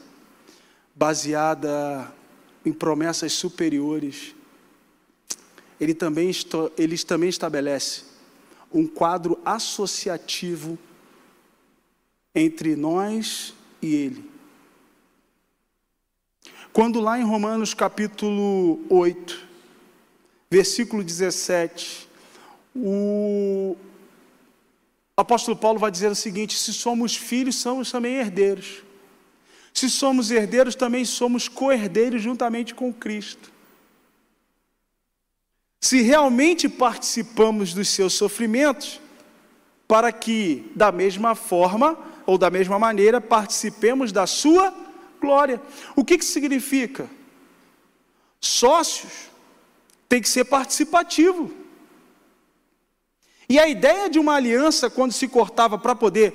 baseada 0.94 2.12
em 2.66 2.72
promessas 2.72 3.32
superiores, 3.34 4.34
ele 5.80 5.94
também, 5.94 6.30
ele 6.76 6.98
também 6.98 7.28
estabelece 7.28 8.04
um 8.72 8.86
quadro 8.86 9.38
associativo 9.44 10.76
entre 12.34 12.74
nós 12.74 13.54
e 13.80 13.94
Ele. 13.94 14.30
Quando 16.72 17.00
lá 17.00 17.18
em 17.18 17.24
Romanos 17.24 17.74
capítulo 17.74 18.80
8, 18.88 19.46
versículo 20.50 21.04
17, 21.04 22.08
o 22.74 23.76
apóstolo 25.16 25.56
Paulo 25.56 25.78
vai 25.78 25.90
dizer 25.90 26.10
o 26.10 26.14
seguinte: 26.14 26.58
se 26.58 26.72
somos 26.72 27.16
filhos, 27.16 27.56
somos 27.56 27.90
também 27.90 28.16
herdeiros. 28.16 28.82
Se 29.74 29.88
somos 29.88 30.30
herdeiros, 30.30 30.74
também 30.74 31.04
somos 31.04 31.48
co-herdeiros 31.48 32.22
juntamente 32.22 32.74
com 32.74 32.92
Cristo. 32.92 33.50
Se 35.80 36.02
realmente 36.02 36.68
participamos 36.68 37.74
dos 37.74 37.88
seus 37.88 38.12
sofrimentos, 38.12 39.00
para 39.88 40.12
que, 40.12 40.70
da 40.74 40.92
mesma 40.92 41.34
forma, 41.34 41.98
ou 42.24 42.38
da 42.38 42.50
mesma 42.50 42.78
maneira, 42.78 43.20
participemos 43.20 44.12
da 44.12 44.26
sua 44.26 44.72
glória. 45.20 45.60
O 45.96 46.04
que, 46.04 46.18
que 46.18 46.24
significa? 46.24 47.10
Sócios 48.40 49.30
tem 50.08 50.20
que 50.20 50.28
ser 50.28 50.44
participativo. 50.44 51.61
E 53.52 53.58
a 53.58 53.68
ideia 53.68 54.08
de 54.08 54.18
uma 54.18 54.36
aliança, 54.36 54.88
quando 54.88 55.12
se 55.12 55.28
cortava 55.28 55.76
para 55.76 55.94
poder 55.94 56.32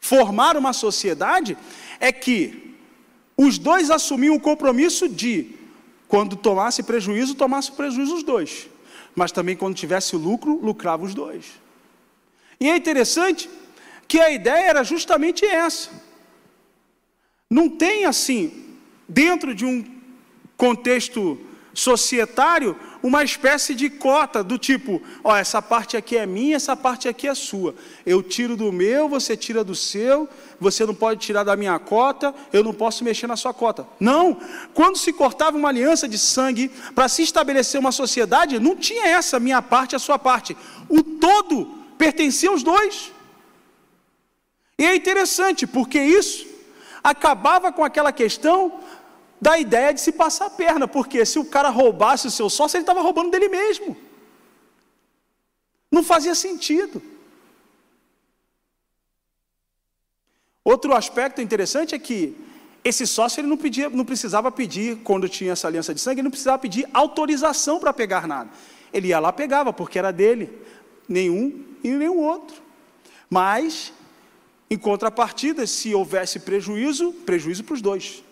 formar 0.00 0.56
uma 0.56 0.72
sociedade, 0.72 1.56
é 2.00 2.10
que 2.10 2.74
os 3.36 3.56
dois 3.56 3.88
assumiam 3.88 4.34
o 4.34 4.40
compromisso 4.40 5.08
de, 5.08 5.54
quando 6.08 6.34
tomasse 6.34 6.82
prejuízo, 6.82 7.36
tomasse 7.36 7.70
prejuízo 7.70 8.16
os 8.16 8.24
dois. 8.24 8.68
Mas 9.14 9.30
também 9.30 9.56
quando 9.56 9.76
tivesse 9.76 10.16
lucro, 10.16 10.58
lucrava 10.60 11.04
os 11.04 11.14
dois. 11.14 11.44
E 12.58 12.68
é 12.68 12.76
interessante 12.76 13.48
que 14.08 14.18
a 14.18 14.28
ideia 14.28 14.70
era 14.70 14.82
justamente 14.82 15.44
essa. 15.44 15.88
Não 17.48 17.68
tem 17.68 18.06
assim, 18.06 18.76
dentro 19.08 19.54
de 19.54 19.64
um 19.64 19.84
contexto 20.56 21.38
societário, 21.72 22.76
uma 23.02 23.24
espécie 23.24 23.74
de 23.74 23.88
cota 23.88 24.42
do 24.42 24.58
tipo, 24.58 25.00
ó, 25.24 25.36
essa 25.36 25.62
parte 25.62 25.96
aqui 25.96 26.16
é 26.16 26.26
minha, 26.26 26.56
essa 26.56 26.76
parte 26.76 27.08
aqui 27.08 27.26
é 27.26 27.34
sua. 27.34 27.74
Eu 28.04 28.22
tiro 28.22 28.56
do 28.56 28.70
meu, 28.70 29.08
você 29.08 29.36
tira 29.36 29.64
do 29.64 29.74
seu, 29.74 30.28
você 30.58 30.84
não 30.84 30.94
pode 30.94 31.20
tirar 31.20 31.44
da 31.44 31.56
minha 31.56 31.78
cota, 31.78 32.34
eu 32.52 32.62
não 32.62 32.74
posso 32.74 33.02
mexer 33.02 33.26
na 33.26 33.36
sua 33.36 33.54
cota. 33.54 33.86
Não. 33.98 34.36
Quando 34.74 34.98
se 34.98 35.12
cortava 35.12 35.56
uma 35.56 35.68
aliança 35.70 36.06
de 36.06 36.18
sangue 36.18 36.70
para 36.94 37.08
se 37.08 37.22
estabelecer 37.22 37.80
uma 37.80 37.92
sociedade, 37.92 38.58
não 38.58 38.76
tinha 38.76 39.06
essa 39.06 39.40
minha 39.40 39.62
parte, 39.62 39.96
a 39.96 39.98
sua 39.98 40.18
parte. 40.18 40.56
O 40.88 41.02
todo 41.02 41.66
pertencia 41.96 42.50
aos 42.50 42.62
dois. 42.62 43.12
E 44.78 44.84
é 44.84 44.94
interessante, 44.94 45.66
porque 45.66 46.00
isso 46.00 46.46
acabava 47.02 47.72
com 47.72 47.82
aquela 47.82 48.12
questão 48.12 48.80
da 49.40 49.58
ideia 49.58 49.92
de 49.94 50.00
se 50.00 50.12
passar 50.12 50.46
a 50.46 50.50
perna, 50.50 50.86
porque 50.86 51.24
se 51.24 51.38
o 51.38 51.44
cara 51.44 51.68
roubasse 51.70 52.26
o 52.26 52.30
seu 52.30 52.50
sócio, 52.50 52.76
ele 52.76 52.82
estava 52.82 53.00
roubando 53.00 53.30
dele 53.30 53.48
mesmo. 53.48 53.96
Não 55.90 56.04
fazia 56.04 56.34
sentido. 56.34 57.02
Outro 60.62 60.94
aspecto 60.94 61.40
interessante 61.40 61.94
é 61.94 61.98
que 61.98 62.36
esse 62.84 63.06
sócio 63.06 63.40
ele 63.40 63.48
não, 63.48 63.56
pedia, 63.56 63.88
não 63.88 64.04
precisava 64.04 64.52
pedir, 64.52 64.98
quando 64.98 65.28
tinha 65.28 65.52
essa 65.52 65.66
aliança 65.66 65.94
de 65.94 66.00
sangue, 66.00 66.20
ele 66.20 66.24
não 66.24 66.30
precisava 66.30 66.58
pedir 66.58 66.88
autorização 66.92 67.80
para 67.80 67.92
pegar 67.92 68.26
nada. 68.26 68.50
Ele 68.92 69.08
ia 69.08 69.18
lá 69.18 69.32
pegava, 69.32 69.72
porque 69.72 69.98
era 69.98 70.12
dele, 70.12 70.50
nenhum 71.08 71.64
e 71.82 71.90
nenhum 71.90 72.18
outro. 72.18 72.62
Mas 73.28 73.92
em 74.68 74.78
contrapartida, 74.78 75.66
se 75.66 75.94
houvesse 75.94 76.38
prejuízo, 76.38 77.12
prejuízo 77.12 77.64
para 77.64 77.74
os 77.74 77.82
dois. 77.82 78.22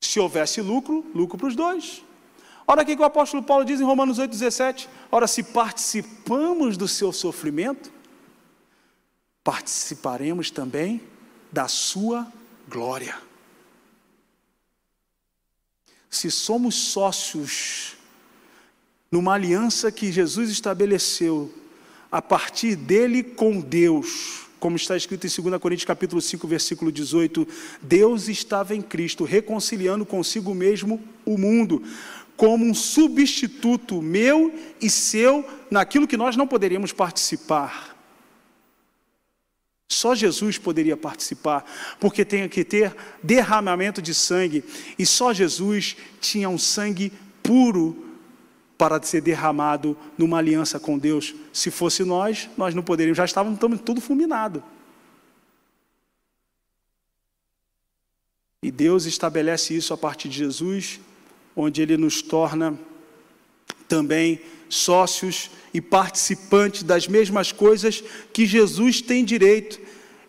Se 0.00 0.18
houvesse 0.18 0.60
lucro, 0.60 1.04
lucro 1.14 1.36
para 1.36 1.48
os 1.48 1.54
dois. 1.54 2.02
Olha 2.66 2.82
o 2.82 2.86
que 2.86 2.94
o 2.94 3.04
apóstolo 3.04 3.42
Paulo 3.42 3.64
diz 3.64 3.80
em 3.80 3.84
Romanos 3.84 4.18
8,17. 4.18 4.88
Ora, 5.10 5.26
se 5.26 5.42
participamos 5.42 6.76
do 6.76 6.86
seu 6.86 7.12
sofrimento, 7.12 7.92
participaremos 9.42 10.50
também 10.50 11.02
da 11.50 11.66
sua 11.66 12.30
glória. 12.68 13.18
Se 16.08 16.30
somos 16.30 16.74
sócios 16.74 17.96
numa 19.10 19.34
aliança 19.34 19.90
que 19.90 20.12
Jesus 20.12 20.50
estabeleceu 20.50 21.52
a 22.10 22.22
partir 22.22 22.76
dele 22.76 23.22
com 23.22 23.60
Deus. 23.60 24.46
Como 24.60 24.76
está 24.76 24.94
escrito 24.94 25.26
em 25.26 25.42
2 25.42 25.58
Coríntios 25.58 25.86
capítulo 25.86 26.20
5, 26.20 26.46
versículo 26.46 26.92
18, 26.92 27.48
Deus 27.80 28.28
estava 28.28 28.76
em 28.76 28.82
Cristo, 28.82 29.24
reconciliando 29.24 30.04
consigo 30.04 30.54
mesmo 30.54 31.02
o 31.24 31.38
mundo, 31.38 31.82
como 32.36 32.66
um 32.66 32.74
substituto 32.74 34.02
meu 34.02 34.54
e 34.78 34.90
seu 34.90 35.48
naquilo 35.70 36.06
que 36.06 36.16
nós 36.16 36.36
não 36.36 36.46
poderíamos 36.46 36.92
participar. 36.92 37.96
Só 39.90 40.14
Jesus 40.14 40.58
poderia 40.58 40.96
participar, 40.96 41.64
porque 41.98 42.22
tem 42.22 42.46
que 42.46 42.62
ter 42.62 42.94
derramamento 43.22 44.02
de 44.02 44.14
sangue, 44.14 44.62
e 44.98 45.06
só 45.06 45.32
Jesus 45.32 45.96
tinha 46.20 46.50
um 46.50 46.58
sangue 46.58 47.10
puro 47.42 48.09
para 48.80 49.02
ser 49.02 49.20
derramado 49.20 49.94
numa 50.16 50.38
aliança 50.38 50.80
com 50.80 50.98
Deus. 50.98 51.34
Se 51.52 51.70
fosse 51.70 52.02
nós, 52.02 52.48
nós 52.56 52.74
não 52.74 52.82
poderíamos, 52.82 53.18
já 53.18 53.26
estávamos 53.26 53.60
tudo 53.84 54.00
fulminado. 54.00 54.64
E 58.62 58.70
Deus 58.70 59.04
estabelece 59.04 59.76
isso 59.76 59.92
a 59.92 59.98
partir 59.98 60.30
de 60.30 60.38
Jesus, 60.38 60.98
onde 61.54 61.82
Ele 61.82 61.98
nos 61.98 62.22
torna 62.22 62.74
também 63.86 64.40
sócios 64.70 65.50
e 65.74 65.80
participantes 65.82 66.82
das 66.82 67.06
mesmas 67.06 67.52
coisas 67.52 68.02
que 68.32 68.46
Jesus 68.46 69.02
tem 69.02 69.26
direito. 69.26 69.78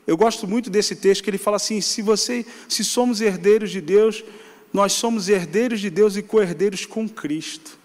Eu 0.06 0.18
gosto 0.18 0.46
muito 0.46 0.70
desse 0.70 0.94
texto 0.94 1.24
que 1.24 1.30
ele 1.30 1.38
fala 1.38 1.56
assim: 1.56 1.80
se 1.80 2.02
você, 2.02 2.46
se 2.68 2.84
somos 2.84 3.22
herdeiros 3.22 3.72
de 3.72 3.80
Deus, 3.80 4.26
nós 4.74 4.92
somos 4.92 5.30
herdeiros 5.30 5.80
de 5.80 5.90
Deus 5.90 6.18
e 6.18 6.22
co-herdeiros 6.22 6.86
com 6.86 7.08
Cristo 7.08 7.80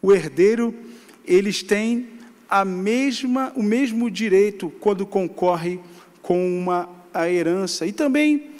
o 0.00 0.12
herdeiro, 0.12 0.74
eles 1.24 1.62
têm 1.62 2.08
a 2.48 2.64
mesma, 2.64 3.52
o 3.54 3.62
mesmo 3.62 4.10
direito 4.10 4.70
quando 4.80 5.06
concorre 5.06 5.80
com 6.22 6.58
uma 6.58 6.88
a 7.12 7.28
herança. 7.28 7.86
E 7.86 7.92
também 7.92 8.50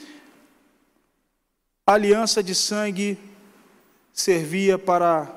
a 1.87 1.93
aliança 1.93 2.43
de 2.43 2.55
sangue 2.55 3.19
servia 4.13 4.79
para 4.79 5.33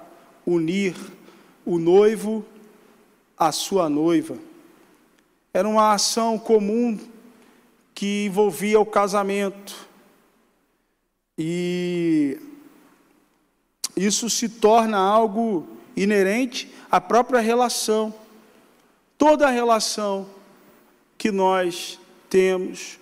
unir 0.46 0.96
o 1.66 1.78
noivo 1.78 2.46
à 3.38 3.52
sua 3.52 3.90
noiva. 3.90 4.38
Era 5.54 5.68
uma 5.68 5.94
ação 5.94 6.40
comum 6.40 6.98
que 7.94 8.26
envolvia 8.26 8.80
o 8.80 8.86
casamento. 8.86 9.88
E 11.38 12.40
isso 13.96 14.30
se 14.30 14.50
torna 14.50 14.98
algo 14.98 15.68
inerente 15.96 16.72
à 16.90 17.00
própria 17.00 17.40
relação. 17.40 18.14
Toda 19.18 19.48
a 19.48 19.52
relação 19.52 20.28
que 21.18 21.32
nós 21.32 22.00
temos 22.30 23.00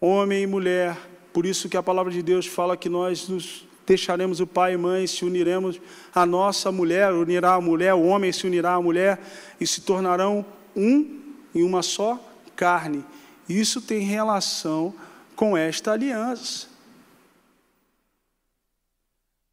homem 0.00 0.42
e 0.42 0.46
mulher. 0.46 0.96
Por 1.32 1.46
isso 1.46 1.68
que 1.68 1.76
a 1.76 1.82
palavra 1.82 2.12
de 2.12 2.22
Deus 2.22 2.46
fala 2.46 2.76
que 2.76 2.88
nós 2.88 3.28
nos 3.28 3.66
deixaremos 3.86 4.40
o 4.40 4.46
pai 4.46 4.74
e 4.74 4.76
mãe, 4.76 5.06
se 5.06 5.24
uniremos 5.24 5.80
a 6.14 6.24
nossa 6.24 6.70
mulher, 6.70 7.12
unirá 7.12 7.54
a 7.54 7.60
mulher, 7.60 7.94
o 7.94 8.04
homem 8.04 8.32
se 8.32 8.46
unirá 8.46 8.74
à 8.74 8.80
mulher 8.80 9.20
e 9.60 9.66
se 9.66 9.80
tornarão 9.80 10.44
um 10.76 11.20
em 11.54 11.62
uma 11.62 11.82
só 11.82 12.18
carne. 12.54 13.04
Isso 13.48 13.80
tem 13.80 14.00
relação 14.00 14.94
com 15.34 15.56
esta 15.56 15.92
aliança. 15.92 16.68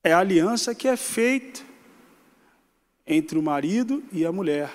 É 0.03 0.13
a 0.13 0.19
aliança 0.19 0.75
que 0.75 0.87
é 0.87 0.95
feita 0.95 1.66
entre 3.07 3.39
o 3.39 3.41
marido 3.41 4.03
e 4.11 4.25
a 4.25 4.31
mulher, 4.31 4.69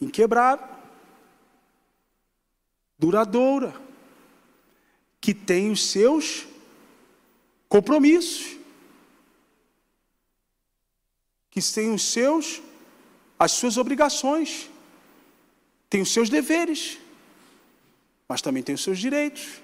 inquebrável, 0.00 0.68
duradoura, 2.96 3.74
que 5.20 5.34
tem 5.34 5.70
os 5.70 5.90
seus 5.90 6.46
compromissos, 7.68 8.56
que 11.50 11.60
tem 11.60 11.92
os 11.92 12.02
seus 12.02 12.62
as 13.38 13.52
suas 13.52 13.76
obrigações, 13.76 14.68
tem 15.88 16.02
os 16.02 16.12
seus 16.12 16.28
deveres, 16.28 16.98
mas 18.28 18.42
também 18.42 18.64
tem 18.64 18.74
os 18.74 18.82
seus 18.82 18.98
direitos. 18.98 19.60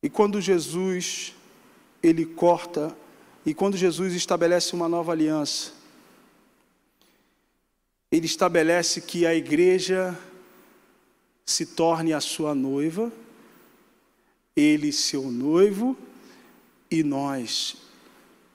E 0.00 0.08
quando 0.08 0.40
Jesus 0.40 1.34
ele 2.00 2.24
corta 2.24 2.96
e 3.48 3.54
quando 3.54 3.78
Jesus 3.78 4.12
estabelece 4.12 4.74
uma 4.74 4.90
nova 4.90 5.12
aliança, 5.12 5.72
ele 8.12 8.26
estabelece 8.26 9.00
que 9.00 9.24
a 9.24 9.34
igreja 9.34 10.14
se 11.46 11.64
torne 11.64 12.12
a 12.12 12.20
sua 12.20 12.54
noiva, 12.54 13.10
ele 14.54 14.92
seu 14.92 15.30
noivo 15.30 15.96
e 16.90 17.02
nós, 17.02 17.78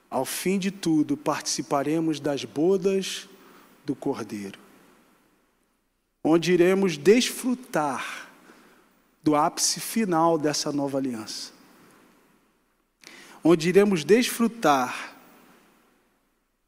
ao 0.08 0.24
fim 0.24 0.60
de 0.60 0.70
tudo, 0.70 1.16
participaremos 1.16 2.20
das 2.20 2.44
bodas 2.44 3.28
do 3.84 3.96
Cordeiro, 3.96 4.60
onde 6.22 6.52
iremos 6.52 6.96
desfrutar 6.96 8.30
do 9.24 9.34
ápice 9.34 9.80
final 9.80 10.38
dessa 10.38 10.70
nova 10.70 10.98
aliança, 10.98 11.52
onde 13.44 13.68
iremos 13.68 14.02
desfrutar 14.02 15.14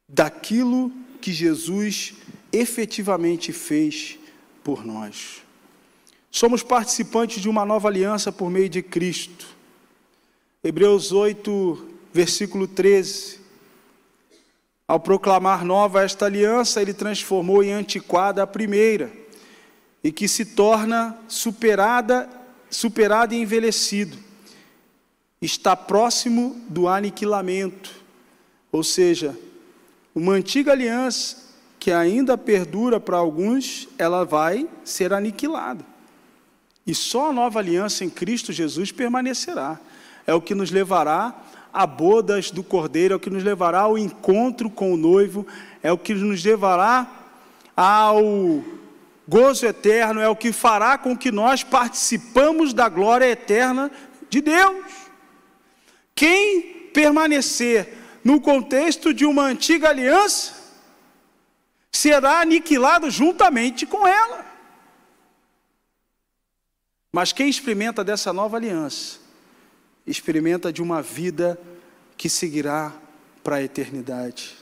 daquilo 0.07 0.91
que 1.19 1.33
Jesus 1.33 2.13
efetivamente 2.53 3.51
fez 3.51 4.19
por 4.63 4.85
nós. 4.85 5.41
Somos 6.29 6.61
participantes 6.61 7.41
de 7.41 7.49
uma 7.49 7.65
nova 7.65 7.87
aliança 7.87 8.31
por 8.31 8.51
meio 8.51 8.69
de 8.69 8.83
Cristo. 8.83 9.47
Hebreus 10.63 11.11
8, 11.11 11.87
versículo 12.13 12.67
13. 12.67 13.39
Ao 14.87 14.99
proclamar 14.99 15.65
nova 15.65 16.03
esta 16.03 16.25
aliança, 16.25 16.81
ele 16.81 16.93
transformou 16.93 17.63
em 17.63 17.73
antiquada 17.73 18.43
a 18.43 18.47
primeira, 18.47 19.11
e 20.03 20.11
que 20.11 20.27
se 20.27 20.45
torna 20.45 21.17
superada, 21.27 22.29
superada 22.69 23.35
e 23.35 23.41
envelhecido. 23.41 24.26
Está 25.41 25.75
próximo 25.75 26.59
do 26.67 26.87
aniquilamento. 26.87 27.91
Ou 28.71 28.83
seja, 28.83 29.37
uma 30.13 30.33
antiga 30.33 30.71
aliança 30.71 31.47
que 31.79 31.91
ainda 31.91 32.37
perdura 32.37 32.99
para 32.99 33.17
alguns, 33.17 33.87
ela 33.97 34.25
vai 34.25 34.67
ser 34.83 35.13
aniquilada. 35.13 35.85
E 36.85 36.95
só 36.95 37.29
a 37.29 37.33
nova 37.33 37.59
aliança 37.59 38.03
em 38.03 38.09
Cristo 38.09 38.51
Jesus 38.51 38.91
permanecerá. 38.91 39.79
É 40.25 40.33
o 40.33 40.41
que 40.41 40.55
nos 40.55 40.71
levará 40.71 41.35
a 41.73 41.85
bodas 41.85 42.49
do 42.49 42.63
Cordeiro, 42.63 43.13
é 43.13 43.17
o 43.17 43.19
que 43.19 43.29
nos 43.29 43.43
levará 43.43 43.81
ao 43.81 43.97
encontro 43.97 44.69
com 44.69 44.93
o 44.93 44.97
noivo, 44.97 45.45
é 45.83 45.91
o 45.91 45.97
que 45.97 46.13
nos 46.13 46.43
levará 46.43 47.07
ao 47.75 48.63
gozo 49.27 49.65
eterno, 49.65 50.19
é 50.19 50.27
o 50.27 50.35
que 50.35 50.51
fará 50.51 50.97
com 50.97 51.15
que 51.15 51.31
nós 51.31 51.63
participamos 51.63 52.73
da 52.73 52.89
glória 52.89 53.25
eterna 53.25 53.91
de 54.29 54.41
Deus. 54.41 55.06
Quem 56.17 56.89
permanecer 56.91 57.93
no 58.23 58.41
contexto 58.41 59.13
de 59.13 59.23
uma 59.23 59.43
antiga 59.43 59.89
aliança 59.89 60.51
será 61.91 62.41
aniquilado 62.41 63.11
juntamente 63.11 63.85
com 63.85 64.07
ela. 64.07 64.43
Mas 67.13 67.31
quem 67.31 67.47
experimenta 67.47 68.03
dessa 68.03 68.33
nova 68.33 68.57
aliança, 68.57 69.19
experimenta 70.07 70.73
de 70.73 70.81
uma 70.81 71.03
vida 71.03 71.59
que 72.17 72.29
seguirá 72.29 72.91
para 73.43 73.57
a 73.57 73.63
eternidade. 73.63 74.55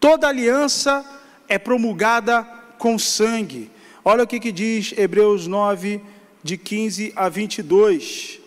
Toda 0.00 0.26
aliança 0.26 1.04
é 1.46 1.60
promulgada 1.60 2.42
com 2.76 2.98
sangue. 2.98 3.70
Olha 4.04 4.24
o 4.24 4.26
que, 4.26 4.40
que 4.40 4.50
diz 4.50 4.92
Hebreus 4.98 5.46
9, 5.46 6.02
de 6.42 6.58
15 6.58 7.12
a 7.14 7.28
22. 7.28 8.37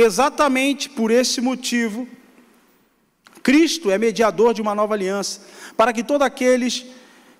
Exatamente 0.00 0.88
por 0.88 1.10
esse 1.10 1.40
motivo, 1.40 2.06
Cristo 3.42 3.90
é 3.90 3.98
mediador 3.98 4.54
de 4.54 4.62
uma 4.62 4.72
nova 4.72 4.94
aliança, 4.94 5.40
para 5.76 5.92
que 5.92 6.04
todos 6.04 6.24
aqueles 6.24 6.86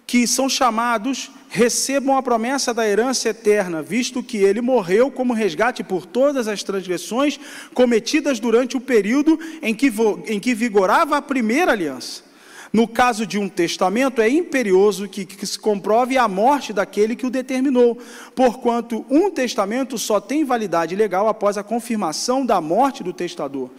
que 0.04 0.26
são 0.26 0.48
chamados 0.48 1.30
recebam 1.48 2.16
a 2.16 2.22
promessa 2.22 2.74
da 2.74 2.88
herança 2.88 3.28
eterna, 3.28 3.80
visto 3.80 4.24
que 4.24 4.38
ele 4.38 4.60
morreu 4.60 5.08
como 5.08 5.32
resgate 5.32 5.84
por 5.84 6.04
todas 6.04 6.48
as 6.48 6.64
transgressões 6.64 7.38
cometidas 7.72 8.40
durante 8.40 8.76
o 8.76 8.80
período 8.80 9.38
em 9.62 9.72
que, 9.72 9.92
em 10.26 10.40
que 10.40 10.52
vigorava 10.52 11.16
a 11.16 11.22
primeira 11.22 11.70
aliança. 11.70 12.24
No 12.72 12.86
caso 12.86 13.26
de 13.26 13.38
um 13.38 13.48
testamento, 13.48 14.20
é 14.20 14.28
imperioso 14.28 15.08
que, 15.08 15.24
que, 15.24 15.46
se 15.46 15.58
comprove 15.58 16.18
a 16.18 16.28
morte 16.28 16.72
daquele 16.72 17.16
que 17.16 17.26
o 17.26 17.30
determinou, 17.30 17.98
porquanto 18.34 19.04
um 19.08 19.30
testamento 19.30 19.96
só 19.96 20.20
tem 20.20 20.44
validade 20.44 20.94
legal 20.94 21.28
após 21.28 21.56
a 21.56 21.62
confirmação 21.62 22.44
da 22.44 22.60
morte 22.60 23.02
do 23.02 23.12
testador, 23.12 23.70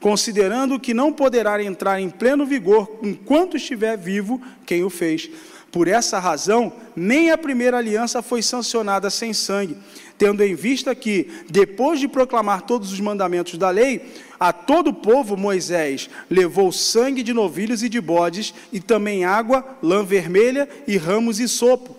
considerando 0.00 0.78
que 0.78 0.94
não 0.94 1.12
poderá 1.12 1.60
entrar 1.62 2.00
em 2.00 2.08
pleno 2.08 2.46
vigor 2.46 2.98
enquanto 3.02 3.56
estiver 3.56 3.96
vivo 3.96 4.40
quem 4.64 4.84
o 4.84 4.90
fez. 4.90 5.28
Por 5.72 5.88
essa 5.88 6.18
razão, 6.18 6.72
nem 6.94 7.30
a 7.30 7.36
primeira 7.36 7.76
aliança 7.76 8.22
foi 8.22 8.40
sancionada 8.40 9.10
sem 9.10 9.32
sangue, 9.32 9.76
tendo 10.16 10.42
em 10.42 10.54
vista 10.54 10.94
que, 10.94 11.28
depois 11.50 12.00
de 12.00 12.08
proclamar 12.08 12.62
todos 12.62 12.92
os 12.92 13.00
mandamentos 13.00 13.58
da 13.58 13.68
lei, 13.68 14.14
a 14.38 14.52
todo 14.52 14.88
o 14.88 14.94
povo 14.94 15.36
Moisés 15.36 16.10
levou 16.30 16.70
sangue 16.72 17.22
de 17.22 17.32
novilhos 17.32 17.82
e 17.82 17.88
de 17.88 18.00
bodes, 18.00 18.54
e 18.72 18.80
também 18.80 19.24
água, 19.24 19.64
lã 19.82 20.04
vermelha 20.04 20.68
e 20.86 20.96
ramos 20.96 21.40
e 21.40 21.48
sopo, 21.48 21.96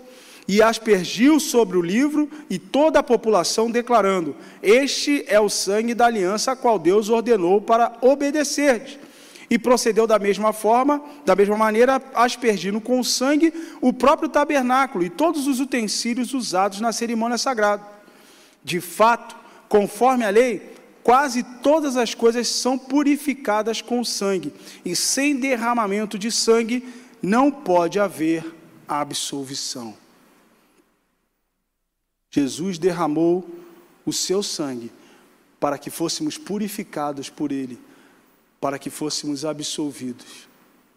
e 0.48 0.62
aspergiu 0.62 1.40
sobre 1.40 1.78
o 1.78 1.82
livro 1.82 2.30
e 2.50 2.58
toda 2.58 3.00
a 3.00 3.04
população, 3.04 3.70
declarando: 3.70 4.36
Este 4.62 5.26
é 5.28 5.40
o 5.40 5.50
sangue 5.50 5.94
da 5.94 6.06
aliança 6.06 6.52
a 6.52 6.56
qual 6.56 6.80
Deus 6.80 7.10
ordenou 7.10 7.60
para 7.60 7.98
obedecer 8.02 9.00
e 9.50 9.58
procedeu 9.58 10.06
da 10.06 10.20
mesma 10.20 10.52
forma, 10.52 11.02
da 11.26 11.36
mesma 11.36 11.56
maneira, 11.56 12.02
aspergindo 12.14 12.82
com 12.82 13.02
sangue 13.04 13.54
o 13.80 13.94
próprio 13.94 14.30
tabernáculo 14.30 15.04
e 15.04 15.10
todos 15.10 15.48
os 15.48 15.60
utensílios 15.60 16.34
usados 16.34 16.82
na 16.82 16.92
cerimônia 16.92 17.38
sagrada. 17.38 17.84
De 18.64 18.82
fato, 18.82 19.36
conforme 19.70 20.26
a 20.26 20.30
lei, 20.30 20.77
quase 21.08 21.42
todas 21.42 21.96
as 21.96 22.14
coisas 22.14 22.50
são 22.50 22.78
purificadas 22.78 23.82
com 23.82 24.04
sangue, 24.04 24.52
e 24.84 24.94
sem 24.94 25.40
derramamento 25.40 26.20
de 26.20 26.30
sangue 26.30 26.86
não 27.24 27.50
pode 27.50 27.98
haver 27.98 28.44
absolvição. 28.86 29.96
Jesus 32.30 32.78
derramou 32.78 33.50
o 34.06 34.12
seu 34.12 34.44
sangue 34.44 34.92
para 35.62 35.78
que 35.78 35.90
fôssemos 35.90 36.38
purificados 36.38 37.30
por 37.30 37.54
ele 37.54 37.80
para 38.60 38.78
que 38.78 38.90
fôssemos 38.90 39.46
absolvidos 39.46 40.46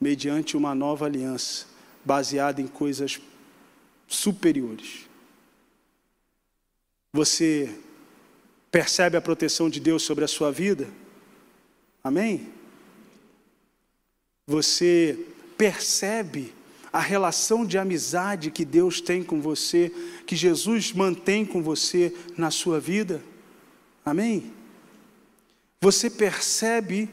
mediante 0.01 0.57
uma 0.57 0.75
nova 0.75 1.07
aliança 1.07 1.67
baseada 2.05 2.61
em 2.61 2.67
coisas 2.67 3.21
superiores. 4.09 5.07
Você 7.13 7.79
percebe 8.71 9.17
a 9.17 9.21
proteção 9.21 9.69
de 9.69 9.81
Deus 9.81 10.03
sobre 10.03 10.25
a 10.25 10.29
sua 10.29 10.53
vida? 10.53 10.89
Amém? 12.03 12.49
Você 14.47 15.19
percebe 15.57 16.55
a 16.93 17.01
relação 17.01 17.65
de 17.65 17.79
amizade 17.79 18.51
que 18.51 18.65
Deus 18.65 19.01
tem 19.01 19.23
com 19.23 19.41
você, 19.41 19.93
que 20.27 20.35
Jesus 20.35 20.93
mantém 20.93 21.45
com 21.45 21.63
você 21.63 22.15
na 22.37 22.51
sua 22.51 22.81
vida? 22.81 23.23
Amém? 24.05 24.53
Você 25.81 26.11
percebe 26.11 27.09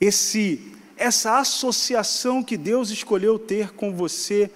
esse 0.00 0.72
essa 0.96 1.38
associação 1.38 2.42
que 2.42 2.56
Deus 2.56 2.88
escolheu 2.88 3.38
ter 3.38 3.72
com 3.72 3.94
você, 3.94 4.50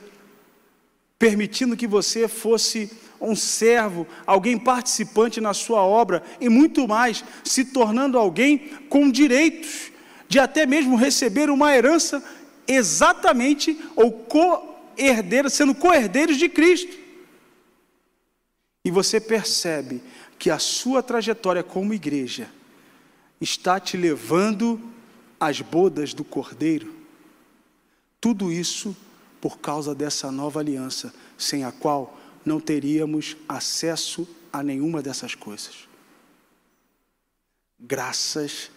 permitindo 1.18 1.76
que 1.76 1.86
você 1.86 2.26
fosse 2.26 2.90
um 3.20 3.36
servo, 3.36 4.06
alguém 4.26 4.58
participante 4.58 5.40
na 5.40 5.52
sua 5.52 5.82
obra 5.82 6.22
e 6.40 6.48
muito 6.48 6.88
mais, 6.88 7.24
se 7.44 7.66
tornando 7.66 8.18
alguém 8.18 8.58
com 8.88 9.10
direitos 9.10 9.92
de 10.28 10.38
até 10.38 10.64
mesmo 10.64 10.96
receber 10.96 11.50
uma 11.50 11.74
herança 11.74 12.22
exatamente 12.66 13.78
ou 13.96 14.12
co-herdeiro, 14.12 15.50
sendo 15.50 15.74
co-herdeiros 15.74 16.36
de 16.36 16.48
Cristo. 16.48 16.96
E 18.84 18.90
você 18.90 19.20
percebe 19.20 20.02
que 20.38 20.50
a 20.50 20.58
sua 20.58 21.02
trajetória 21.02 21.62
como 21.62 21.92
igreja 21.92 22.48
está 23.40 23.78
te 23.78 23.96
levando 23.96 24.80
às 25.38 25.60
bodas 25.60 26.14
do 26.14 26.24
Cordeiro. 26.24 26.94
Tudo 28.20 28.52
isso 28.52 28.96
por 29.40 29.58
causa 29.58 29.94
dessa 29.94 30.30
nova 30.30 30.60
aliança, 30.60 31.12
sem 31.36 31.64
a 31.64 31.72
qual 31.72 32.19
não 32.44 32.60
teríamos 32.60 33.36
acesso 33.48 34.26
a 34.52 34.62
nenhuma 34.62 35.02
dessas 35.02 35.34
coisas. 35.34 35.88
Graças 37.78 38.70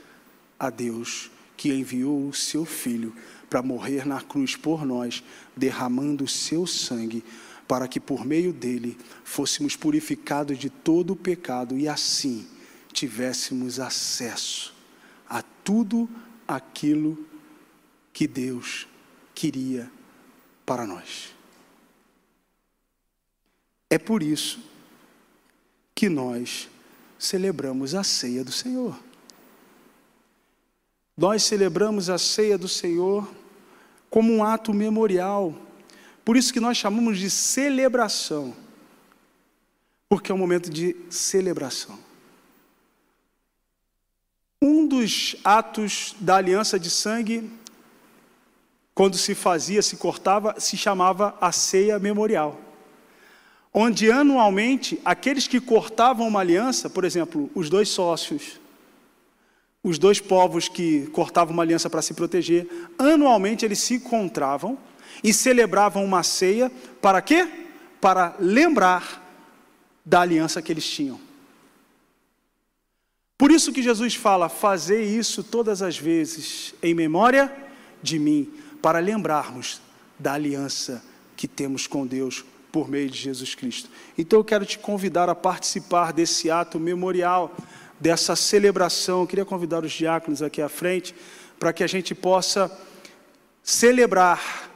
a 0.59 0.69
Deus 0.69 1.29
que 1.57 1.69
enviou 1.69 2.27
o 2.27 2.33
seu 2.33 2.65
Filho 2.65 3.15
para 3.49 3.61
morrer 3.61 4.05
na 4.05 4.21
cruz 4.21 4.55
por 4.55 4.85
nós, 4.85 5.23
derramando 5.55 6.23
o 6.23 6.27
seu 6.27 6.65
sangue, 6.65 7.23
para 7.67 7.87
que 7.87 7.99
por 7.99 8.25
meio 8.25 8.51
dele 8.51 8.97
fôssemos 9.23 9.75
purificados 9.75 10.57
de 10.57 10.69
todo 10.69 11.13
o 11.13 11.15
pecado 11.15 11.77
e 11.77 11.87
assim 11.87 12.47
tivéssemos 12.91 13.79
acesso 13.79 14.73
a 15.27 15.41
tudo 15.41 16.09
aquilo 16.47 17.25
que 18.11 18.27
Deus 18.27 18.87
queria 19.33 19.91
para 20.65 20.85
nós. 20.85 21.32
É 23.93 23.99
por 23.99 24.23
isso 24.23 24.59
que 25.93 26.09
nós 26.09 26.67
celebramos 27.19 27.93
a 27.93 28.03
ceia 28.03 28.43
do 28.43 28.51
Senhor. 28.51 28.99
Nós 31.15 31.43
celebramos 31.43 32.09
a 32.09 32.17
ceia 32.17 32.57
do 32.57 32.67
Senhor 32.67 33.31
como 34.09 34.33
um 34.33 34.43
ato 34.43 34.73
memorial. 34.73 35.53
Por 36.25 36.35
isso 36.35 36.51
que 36.51 36.59
nós 36.59 36.75
chamamos 36.75 37.19
de 37.19 37.29
celebração. 37.29 38.55
Porque 40.09 40.31
é 40.31 40.33
um 40.33 40.39
momento 40.39 40.71
de 40.71 40.95
celebração. 41.07 41.99
Um 44.59 44.87
dos 44.87 45.35
atos 45.43 46.15
da 46.19 46.37
aliança 46.37 46.79
de 46.79 46.89
sangue, 46.89 47.47
quando 48.95 49.19
se 49.19 49.35
fazia, 49.35 49.83
se 49.83 49.97
cortava, 49.97 50.59
se 50.59 50.75
chamava 50.75 51.37
a 51.39 51.51
ceia 51.51 51.99
memorial. 51.99 52.72
Onde 53.73 54.11
anualmente 54.11 54.99
aqueles 55.03 55.47
que 55.47 55.59
cortavam 55.59 56.27
uma 56.27 56.41
aliança, 56.41 56.89
por 56.89 57.03
exemplo, 57.03 57.49
os 57.55 57.69
dois 57.69 57.89
sócios, 57.89 58.59
os 59.83 59.97
dois 59.97 60.19
povos 60.19 60.69
que 60.69 61.07
cortavam 61.07 61.53
uma 61.53 61.63
aliança 61.63 61.89
para 61.89 62.01
se 62.01 62.13
proteger, 62.13 62.67
anualmente 62.99 63.65
eles 63.65 63.79
se 63.79 63.95
encontravam 63.95 64.77
e 65.23 65.33
celebravam 65.33 66.05
uma 66.05 66.21
ceia 66.21 66.71
para 67.01 67.21
quê? 67.21 67.47
Para 67.99 68.35
lembrar 68.39 69.21
da 70.05 70.21
aliança 70.21 70.61
que 70.61 70.71
eles 70.71 70.87
tinham. 70.87 71.19
Por 73.37 73.51
isso 73.51 73.73
que 73.73 73.81
Jesus 73.81 74.13
fala: 74.13 74.49
fazer 74.49 75.03
isso 75.03 75.43
todas 75.43 75.81
as 75.81 75.97
vezes 75.97 76.75
em 76.81 76.93
memória 76.93 77.51
de 78.01 78.19
mim, 78.19 78.53
para 78.81 78.99
lembrarmos 78.99 79.81
da 80.19 80.33
aliança 80.33 81.03
que 81.35 81.47
temos 81.47 81.87
com 81.87 82.05
Deus 82.05 82.45
por 82.73 82.89
meio 82.89 83.07
de 83.07 83.19
Jesus 83.19 83.53
Cristo. 83.53 83.87
Então 84.17 84.39
eu 84.39 84.43
quero 84.43 84.65
te 84.65 84.79
convidar 84.79 85.29
a 85.29 85.35
participar 85.35 86.11
desse 86.11 86.49
ato 86.49 86.79
memorial 86.79 87.55
dessa 87.99 88.35
celebração. 88.35 89.21
Eu 89.21 89.27
queria 89.27 89.45
convidar 89.45 89.83
os 89.83 89.91
diáconos 89.91 90.41
aqui 90.41 90.59
à 90.59 90.67
frente 90.67 91.13
para 91.59 91.71
que 91.71 91.83
a 91.83 91.87
gente 91.87 92.15
possa 92.15 92.75
celebrar 93.61 94.71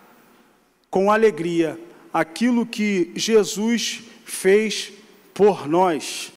com 0.91 1.12
alegria 1.12 1.80
aquilo 2.14 2.68
que 2.68 3.12
Jesus 3.16 4.04
fez 4.24 4.93
por 5.34 5.68
nós. 5.68 6.32